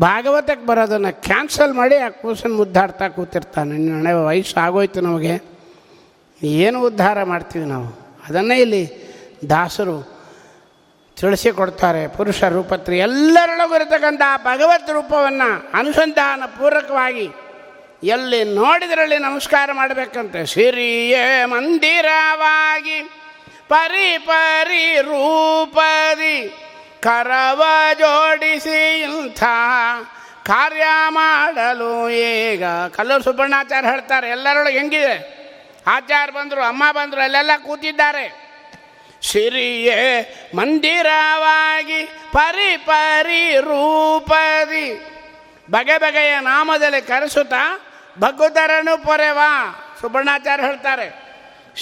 ಭಾಗವತಕ್ಕೆ 0.00 0.66
ಬರೋದನ್ನು 0.66 1.22
ಕ್ಯಾನ್ಸಲ್ 1.22 1.74
ಮಾಡಿ 1.74 1.96
ಆ 1.96 2.08
ಕೂಸನ್ನು 2.08 2.56
ಮುದ್ದಾಡ್ತಾ 2.56 3.08
ಕೂತಿರ್ತಾನೆ. 3.08 3.78
ನಿನ್ನ 3.78 4.12
ವಯಸ್ಸು 4.12 4.60
ಆಗೋಯ್ತು 4.60 5.00
ನಮಗೆ. 5.00 5.40
ಏನು 6.42 6.82
ಉದ್ಧಾರ 6.82 7.22
ಮಾಡ್ತೀವಿ 7.22 7.64
ನಾವು? 7.64 7.88
ಅದನ್ನೇ 8.28 8.58
ಇಲ್ಲಿ 8.58 8.82
ದಾಸರು 9.50 10.19
ತಿಳಿಸಿಕೊಡ್ತಾರೆ 11.20 12.02
ಪುರುಷ 12.16 12.40
ರೂಪತ್ರಿ 12.56 12.98
ಎಲ್ಲರೊಳಗೂ 12.98 13.74
ಇರತಕ್ಕಂಥ 13.74 14.22
ಭಗವತ್ 14.44 14.90
ರೂಪವನ್ನು 14.90 15.48
ಅನುಸಂಧಾನ 15.78 16.42
ಪೂರ್ವಕವಾಗಿ 16.58 17.26
ಎಲ್ಲಿ 18.14 18.40
ನೋಡಿದ್ರಲ್ಲಿ 18.54 19.18
ನಮಸ್ಕಾರ 19.18 19.70
ಮಾಡಬೇಕಂತೆ. 19.72 20.46
ಸಿರಿಯೇ 20.46 21.24
ಮಂದಿರವಾಗಿ 21.44 22.98
ಪರಿ 23.68 24.18
ಪರಿ 24.18 24.86
ರೂಪದಿ 25.00 26.36
ಕರವ 27.02 27.62
ಜೋಡಿಸಿ 27.98 28.80
ಇಂಥ 29.00 29.42
ಕಾರ್ಯ 30.46 30.84
ಮಾಡಲು 31.08 32.10
ಈಗ 32.10 32.64
ಕಲ್ಲೂರು 32.96 33.22
ಸುಬ್ಬಣ್ಣಾಚಾರ್ಯ 33.22 33.88
ಹೇಳ್ತಾರೆ, 33.88 34.30
ಎಲ್ಲರೊಳಗೆ 34.30 34.78
ಹೆಂಗಿದೆ? 34.78 35.16
ಆಚಾರ 35.86 36.30
ಬಂದರು, 36.30 36.62
ಅಮ್ಮ 36.62 36.84
ಬಂದರು, 36.92 37.20
ಅಲ್ಲೆಲ್ಲ 37.20 37.50
ಕೂತಿದ್ದಾರೆ. 37.66 38.49
ಸಿರಿಯೇ 39.22 39.98
ಮಂದಿರವಾಗಿ 40.54 42.02
ಪರಿ 42.32 42.76
ಪರಿ 42.76 43.42
ರೂಪದಿ. 43.60 44.86
ಬಗೆ 45.70 45.96
ಬಗೆಯ 45.98 46.34
ನಾಮದಲ್ಲಿ 46.40 47.02
ಕರೆಸುತ್ತಾ 47.02 47.62
ಭಗವತರನು 48.18 48.94
ಪೊರೆವ. 49.04 49.38
ಸುಬರ್ಣಾಚಾರ್ಯ 50.00 50.64
ಹೇಳ್ತಾರೆ, 50.64 51.08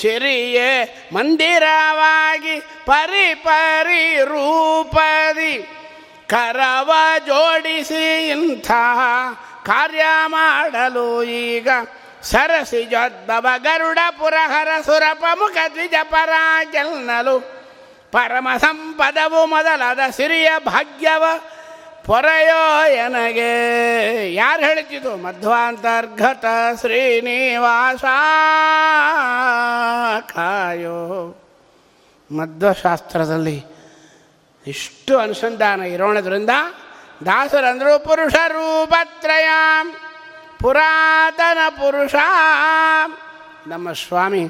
ಸಿರಿಯೇ 0.01 0.71
ಮಂದಿರವಾಗಿ 1.13 2.55
ಪರಿ 2.61 3.35
ಪರಿ 3.35 4.03
ರೂಪದಿ. 4.25 5.55
ಕರವ 6.29 6.91
ಜೋಡಿಸಿ 7.27 8.29
ಇಂಥ 8.29 8.71
ಕಾರ್ಯ 9.65 10.05
ಮಾಡಲು 10.27 11.23
ಈಗ 11.23 11.69
ಸರಸಿ 12.31 12.85
ಜೋದ್ಭವ 12.85 13.47
ಗರುಡ 13.59 13.99
ಪುರಹರ 14.19 14.69
ಸುರಪ 14.85 15.25
ಮುಖ 15.35 15.57
ದ್ವಿಜ 15.75 15.95
ಪರ 16.03 16.33
ಗೆಲ್ನಲು 16.73 17.39
ಪರಮ 18.13 18.49
ಸಂಪದವು 18.59 19.47
ಮೊದಲಾದ 19.47 19.99
ಸಿರಿಯ 20.11 20.51
ಭಾಗ್ಯವ 20.59 21.25
ಪೊರೆಯೋ 22.07 22.87
ಎನಗೆ. 22.87 24.35
ಯಾರು 24.35 24.63
ಹೇಳ್ತಿದ್ದು 24.63 25.17
ಮಧ್ವಾಂತರ್ಗತ 25.17 26.45
ಶ್ರೀನಿವಾಸ 26.81 28.05
ಕಾಯೋ. 30.33 30.99
ಮಧ್ವಶಾಸ್ತ್ರದಲ್ಲಿ 32.31 33.65
ಇಷ್ಟು 34.67 35.19
ಅನುಸಂಧಾನ 35.19 35.83
ಇರೋಣದ್ರಿಂದ 35.83 36.51
ದಾಸರಂದರು 37.27 38.05
ಪುರುಷ 38.05 38.35
ರೂಪತ್ರಯ. 38.49 39.49
ಪುರಾತನ 40.61 41.59
ಪುರುಷ. 41.71 42.15
ನಮ್ಮ 43.67 43.93
ಸ್ವಾಮಿ 43.93 44.49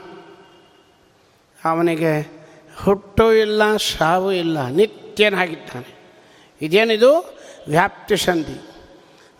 ಅವನಿಗೆ 1.65 2.21
ಹುಟ್ಟು 2.85 3.35
ಇಲ್ಲ, 3.35 3.77
ಸಾವು 3.77 4.33
ಇಲ್ಲ, 4.33 4.67
ನಿತ್ಯನಾಗಿದ್ದಾನೆ. 4.67 5.99
ಇದೇನಿದು? 6.63 7.39
ವ್ಯಾಪ್ತಿ 7.69 8.17
ಸಂಧಿ. 8.17 8.69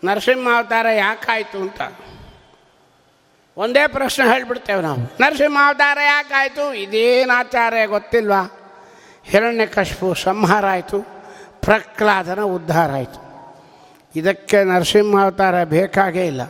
ನರಸಿಂಹಾವತಾರ 0.03 0.87
ಯಾಕಾಯಿತು 0.89 1.57
ಅಂತ? 1.57 1.81
ಒಂದೇ 3.57 3.87
ಪ್ರಶ್ನೆ 3.87 4.33
ಹೇಳಿಬಿಡ್ತೇವೆ 4.33 4.81
ನಾವು. 4.81 4.97
ನರಸಿಂಹಾವತಾರ 4.97 5.97
ಯಾಕಾಯಿತು? 6.01 6.73
ಇದೇನು 6.73 7.37
ಆಚಾರ 7.37 7.73
ಗೊತ್ತಿಲ್ವಾ? 7.85 8.59
ಹಿರಣ್ಯಕಶಿಪು 9.23 10.13
ಸಂಹಾರ 10.13 10.67
ಆಯಿತು. 10.67 11.01
ಪ್ರಹ್ಲಾದನ 11.61 12.41
ಉದ್ಧಾರ 12.41 12.91
ಆಯಿತು. 12.91 13.28
ಇದಕ್ಕೆ 14.15 14.63
ನರಸಿಂಹಾವತಾರ 14.63 15.63
ಬೇಕಾಗೇ 15.63 16.27
ಇಲ್ಲ. 16.27 16.41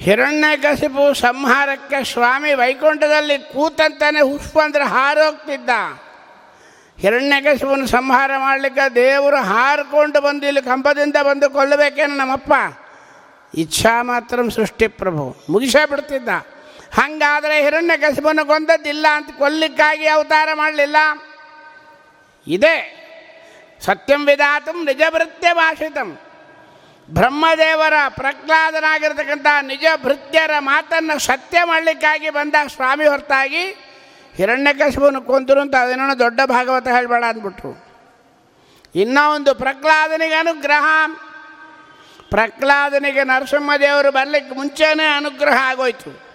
ಹಿರಣ್ಯಕಶಿಪು 0.00 1.14
ಸಂಹಾರಕ್ಕೆ 1.14 2.04
ಸ್ವಾಮಿ 2.04 2.54
ವೈಕುಂಠದಲ್ಲಿ 2.54 3.38
ಕೂತಂತಾನೆ 3.38 4.20
ಹುಷ್ಪ 4.20 4.58
ಅಂದರೆ 4.58 4.84
ಹಾರೋಗ್ತಿದ್ದ 4.84 5.70
ಹಿರಣ್ಯಕಶಿಪುನ 6.98 7.84
ಸಂಹಾರ 7.84 8.30
ಮಾಡಲಿಕ್ಕೆ 8.38 8.94
ದೇವರು 8.94 9.36
ಹಾರಿಕೊಂಡು 9.36 10.20
ಬಂದು 10.20 10.46
ಇಲ್ಲಿ 10.46 10.62
ಕಂಬದಿಂದ 10.62 11.16
ಬಂದು 11.22 11.50
ಕೊಲ್ಲಬೇಕೇನು 11.50 12.16
ನಮ್ಮಪ್ಪ? 12.16 12.52
ಇಚ್ಛಾ 13.54 14.02
ಮಾತ್ರ 14.02 14.48
ಸೃಷ್ಟಿ 14.48 14.88
ಪ್ರಭು. 14.88 15.36
ಮುಗಿಸೇ 15.50 15.86
ಬಿಡ್ತಿದ್ದ. 15.86 16.28
ಹಂಗಾದರೆ 16.94 17.62
ಹಿರಣ್ಯ 17.62 17.96
ಕಸಿಪನ್ನು 17.96 18.46
ಕೊಂದದ್ದಿಲ್ಲ 18.46 19.06
ಅಂತ 19.14 19.30
ಕೊಲ್ಲಿಕ್ಕಾಗಿ 19.38 20.06
ಅವತಾರ 20.06 20.48
ಮಾಡಲಿಲ್ಲ? 20.54 20.96
ಇದೇ. 22.46 23.00
ಸತ್ಯಂ 23.84 24.26
ವಿಧಾತಂ 24.26 24.84
ನಿಜಭೃತ್ಯ 24.84 25.54
ಭಾಷಿತಂ 25.54 26.18
ಬ್ರಹ್ಮದೇವರ 27.10 27.92
ಪ್ರಹ್ಲಾದನಾಗಿರ್ತಕ್ಕಂಥ 28.08 29.46
ನಿಜ 29.62 29.84
ಭೃತ್ಯರ 30.02 30.50
ಮಾತನ್ನು 30.58 31.18
ಸತ್ಯ 31.18 31.58
ಮಾಡಲಿಕ್ಕಾಗಿ 31.64 32.30
ಬಂದ 32.30 32.54
ಸ್ವಾಮಿ 32.66 33.06
ಹೊರತಾಗಿ 33.06 33.64
ಹಿರಣ್ಯಕಶಿಪುನ 34.34 35.18
ಕೊಂತರು 35.18 35.60
ಅಂತ 35.60 35.74
ಅದೇನೋ 35.74 36.18
ದೊಡ್ಡ 36.18 36.40
ಭಾಗವತ 36.44 36.88
ಹೇಳಬೇಡ 36.88 37.24
ಅಂದ್ಬಿಟ್ರು. 37.24 37.86
ಇನ್ನೂ 38.94 39.34
ಒಂದು 39.34 39.54
ಪ್ರಹ್ಲಾದನಿಗೆ 39.54 40.34
ಅನುಗ್ರಹ. 40.34 40.84
ಪ್ರಹ್ಲಾದನಿಗೆ 42.30 43.24
ನರಸಿಂಹದೇವರು 43.24 44.10
ಬರಲಿಕ್ಕೆ 44.10 44.54
ಮುಂಚೆನೇ 44.54 45.16
ಅನುಗ್ರಹ 45.16 45.56
ಆಗೋಯ್ತು. 45.62 46.33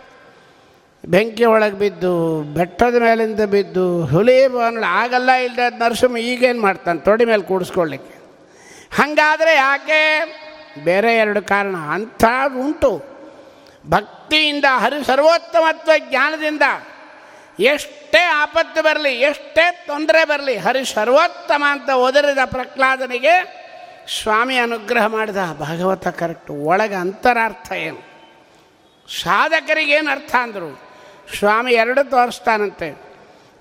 ಬೆಂಕಿ 1.05 1.45
ಒಳಗೆ 1.45 1.75
ಬಿದ್ದು, 1.75 2.43
ಬೆಟ್ಟದ 2.43 2.95
ಮೇಲಿಂದ 2.95 3.39
ಬಿದ್ದು, 3.39 4.05
ಹುಲಿ 4.05 4.47
ಬಾನಳ 4.47 4.83
ಆಗಲ್ಲ 4.87 5.31
ಇಲ್ಲದೆ 5.31 5.77
ನರಸಿಂಹ 5.77 6.17
ಈಗೇನು 6.17 6.61
ಮಾಡ್ತಾನೆ 6.61 6.99
ತೊಡಿ 6.99 7.25
ಮೇಲೆ 7.25 7.41
ಕೂಡಿಸ್ಕೊಳ್ಳಿಕ್ಕೆ. 7.41 8.19
ಹಾಗಾದರೆ 8.95 9.55
ಯಾಕೆ? 9.55 10.25
ಬೇರೆ 10.83 11.15
ಎರಡು 11.15 11.41
ಕಾರಣ. 11.41 11.75
ಅಂಥ 11.75 12.23
ಉಂಟು. 12.59 13.03
ಭಕ್ತಿಯಿಂದ 13.89 14.65
ಹರಿ 14.77 15.05
ಸರ್ವೋತ್ತಮತ್ವ 15.05 15.91
ಜ್ಞಾನದಿಂದ 16.09 16.61
ಎಷ್ಟೇ 17.59 18.17
ಆಪತ್ತು 18.17 18.81
ಬರಲಿ, 18.81 19.19
ಎಷ್ಟೇ 19.19 19.83
ತೊಂದರೆ 19.87 20.25
ಬರಲಿ 20.25 20.57
ಹರಿ 20.57 20.85
ಸರ್ವೋತ್ತಮ 20.85 21.63
ಅಂತ 21.71 21.89
ಒದರಿದ 21.89 22.37
ಪ್ರಹ್ಲಾದನಿಗೆ 22.45 23.59
ಸ್ವಾಮಿ 24.21 24.57
ಅನುಗ್ರಹ 24.57 25.05
ಮಾಡಿದ 25.05 25.37
ಭಾಗವತ 25.59 26.07
ಕರೆಕ್ಟ್. 26.07 26.51
ಒಳಗೆ 26.51 26.95
ಅಂತರಾರ್ಥ 26.95 27.71
ಏನು? 27.71 28.09
ಸಾಧಕರಿಗೇನು 29.21 30.11
ಅರ್ಥ 30.11 30.35
ಅಂದರು? 30.35 30.88
ಸ್ವಾಮಿ 31.37 31.73
ಎರಡು 31.73 32.09
ತೋರಿಸ್ತಾನಂತೆ. 32.09 33.01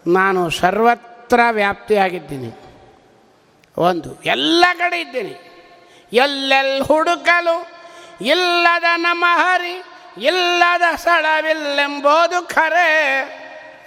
ನಾನು 0.06 0.50
ಸರ್ವತ್ರ 0.50 1.40
ವ್ಯಾಪ್ತಿಯಾಗಿದ್ದೀನಿ. 1.50 2.58
ಒಂದು, 3.78 4.22
ಎಲ್ಲ 4.24 4.64
ಕಡೆ 4.78 5.00
ಇದ್ದೀನಿ. 5.00 5.52
ಎಲ್ಲೆಲ್ಲಿ 6.12 6.80
ಹುಡುಕಲು, 6.80 7.68
ಇಲ್ಲದ 8.20 8.84
ನಮ್ಮ 8.96 9.24
ಹರಿ, 9.28 9.82
ಇಲ್ಲದ 10.18 10.82
ಸ್ಥಳವಿಲ್ಲೆಂಬುದು 10.96 12.48
ಖರೆ. 12.54 13.20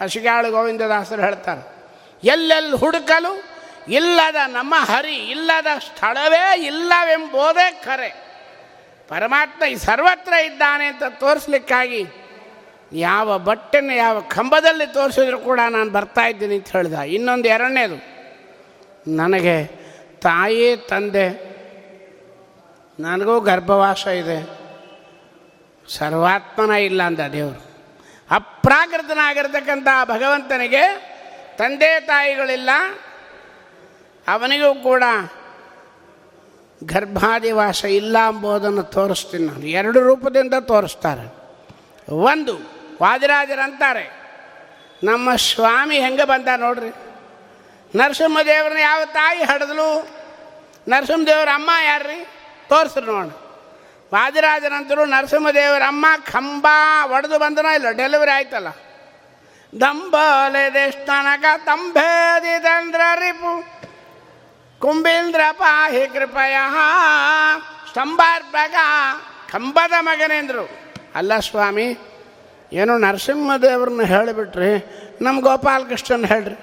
ಅಶಿಗಾಳು 0.01 0.51
ಗೋವಿಂದದಾಸರು 0.51 1.21
ಹೇಳ್ತಾರೆ 1.21 1.75
ಎಲ್ಲೆಲ್ಲಿ 2.23 2.77
ಹುಡುಕಲು, 2.77 3.43
ಇಲ್ಲದ 3.87 4.35
ನಮ್ಮ 4.47 4.75
ಹರಿ, 4.77 5.15
ಇಲ್ಲದ 5.15 5.67
ಸ್ಥಳವೇ 5.79 6.65
ಇಲ್ಲವೆಂಬುದೇ 6.65 7.81
ಖರೆ. 7.85 8.31
ಪರಮಾತ್ಮ 9.09 9.63
ಈ 9.65 9.75
ಸರ್ವತ್ರ 9.75 10.33
ಇದ್ದಾನೆ 10.33 10.85
ಅಂತ 10.85 11.03
ತೋರಿಸ್ಲಿಕ್ಕಾಗಿ 11.19 12.20
ಯಾವ 12.93 13.37
ಬಟ್ಟೆನ 13.37 13.91
ಯಾವ 13.95 14.19
ಕಂಬದಲ್ಲಿ 14.19 14.93
ತೋರಿಸಿದ್ರು 14.93 15.39
ಕೂಡ 15.39 15.59
ನಾನು 15.69 15.91
ಬರ್ತಾ 15.91 16.27
ಇದ್ದೀನಿ 16.27 16.55
ಅಂತ 16.55 16.67
ಹೇಳಿದ. 16.67 16.93
ಇನ್ನೊಂದು 16.93 17.47
ಎರಡನೇದು, 17.47 17.97
ನನಗೆ 19.15 19.65
ತಾಯಿ, 20.21 20.77
ತಂದೆ, 20.77 21.51
ನನಗೂ 22.99 23.39
ಗರ್ಭವಾಸ 23.39 24.07
ಇದೆ. 24.07 24.61
ಸರ್ವಾತ್ಮನ 25.87 26.71
ಇಲ್ಲ 26.71 27.03
ಅಂದ 27.03 27.19
ದೇವರು. 27.19 27.71
ಅಪ್ರಾಕೃತನಾಗಿರ್ತಕ್ಕಂಥ 28.31 29.87
ಭಗವಂತನಿಗೆ 30.05 30.83
ತಂದೆ, 31.57 31.99
ತಾಯಿಗಳಿಲ್ಲ. 31.99 32.69
ಅವನಿಗೂ 34.27 34.75
ಕೂಡ 34.75 35.03
ಗರ್ಭಾದಿವಾಸ 36.83 37.85
ಇಲ್ಲ 37.85 38.17
ಎಂಬುದನ್ನು 38.17 38.83
ತೋರಿಸ್ತೀನಿ 38.83 39.45
ನಾನು. 39.45 39.67
ಎರಡು 39.67 40.03
ರೂಪದಿಂದ 40.03 40.53
ತೋರಿಸ್ತಾರೆ. 40.61 41.25
ಒಂದು 42.11 42.80
ವಾದಿರಾಜರಂತಾರೆ 43.01 44.11
ನಮ್ಮ 45.03 45.35
ಸ್ವಾಮಿ 45.35 45.99
ಹೆಂಗೆ 45.99 46.23
ಬಂದ 46.23 46.47
ನೋಡ್ರಿ. 46.57 46.89
ನರಸಿಂಹದೇವ್ರನ್ನ 47.97 48.79
ಯಾವ 48.79 49.01
ತಾಯಿ 49.05 49.43
ಹಡಿದ್ಲು? 49.43 50.07
ನರಸಿಂಹದೇವ್ರ 50.87 51.49
ಅಮ್ಮ 51.53 51.69
ಯಾರ್ರಿ? 51.85 52.27
ತೋರಿಸ್ರಿ 52.69 53.05
ನೋಡಿ. 53.05 53.29
ವಾದಿರಾಜನಂತರು 54.13 55.05
ನರಸಿಂಹದೇವರ 55.05 55.81
ಅಮ್ಮ 55.81 56.05
ಕಂಬ 56.31 56.67
ಒಡೆದು 57.03 57.39
ಬಂದನೋ 57.39 57.73
ಇಲ್ಲ, 57.73 57.91
ಡೆಲಿವರಿ 57.91 58.31
ಆಯ್ತಲ್ಲ. 58.31 58.67
ದಂಬಲೆ 59.81 60.73
ದೇಶನಕ 60.73 61.45
ತಂಭೇದಿದಂದ್ರ 61.65 63.01
ರಿಪು 63.15 63.63
ಕುಂಬೇಂದ್ರ 64.79 65.41
ಪಾಹಿ 65.51 66.07
ಕೃಪಯ 66.07 66.55
ಸ್ತಂಭಾರ್ಪಕ 67.89 68.75
ಕಂಬದ 69.51 69.91
ಮಗನೇಂದ್ರು. 69.99 70.69
ಅಲ್ಲ 71.15 71.39
ಸ್ವಾಮಿ 71.39 71.97
ಏನೋ 72.73 72.97
ನರಸಿಂಹದೇವ್ರನ್ನ 72.97 74.03
ಹೇಳಿಬಿಟ್ರಿ. 74.03 74.71
ನಮ್ಮ 75.21 75.41
ಗೋಪಾಲಕೃಷ್ಣನ್ 75.41 76.25
ಹೇಳ್ರಿ. 76.25 76.55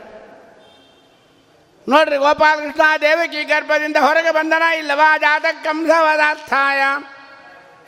ನೋಡ್ರಿ, 1.88 2.16
ಗೋಪಾಲಕೃಷ್ಣ 2.16 2.82
ದೇವಕಿ 3.00 3.44
ಗರ್ಭದಿಂದ 3.44 3.96
ಹೊರಗೆ 4.00 4.30
ಬಂದನ 4.30 4.62
ಇಲ್ಲವಾ? 4.62 5.16
ಜಾತ 5.16 5.44
ಕಂಸವದಾರ್ಥಾಯ 5.64 6.80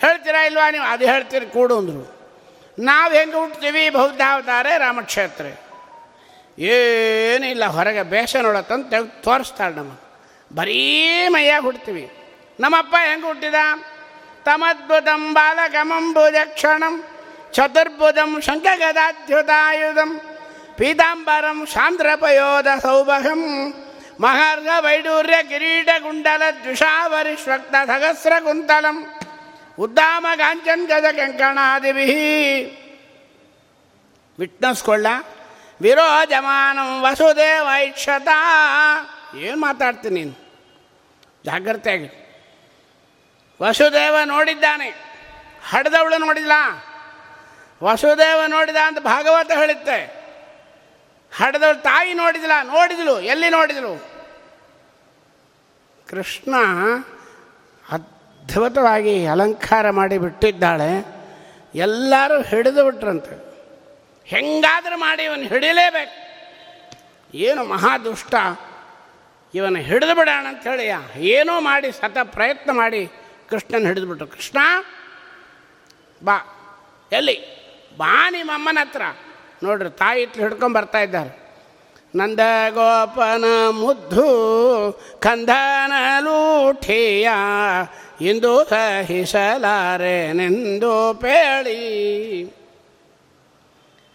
ಹೇಳ್ತೀರಾ 0.01 0.45
ಇಲ್ವಾ 0.45 0.71
ನೀವು? 0.71 0.85
ಅದು 0.85 1.07
ಹೇಳ್ತೀರಿ, 1.07 1.47
ಕೂಡು 1.47 1.79
ಅಂದರು. 1.79 2.21
ನಾವು 2.79 3.13
ಹೆಂಗೆ 3.13 3.37
ಹುಟ್ತೀವಿ? 3.37 3.91
ಬೌದ್ಧಾವತಾರೆ 3.91 4.79
ರಾಮಕ್ಷೇತ್ರ. 4.79 5.47
ಏನಿಲ್ಲ, 6.59 7.65
ಹೊರಗೆ 7.65 8.03
ಬೇಷ 8.03 8.37
ನೋಡತ್ತಂತ 8.37 8.95
ತೋರಿಸ್ತಾಳೆ 9.23 9.75
ನಮ್ಮ 9.75 9.93
ಬರೀ 10.55 11.29
ಮೈಯಾಗಿ 11.29 11.65
ಹುಡ್ತೀವಿ 11.65 12.11
ನಮ್ಮಪ್ಪ 12.61 12.95
ಹೆಂಗೆ 13.09 13.27
ಹುಟ್ಟಿದ? 13.27 13.55
ತಮದ್ಭುತಂ 14.45 15.35
ಬಾಲಕಮಂಬುಜಕ್ಷಣಂ 15.35 17.03
ಚತುರ್ಭುಜಂ 17.53 18.41
ಶಂಖಗದಾಧ್ಯುತಾಯುಧಂ 18.41 20.11
ಪೀತಾಂಬರಂ 20.79 21.67
ಸಾಂದ್ರಪಯೋಧ 21.67 22.67
ಸೌಭಗಂ 22.83 23.43
ಮಹಾರ್ಘ 24.21 24.69
ವೈಡೂರ್ಯ 24.79 25.43
ಕಿರೀಟ 25.43 25.89
ಕುಂಡಲ 26.03 26.43
ದ್ವಿಷಾವರಿಶ್ವಕ್ತ 26.63 27.75
ಸಹಸ್ರ 27.87 28.33
ಕುಂತಲಂ 28.39 28.97
ಉದ್ದಾಮ 29.79 30.27
ಕಾಂಚನ್ 30.37 30.87
ಗಜ 30.87 31.05
ಕಂಕಣಾದಿಭಿ 31.17 32.07
ವಿಟ್ನಸ್ಕೊಳ್ಳ 34.39 35.07
ವಿರೋಜಮಾನಂ 35.81 37.03
ವಸುದೇವ 37.03 37.69
ಇಕ್ಷತಾ 37.87 38.37
ಏನು 39.35 39.57
ಮಾತಾಡ್ತೀನಿ 39.57 40.15
ನೀನು? 40.15 40.35
ಜಾಗ್ರತೆಯಾಗಿ. 41.45 42.09
ವಸುದೇವ 43.61 44.17
ನೋಡಿದ್ದಾನೆ, 44.25 44.89
ಹಡ್ದವಳು 45.71 46.19
ನೋಡಿಲ್ಲ 46.19 46.53
ವಸುದೇವ 47.85 48.41
ನೋಡಿದ 48.47 48.77
ಅಂತ 48.87 48.99
ಭಾಗವತ 48.99 49.51
ಹೇಳುತ್ತೆ. 49.51 50.21
ಹಡದ 51.37 51.63
ತಾಯಿ 51.73 52.15
ನೋಡಿದಿಲ್ಲ 52.15 52.53
ನೋಡಿದಳು 52.63 53.21
ಎಲ್ಲಿ 53.21 53.51
ನೋಡಿದಳು 53.51 54.11
ಕೃಷ್ಣ 56.09 56.55
ಅದ್ಭುತವಾಗಿ 57.91 59.27
ಅಲಂಕಾರ 59.27 59.91
ಮಾಡಿ 59.91 60.19
ಬಿಟ್ಟಿದ್ದಾಳೆ. 60.19 61.07
ಎಲ್ಲರೂ 61.75 62.43
ಹಿಡಿದು 62.43 62.85
ಬಿಟ್ರಂತೆ. 62.85 63.51
ಹೆಂಗಾದರೂ 64.25 64.99
ಮಾಡಿ 64.99 65.23
ಇವನು 65.23 65.43
ಹಿಡಿಲೇಬೇಕು. 65.43 67.37
ಏನು 67.37 67.65
ಮಹಾದುಷ್ಟ, 67.65 68.35
ಇವನು 69.55 69.79
ಹಿಡಿದು 69.79 70.15
ಬಿಡೋಣ 70.15 70.47
ಅಂಥೇಳಿ 70.47 70.87
ಏನೋ 71.27 71.61
ಮಾಡಿ 71.61 71.93
ಸತ 71.93 72.19
ಪ್ರಯತ್ನ 72.25 72.71
ಮಾಡಿ 72.73 73.11
ಕೃಷ್ಣನ 73.51 73.87
ಹಿಡಿದುಬಿಟ್ರು 73.87 74.27
ಕೃಷ್ಣ, 74.27 74.59
ಬಾ, 76.25 76.39
ಎಲ್ಲಿ? 77.13 77.60
ಬಾ 77.97 78.31
ನಿಮ್ಮಮ್ಮನ 78.31 78.79
ಹತ್ರ. 78.81 79.03
ನೋಡ್ರಿ, 79.63 79.91
ತಾಯಿ 79.91 80.23
ಇಟ್ಲು 80.23 80.43
ಹಿಡ್ಕೊಂಡು 80.43 80.79
ಬರ್ತಾ 80.79 81.01
ಇದ್ದಾರೆ. 81.01 81.41
ನಂದ 82.17 82.41
ಗೋಪನ 82.71 83.71
ಮುದ್ದು 83.71 85.23
ಕಂದನ 85.23 85.93
ಲೂಠಿಯ 86.21 87.29
ಇಂದು 88.21 88.65
ಸಹಿಸಲಾರೆನೆಂದು 88.65 91.15
ಪೇಳಿ. 91.15 92.61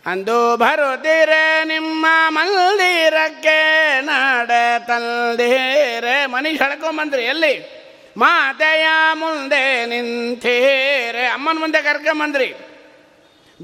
ಅಂದು 0.06 0.58
ಬರುತ್ತೀರೆ 0.58 1.64
ನಿಮ್ಮ 1.64 2.06
ಮಂದಿರಕ್ಕೆ 2.28 4.02
ನಡ 4.02 4.52
ತಂದೀರೆ. 4.88 6.26
ಮನಿ 6.26 6.50
ಹಳ್ಕೊಂಬಂದ್ರಿ 6.50 7.24
ಎಲ್ಲಿ? 7.24 7.86
ಮಾತೆಯ 8.18 8.88
ಮುಂದೆ 9.14 9.86
ನಿಂತೀರೆ. 9.86 11.26
ಅಮ್ಮನ 11.26 11.60
ಮುಂದೆ 11.60 11.82
ಕರ್ಕೊಂಬಂದ್ರಿ 11.82 12.56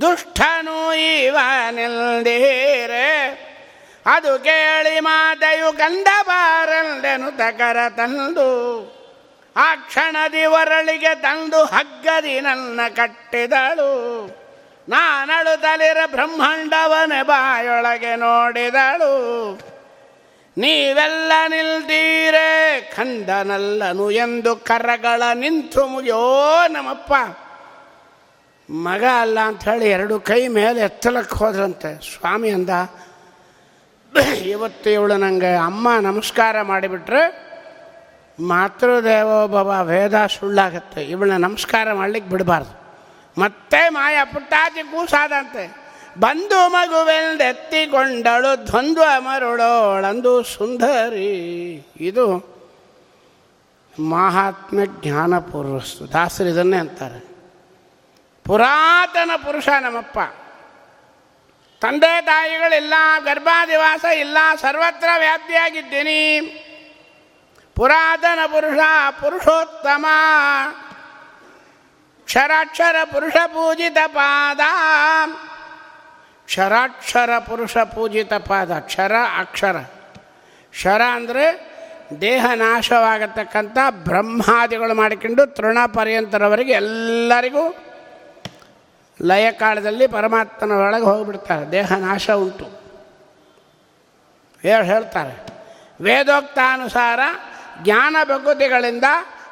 ದುಷ್ಟನು 0.02 0.94
ಇವ 0.94 1.38
ನಿಲ್ದೀರೆ 1.72 3.08
ಅದು 4.06 4.39
ಕೇಳಿ 4.39 5.00
ಮಾತೆಯು 5.00 5.78
ಕಂದ 5.78 6.08
ಬಾರಲ್ದೆನು 6.28 7.38
ತಕರ 7.38 7.78
ತಂದು. 7.89 8.52
ಆ 9.56 9.76
ಕ್ಷಣದಿ 9.76 10.46
ಒರಳಿಗೆ 10.46 11.16
ತಂದು 11.16 11.66
ಹಗ್ಗದಿ 11.66 12.39
ನನ್ನ 12.39 12.80
ಕಟ್ಟಿದಳು. 12.96 13.92
ನಾನಳು 14.89 15.62
ತಲಿರ 15.62 15.98
ಬ್ರಹ್ಮಾಂಡವನ 16.06 17.14
ಬಾಯೊಳಗೆ 17.24 18.16
ನೋಡಿದಳು. 18.16 19.14
ನೀವೆಲ್ಲ 20.58 21.32
ನಿಲ್ದೀರೆ, 21.48 22.82
ಖಂಡನಲ್ಲನು 22.96 24.12
ಎಂದು 24.12 24.56
ಕರಗಳ 24.56 25.24
ನಿಂತು 25.34 25.88
ಮುಗಿಯೋ 25.88 26.68
ನಮ್ಮಪ್ಪ 26.68 27.14
ಮಗ 28.72 29.04
ಅಲ್ಲ 29.20 29.40
ಅಂಥೇಳಿ 29.40 29.90
ಎರಡು 29.90 30.20
ಕೈ 30.20 30.48
ಮೇಲೆ 30.48 30.80
ಎತ್ತಲಕ್ಕೆ 30.80 31.36
ಹೋದ್ರಂತೆ. 31.36 32.18
ಸ್ವಾಮಿ 32.18 32.50
ಅಂದ, 32.50 32.70
ಇವತ್ತು 34.46 34.90
ಇವಳು 34.90 35.18
ನನಗೆ 35.18 35.56
ಅಮ್ಮ 35.56 35.88
ನಮಸ್ಕಾರ 36.02 36.62
ಮಾಡಿಬಿಟ್ರೆ 36.62 37.52
ಮಾತೃದೇವೋಭವ 38.40 39.80
ವೇದ 39.84 40.26
ಸುಳ್ಳಾಗತ್ತೆ. 40.26 41.04
ಇವಳನ್ನ 41.04 41.46
ನಮಸ್ಕಾರ 41.46 41.94
ಮಾಡ್ಲಿಕ್ಕೆ 41.94 42.32
ಬಿಡಬಾರ್ದು. 42.32 42.82
ಮತ್ತೆ 43.42 43.90
ಮಾಯ 43.90 44.18
ಪುಟ್ಟಾಚಿ 44.34 44.84
ಕೂಸಾದಂತೆ. 44.84 45.76
ಬಂದು 46.20 46.70
ಮಗುವೆಂದೆತ್ತಿಕೊಂಡಳು 46.70 48.68
ದ್ವಂದ್ವ 48.68 49.04
ಮರುಳೋಳಂದು 49.20 50.44
ಸುಂದರಿ. 50.44 51.88
ಇದು 52.00 52.52
ಮಹಾತ್ಮ 54.10 54.80
ಜ್ಞಾನಪೂರ್ವಸ್ತು 54.86 56.14
ದಾಸರು 56.14 56.48
ಇದನ್ನೇ 56.48 56.78
ಅಂತಾರೆ. 56.78 57.31
ಪುರಾತನ 58.52 59.32
ಪುರುಷ 59.43 59.68
ನಮ್ಮಪ್ಪ. 59.84 60.20
ತಂದೆ 61.82 62.22
ತಾಯಿಗಳಿಲ್ಲ 62.22 62.93
ಗರ್ಭಾದಿವಾಸ 63.26 64.04
ಇಲ್ಲ, 64.24 64.38
ಸರ್ವತ್ರ 64.62 65.10
ವ್ಯಾಪ್ತಿಯಾಗಿದ್ದೀನಿ 65.18 66.22
ಪುರಾತನ 67.78 68.39
ಪುರುಷ 68.45 68.80
ಪುರುಷೋತ್ತಮ. 69.22 70.06
ಕ್ಷರಾಕ್ಷರ 72.26 72.97
ಪುರುಷ 73.14 73.38
ಪೂಜಿತ 73.54 73.97
ಪಾದ. 74.08 74.60
ಕ್ಷರಾಕ್ಷರ 76.45 77.32
ಪುರುಷ 77.39 77.78
ಪೂಜಿತ 77.78 78.34
ಪಾದ, 78.34 78.80
ಕ್ಷರ 78.80 79.14
ಅಕ್ಷರ. 79.38 79.78
ಕ್ಷರ 80.74 81.02
ಅಂದರೆ 81.14 81.45
ದೇಹ 82.22 82.45
ನಾಶವಾಗತಕ್ಕಂಥ 82.56 83.78
ಬ್ರಹ್ಮಾದಿಗಳು 83.89 84.93
ಮಾಡಿಕೊಂಡು 84.93 85.45
ತೃಣ 85.45 85.78
ಪರ್ಯಂತರವರೆಗೆ 85.86 86.72
ಎಲ್ಲರಿಗೂ 86.72 87.64
ಲಯ 89.22 89.51
ಕಾಲದಲ್ಲಿ 89.51 90.07
ಪರಮಾತ್ಮನ 90.07 90.72
ಒಳಗೆ 90.72 91.03
ಹೋಗಿಬಿಡ್ತಾರೆ. 91.03 91.72
ದೇಹ 91.72 91.93
ನಾಶ 91.93 92.30
ಉಂಟು. 92.30 92.82
ಹೇಳಿ, 94.62 94.86
ಹೇಳ್ತಾರೆ. 94.86 95.51
ವೇದೋಕ್ತಾನುಸಾರ 96.01 97.20
ಜ್ಞಾನ 97.84 98.16
ಭಕುತಿಗಳಿಂದ 98.24 99.03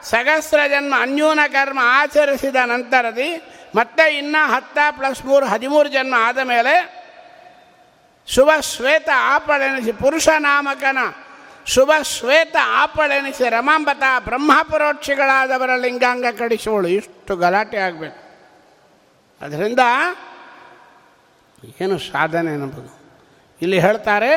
ಸಹಸ್ರ 0.03 0.59
ಜನ್ಮ 0.67 0.93
ಅನ್ಯೂನ 1.01 1.39
ಕರ್ಮ 1.47 1.79
ಆಚರಿಸಿದ 1.83 2.55
ನಂತರದಿ 2.65 3.43
ಮತ್ತೆ 3.75 4.17
ಇನ್ನೂ 4.17 4.47
ಹತ್ತ 4.47 4.77
ಪ್ಲಸ್ 4.91 5.25
ಮೂರು 5.25 5.45
ಹದಿಮೂರು 5.45 5.89
ಜನ್ಮ 5.89 6.15
ಆದ 6.17 6.37
ಮೇಲೆ 6.37 6.99
ಶುಭ 8.27 8.49
ಶ್ವೇತ 8.61 9.09
ಆಪಳೆನಿಸಿ 9.15 9.91
ಪುರುಷ 9.91 10.29
ನಾಮಕನ 10.37 10.97
ಶುಭ 11.65 11.91
ಶ್ವೇತ 12.01 12.55
ಆಪಳೆನಿಸಿ 12.63 13.49
ರಮಾಂಬತ 13.49 14.03
ಬ್ರಹ್ಮಪರೋಕ್ಷಿಗಳಾದವರ 14.23 15.69
ಲಿಂಗಾಂಗ 15.75 16.25
ಕಡಿಸುವಳು. 16.39 16.87
ಇಷ್ಟು 16.87 17.35
ಗಲಾಟೆ 17.35 17.77
ಆಗಬೇಕು. 17.77 18.28
ಅದರಿಂದ 19.41 19.79
ಏನು 21.81 21.99
ಸಾಧನೆ 21.99 22.51
ಅನ್ನಬಹುದು 22.51 22.91
ಇಲ್ಲಿ 23.61 23.79
ಹೇಳ್ತಾರೆ, 23.79 24.31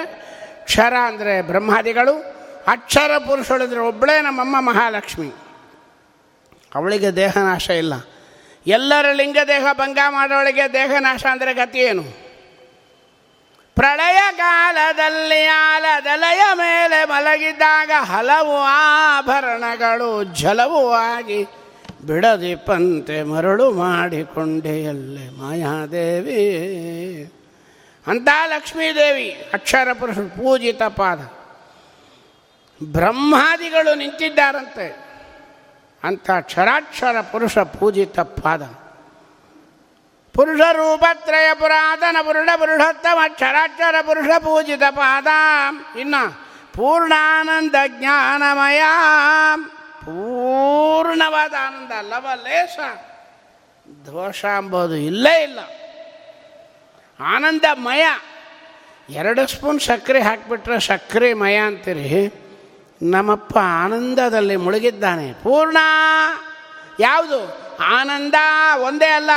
ಕ್ಷರ 0.65 0.95
ಅಂದರೆ 1.07 1.43
ಬ್ರಹ್ಮಾದಿಗಳು, 1.43 2.15
ಅಕ್ಷರ 2.67 3.19
ಪುರುಷಳಿದ್ರೆ 3.19 3.81
ಒಬ್ಬಳೇ 3.81 4.21
ನಮ್ಮಮ್ಮ 4.21 4.57
ಮಹಾಲಕ್ಷ್ಮಿ. 4.61 5.31
ಅವಳಿಗೆ 6.75 7.17
ದೇಹ 7.17 7.39
ನಾಶ 7.39 7.71
ಇಲ್ಲ. 7.71 7.95
ಎಲ್ಲರ 8.67 9.07
ಲಿಂಗ 9.13 9.39
ದೇಹ 9.49 9.67
ಭಂಗ 9.73 9.99
ಮಾಡೋಳಿಗೆ 10.09 10.73
ದೇಹ 10.73 10.93
ನಾಶ 10.99 11.25
ಅಂದರೆ 11.31 11.55
ಗತಿ 11.55 11.79
ಏನು? 11.79 12.03
ಪ್ರಳಯ 13.77 14.21
ಕಾಲದಲ್ಲಿ 14.37 15.47
ಆಲದಲಯ 15.47 16.43
ಮೇಲೆ 16.55 17.05
ಮಲಗಿದ್ದಾಗ 17.05 17.91
ಹಲವು 18.05 18.57
ಆಭರಣಗಳು 18.63 20.25
ಜಲವೂ 20.25 20.93
ಆಗಿ 20.93 21.41
ಬಿಡದಿಪ್ಪಂತೆ 22.07 23.23
ಮರಳು 23.23 23.73
ಮಾಡಿಕೊಂಡೆಯಲ್ಲೇ 23.73 25.29
ಮಾಯಾದೇವಿ. 25.29 26.39
ಅಂತ 28.07 28.29
ಲಕ್ಷ್ಮೀದೇವಿ, 28.47 29.31
ಅಕ್ಷರ 29.31 29.93
ಪುರುಷ 29.93 30.19
ಪೂಜಿತ 30.19 30.83
ಪಾದ. 30.83 31.19
ಬ್ರಹ್ಮಾದಿಗಳು 32.93 33.95
ನಿಂತಿದ್ದಾರಂತೆ. 33.95 34.97
ಅಂಥ 36.05 36.31
ಕ್ಷರಾಕ್ಷರ 36.41 37.21
ಪುರುಷ 37.21 37.59
ಪೂಜಿತ 37.59 38.21
ಪಾದ. 38.21 38.63
ಪುರುಷ 40.35 40.61
ರೂಪತ್ರಯ 40.73 41.51
ಪುರಾತನ 41.55 42.17
ಪುರುಷ 42.23 42.49
ಪುರುಷೋತ್ತಮ 42.59 43.19
ಕ್ಷರಾಕ್ಷರ 43.29 43.95
ಪುರುಷ 44.01 44.29
ಪೂಜಿತ 44.39 44.83
ಪಾದ. 44.91 45.27
ಇನ್ನು 45.99 46.33
ಪೂರ್ಣಾನಂದ 46.75 47.75
ಜ್ಞಾನಮಯ 47.87 48.83
ಪೂರ್ಣವಾದ 50.05 51.55
ಆನಂದ 51.67 51.93
ಲವಲೇಶ 52.01 52.79
ದೋಷ 54.07 54.45
ಅಂಬೋದು 54.45 54.95
ಇಲ್ಲೇ 54.95 55.43
ಇಲ್ಲ. 55.43 55.59
ಆನಂದಮಯ 57.21 58.07
ಎರಡು 59.11 59.47
ಸ್ಪೂನ್ 59.47 59.81
ಸಕ್ಕರೆ 59.81 60.23
ಹಾಕಿಬಿಟ್ರೆ 60.23 60.81
ಸಕ್ಕರೆ 60.81 61.35
ಮಯ 61.35 61.57
ಅಂತೀರಿ. 61.57 62.35
ನಮ್ಮಪ್ಪ 63.03 63.59
ಆನಂದದಲ್ಲಿ 63.59 64.57
ಮುಳುಗಿದ್ದಾನೆ. 64.57 65.33
ಪೂರ್ಣ. 65.33 65.77
ಯಾವುದು? 67.01 67.73
ಆನಂದ 67.77 68.35
ಒಂದೇ 68.81 69.07
ಅಲ್ಲ. 69.07 69.31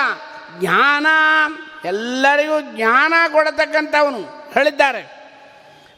ಜ್ಞಾನ. 0.59 1.07
ಎಲ್ಲರಿಗೂ 1.86 2.61
ಜ್ಞಾನ 2.61 3.13
ಕೊಡತಕ್ಕಂಥವನು 3.32 4.51
ಹೇಳಿದ್ದಾರೆ. 4.53 5.16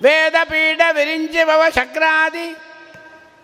ವೇದ 0.01 0.33
ಪೀಠ 0.43 0.81
ವಿರಿಂಚಿ 0.91 1.43
ಭವ 1.43 1.61
ಶಕ್ರಾದಿ 1.75 2.57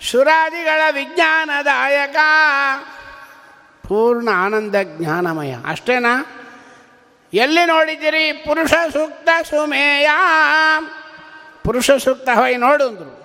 ಶುರಾದಿಗಳ 0.02 0.82
ವಿಜ್ಞಾನದಾಯಕ. 0.92 2.16
ಪೂರ್ಣ 3.88 4.30
ಆನಂದ 4.30 4.76
ಜ್ಞಾನಮಯ. 4.84 5.56
ಅಷ್ಟೇನಾ? 5.68 6.26
ಎಲ್ಲಿ 7.34 7.66
ನೋಡಿದ್ದೀರಿ? 7.66 8.32
ಪುರುಷ 8.32 8.72
ಸೂಕ್ತ 8.72 9.30
ಸುಮೇಯ. 9.50 10.10
ಪುರುಷ 11.64 11.92
ಸೂಕ್ತ 11.92 12.30
ಹೋಯ್ 12.30 12.60
ನೋಡು 12.60 12.88
ಅಂದರು. 12.88 13.24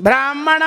ಬ್ರಾಹ್ಮಣ 0.00 0.62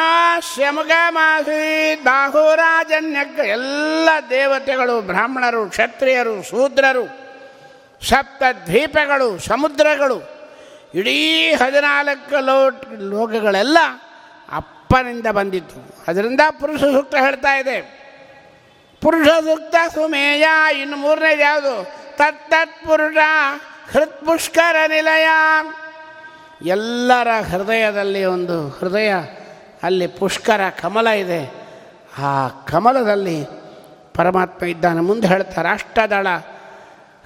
ಮಾಸಿ 1.10 1.96
ಬಾಹುರಾಜನ್ಯಕ್ಕ 2.04 3.40
ಎಲ್ಲ 3.40 4.10
ದೇವತೆಗಳು, 4.30 5.02
ಬ್ರಾಹ್ಮಣರು, 5.02 5.70
ಕ್ಷತ್ರಿಯರು, 5.70 6.50
ಶೂದ್ರರು, 6.50 7.06
ಸಪ್ತ 8.10 8.44
ದ್ವೀಪಗಳು, 8.66 9.40
ಸಮುದ್ರಗಳು, 9.40 10.40
ಇಡೀ 10.96 11.54
ಹದಿನಾಲ್ಕು 11.54 12.46
ಲೋಟ್ 12.46 12.86
ಲೋಕಗಳೆಲ್ಲ 12.94 13.78
ಅಪ್ಪನಿಂದ 14.90 15.28
ಬಂದಿತ್ತು. 15.32 15.96
ಅದರಿಂದ 16.08 16.42
ಪುರುಷ 16.60 16.82
ಸೂಕ್ತ 16.82 17.16
ಹೇಳ್ತಾ 17.16 17.58
ಇದೆ. 17.58 17.78
ಪುರುಷ 19.02 19.28
ಸೂಕ್ತ 19.28 19.76
ಸುಮೇಯ, 19.94 20.48
ಇನ್ನು 20.82 20.98
ಮೂರನೇದು 20.98 21.42
ಯಾವುದು? 21.42 21.92
ತತ್ತತ್ 22.18 22.88
ಪುರುಷ 22.88 23.18
ಹೃತ್ಪುಷ್ಕರ 23.92 24.76
ನಿಲಯ. 24.88 25.28
ಎಲ್ಲರ 26.66 27.28
ಹೃದಯದಲ್ಲಿ 27.52 28.26
ಒಂದು 28.26 28.70
ಹೃದಯ, 28.70 29.14
ಅಲ್ಲಿ 29.84 30.08
ಪುಷ್ಕರ 30.08 30.62
ಕಮಲ 30.82 31.08
ಇದೆ. 31.08 31.42
ಆ 32.18 32.48
ಕಮಲದಲ್ಲಿ 32.48 33.46
ಪರಮಾತ್ಮ 34.16 34.66
ಇದ್ದಾನೆ. 34.66 35.00
ಮುಂದೆ 35.00 35.28
ಹೇಳ್ತಾರೆ, 35.28 35.70
ಅಷ್ಟದಳ 35.70 36.28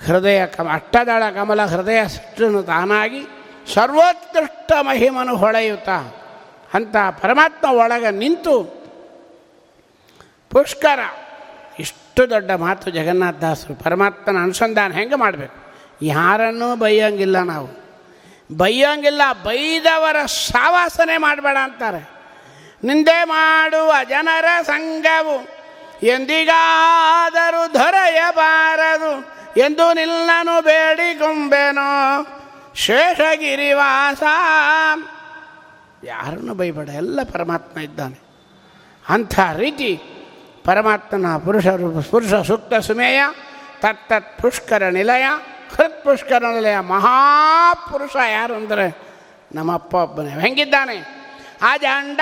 ಹೃದಯ 0.07 0.45
ಕಮ, 0.45 0.67
ಅಷ್ಟದಳ 0.73 1.23
ಕಮಲ 1.33 1.65
ಹೃದಯ 1.65 2.07
ಸೃಷ್ಟನು 2.07 2.63
ತಾನಾಗಿ 2.63 3.23
ಸರ್ವೋತ್ಕೃಷ್ಟ 3.73 4.71
ಮಹಿಮನು 4.81 5.35
ಹೊಳೆಯುತ್ತ. 5.35 5.89
ಅಂತ 6.73 6.95
ಪರಮಾತ್ಮ 7.21 7.71
ಒಳಗೆ 7.71 8.11
ನಿಂತು 8.11 8.63
ಪುಷ್ಕರ. 10.49 10.99
ಇಷ್ಟು 11.79 12.29
ದೊಡ್ಡ 12.29 12.51
ಮಾತು 12.51 12.91
ಜಗನ್ನಾಥದಾಸರು 12.91 13.83
ಪರಮಾತ್ಮನ 13.83 14.37
ಅನುಸಂಧಾನ 14.37 14.91
ಹೆಂಗೆ 14.91 15.15
ಮಾಡಬೇಕು? 15.15 15.55
ಯಾರನ್ನೂ 16.01 16.75
ಬೈಯೋಂಗಿಲ್ಲ 16.75 17.43
ನಾವು. 17.43 17.83
ಬೈಯೋಂಗಿಲ್ಲ, 18.57 19.21
ಬೈದವರ 19.43 20.25
ಸಾವಾಸನೆ 20.25 21.17
ಮಾಡಬೇಡ 21.17 21.57
ಅಂತಾರೆ. 21.63 22.09
ನಿಂದೆ 22.83 23.23
ಮಾಡುವ 23.23 23.93
ಜನರ 24.09 24.45
ಸಂಘವು 24.61 25.47
ಎಂದಿಗಾದರೂ 26.03 27.73
ದೊರೆಯಬಾರದು. 27.73 29.33
ಎಂದು 29.59 29.93
ನಿಲ್ಲನು 29.93 30.61
ಬೇಡಿಕೊಂಬೆನೋ 30.61 32.25
ಶೇಷಗಿರಿವಾಸ. 32.75 34.23
ಯಾರನ್ನು 36.03 36.53
ಬೈಬೇಡ 36.53 36.89
ಎಲ್ಲ 36.89 37.19
ಪರಮಾತ್ಮ 37.23 37.79
ಇದ್ದಾನೆ. 37.79 38.19
ಅಂಥ 39.09 39.39
ರೀತಿ 39.55 39.95
ಪರಮಾತ್ಮನ 40.65 41.37
ಪುರುಷ 41.37 41.67
ಪುರುಷ 42.11 42.33
ಸೂಕ್ತ 42.47 42.73
ಸುಮೇಯ, 42.73 43.23
ತತ್ತತ್ 43.79 44.41
ಪುಷ್ಕರ 44.41 44.83
ನಿಲಯ, 44.83 45.23
ಹೃತ್ 45.75 46.03
ಪುಷ್ಕರ 46.03 46.43
ನಿಲಯ, 46.43 46.79
ಮಹಾಪುರುಷ 46.79 48.15
ಯಾರು 48.15 48.53
ಅಂದರೆ 48.53 48.97
ನಮ್ಮಪ್ಪ 49.55 49.95
ಒಬ್ಬನೇ. 49.95 50.29
ಹೆಂಗಿದ್ದಾನೆ? 50.29 50.97
ಆ 51.61 51.77
ಜಂಡ 51.77 52.19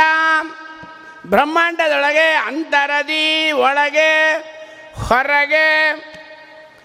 ಬ್ರಹ್ಮಾಂಡದೊಳಗೆ, 1.29 2.34
ಅಂತರದಿ 2.45 3.51
ಒಳಗೆ, 3.51 4.38
ಹೊರಗೆ 5.07 5.91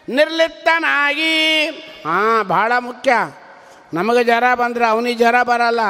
ನಿರ್ಲಿಪ್ತನಾಗಿ. 0.09 1.69
ಹಾಂ 2.05 2.49
ಭಾಳ 2.49 2.73
ಮುಖ್ಯ. 2.79 3.13
ನಮಗೆ 3.95 4.25
ಜ್ವರ 4.25 4.55
ಬಂದರೆ 4.55 4.87
ಅವನಿಗೆ 4.87 5.19
ಜ್ವರ 5.19 5.43
ಬರಲ್ಲ. 5.43 5.81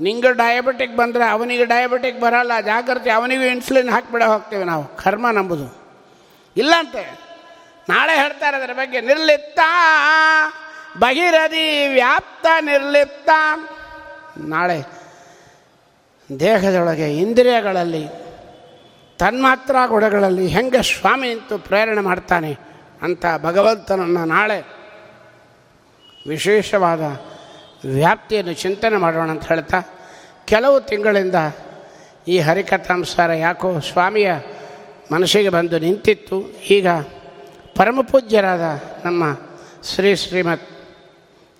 ನಿಂಗೆ 0.00 0.34
ಡಯಾಬಿಟಿಕ್ 0.34 0.96
ಬಂದರೆ 0.96 1.28
ಅವನಿಗೆ 1.28 1.64
ಡಯಾಬಿಟಿಕ್ 1.64 2.20
ಬರಲ್ಲ, 2.20 2.60
ಜಾಗ್ರತೆ, 2.60 3.10
ಅವನಿಗೂ 3.10 3.42
ಇನ್ಸುಲಿನ್ 3.42 3.88
ಹಾಕಿಬಿಡ 3.88 4.22
ಹೋಗ್ತೀವಿ 4.22 4.64
ನಾವು. 4.64 4.96
ಕರ್ಮ 4.96 5.30
ನಂಬುದು. 5.30 5.66
ಇಲ್ಲಂತೆ, 6.56 7.20
ನಾಳೆ 7.88 8.16
ಹೇಳ್ತಾರೆ 8.16 8.56
ಅದರ 8.56 8.72
ಬಗ್ಗೆ 8.72 9.00
ನಿರ್ಲಿಪ್ತ, 9.00 9.60
ಬಹಿರದಿ 10.98 11.88
ವ್ಯಾಪ್ತ 11.88 12.46
ನಿರ್ಲಿಪ್ತ. 12.60 13.30
ನಾಳೆ 14.38 14.84
ದೇಹದೊಳಗೆ 16.40 17.16
ಇಂದ್ರಿಯಗಳಲ್ಲಿ, 17.16 18.08
ತನ್ಮಾತ್ರ 19.18 19.76
ಗುಣಗಳಲ್ಲಿ 19.86 20.46
ಹೆಂಗೆ 20.46 20.82
ಸ್ವಾಮಿ 20.82 21.28
ನಿಂತು 21.28 21.58
ಪ್ರೇರಣೆ 21.58 22.00
ಮಾಡ್ತಾನೆ 22.00 22.58
ಅಂತ 23.02 23.24
ಭಗವಂತನನ್ನು 23.42 24.24
ನಾಳೆ 24.24 24.58
ವಿಶೇಷವಾದ 26.28 27.00
ವ್ಯಾಪ್ತಿಯನ್ನು 27.86 28.52
ಚಿಂತನೆ 28.52 28.96
ಮಾಡೋಣ 28.96 29.30
ಅಂತ 29.30 29.44
ಹೇಳ್ತಾ 29.44 29.80
ಕೆಲವು 30.44 30.80
ತಿಂಗಳಿಂದ 30.80 31.34
ಈ 32.28 32.38
ಹರಿಕಥಾಂಸಾರ 32.38 33.32
ಯಾಕೋ 33.32 33.80
ಸ್ವಾಮಿಯ 33.80 34.34
ಮನಸ್ಸಿಗೆ 35.12 35.48
ಬಂದು 35.48 35.78
ನಿಂತಿತ್ತು. 35.78 36.40
ಈಗ 36.70 36.88
ಪರಮಪೂಜ್ಯರಾದ 37.76 38.60
ನಮ್ಮ 39.04 39.24
ಶ್ರೀ 39.84 40.16
ಶ್ರೀಮತ್ 40.16 40.68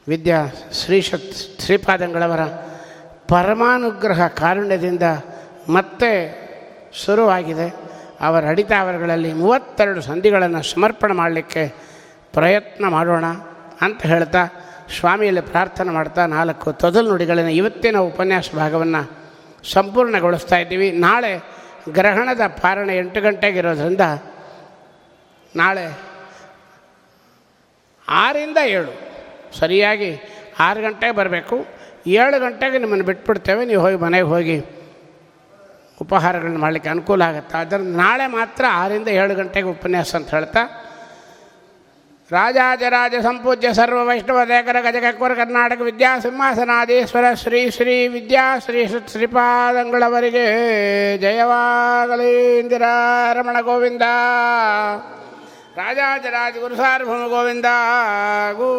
ವಿದ್ಯಾ 0.09 0.47
ಶ್ರೀಶತ್ 0.72 1.61
ಶ್ರೀಪಾದಂಗಳವರ 1.61 2.45
ಪರಮಾನುಗ್ರಹ 3.29 4.27
ಕಾರುಣ್ಯದಿಂದ 4.27 5.03
ಮತ್ತೆ 5.68 6.11
ಶುರುವಾಗಿದೆ. 7.05 7.74
ಅವರ 8.20 8.49
ಅಡಿತಾವರಗಳಲ್ಲಿ 8.49 9.33
ಮೂವತ್ತೆರಡು 9.33 10.01
ಸಂಧಿಗಳನ್ನು 10.01 10.62
ಸಮರ್ಪಣೆ 10.62 11.12
ಮಾಡಲಿಕ್ಕೆ 11.12 11.74
ಪ್ರಯತ್ನ 12.33 12.89
ಮಾಡೋಣ 12.89 13.24
ಅಂತ 13.81 14.03
ಹೇಳ್ತಾ 14.03 14.49
ಸ್ವಾಮಿಯಲ್ಲಿ 14.91 15.41
ಪ್ರಾರ್ಥನೆ 15.41 15.91
ಮಾಡ್ತಾ 15.91 16.26
ನಾಲ್ಕು 16.26 16.72
ತೊದಲು 16.72 17.09
ನುಡಿಗಳನ್ನು 17.09 17.51
ಇವತ್ತಿನ 17.51 17.97
ಉಪನ್ಯಾಸ 17.97 18.51
ಭಾಗವನ್ನು 18.57 19.11
ಸಂಪೂರ್ಣಗೊಳಿಸ್ತಾ 19.64 20.59
ಇದ್ದೀವಿ. 20.59 20.93
ನಾಳೆ 20.93 21.41
ಗ್ರಹಣದ 21.93 22.41
ಪಾರಣ 22.47 22.91
ಎಂಟು 22.91 23.20
ಗಂಟೆಗಿರೋದ್ರಿಂದ 23.20 24.01
ನಾಳೆ 25.57 25.99
ಆರಿಂದ 28.09 28.57
ಏಳು. 28.64 29.16
ಸರಿಯಾಗಿ 29.59 30.20
ಆರು 30.61 30.82
ಗಂಟೆಗೆ 30.82 31.12
ಬರಬೇಕು. 31.12 31.66
ಏಳು 32.07 32.41
ಗಂಟೆಗೆ 32.41 32.78
ನಿಮ್ಮನ್ನು 32.78 33.05
ಬಿಟ್ಬಿಡ್ತೇವೆ. 33.05 33.64
ನೀವು 33.64 33.82
ಹೋಗಿ 33.82 33.97
ಮನೆಗೆ 33.97 34.24
ಹೋಗಿ 34.24 34.64
ಉಪಹಾರಗಳನ್ನ 36.01 36.57
ಮಾಡಲಿಕ್ಕೆ 36.57 36.91
ಅನುಕೂಲ 36.91 37.22
ಆಗುತ್ತೆ? 37.22 37.59
ಆದ್ದರಿಂದ 37.59 37.97
ನಾಳೆ 37.97 38.26
ಮಾತ್ರ 38.26 38.64
ಆರಿಂದ 38.70 39.09
ಏಳು 39.09 39.34
ಗಂಟೆಗೆ 39.34 39.66
ಉಪನ್ಯಾಸ 39.66 40.14
ಅಂತ 40.14 40.34
ಹೇಳ್ತಾ 40.34 40.59
ರಾಜಾಜರಾಜ 42.31 43.14
ಸಂಪೂಜ್ಯ 43.22 43.72
ಸರ್ವ 43.72 44.09
ವೈಷ್ಣವ 44.09 44.45
ದೇಕರ 44.45 44.81
ಗಜಕಕ್ವರ 44.81 45.35
ಕರ್ನಾಟಕ 45.35 45.81
ವಿದ್ಯಾ 45.81 46.18
ಸಿಂಹಾಸನಾದೇಶ್ವರ 46.18 47.35
ಶ್ರೀ 47.35 47.70
ಶ್ರೀ 47.70 48.09
ವಿದ್ಯಾ 48.09 48.59
ಶ್ರೀ 48.59 48.87
ಶ್ರೀ- 48.87 49.11
ಶ್ರೀಪಾದಂಗಳವರಿಗೆ 49.11 50.47
ಜಯವಾಗಲಿ, 51.18 52.59
ಇಂದಿರಾ 52.59 52.95
ರಮಣ 53.33 53.61
ಗೋವಿಂದ. 53.61 54.03
ರಾಜಾಜರಾಜ 55.77 56.53
ಗುರು 56.53 56.77
ಸಾರ್ವಭೌಮ 56.77 57.27
ಗೋವಿಂದ 57.29 57.66
ಗೋ 58.53 58.70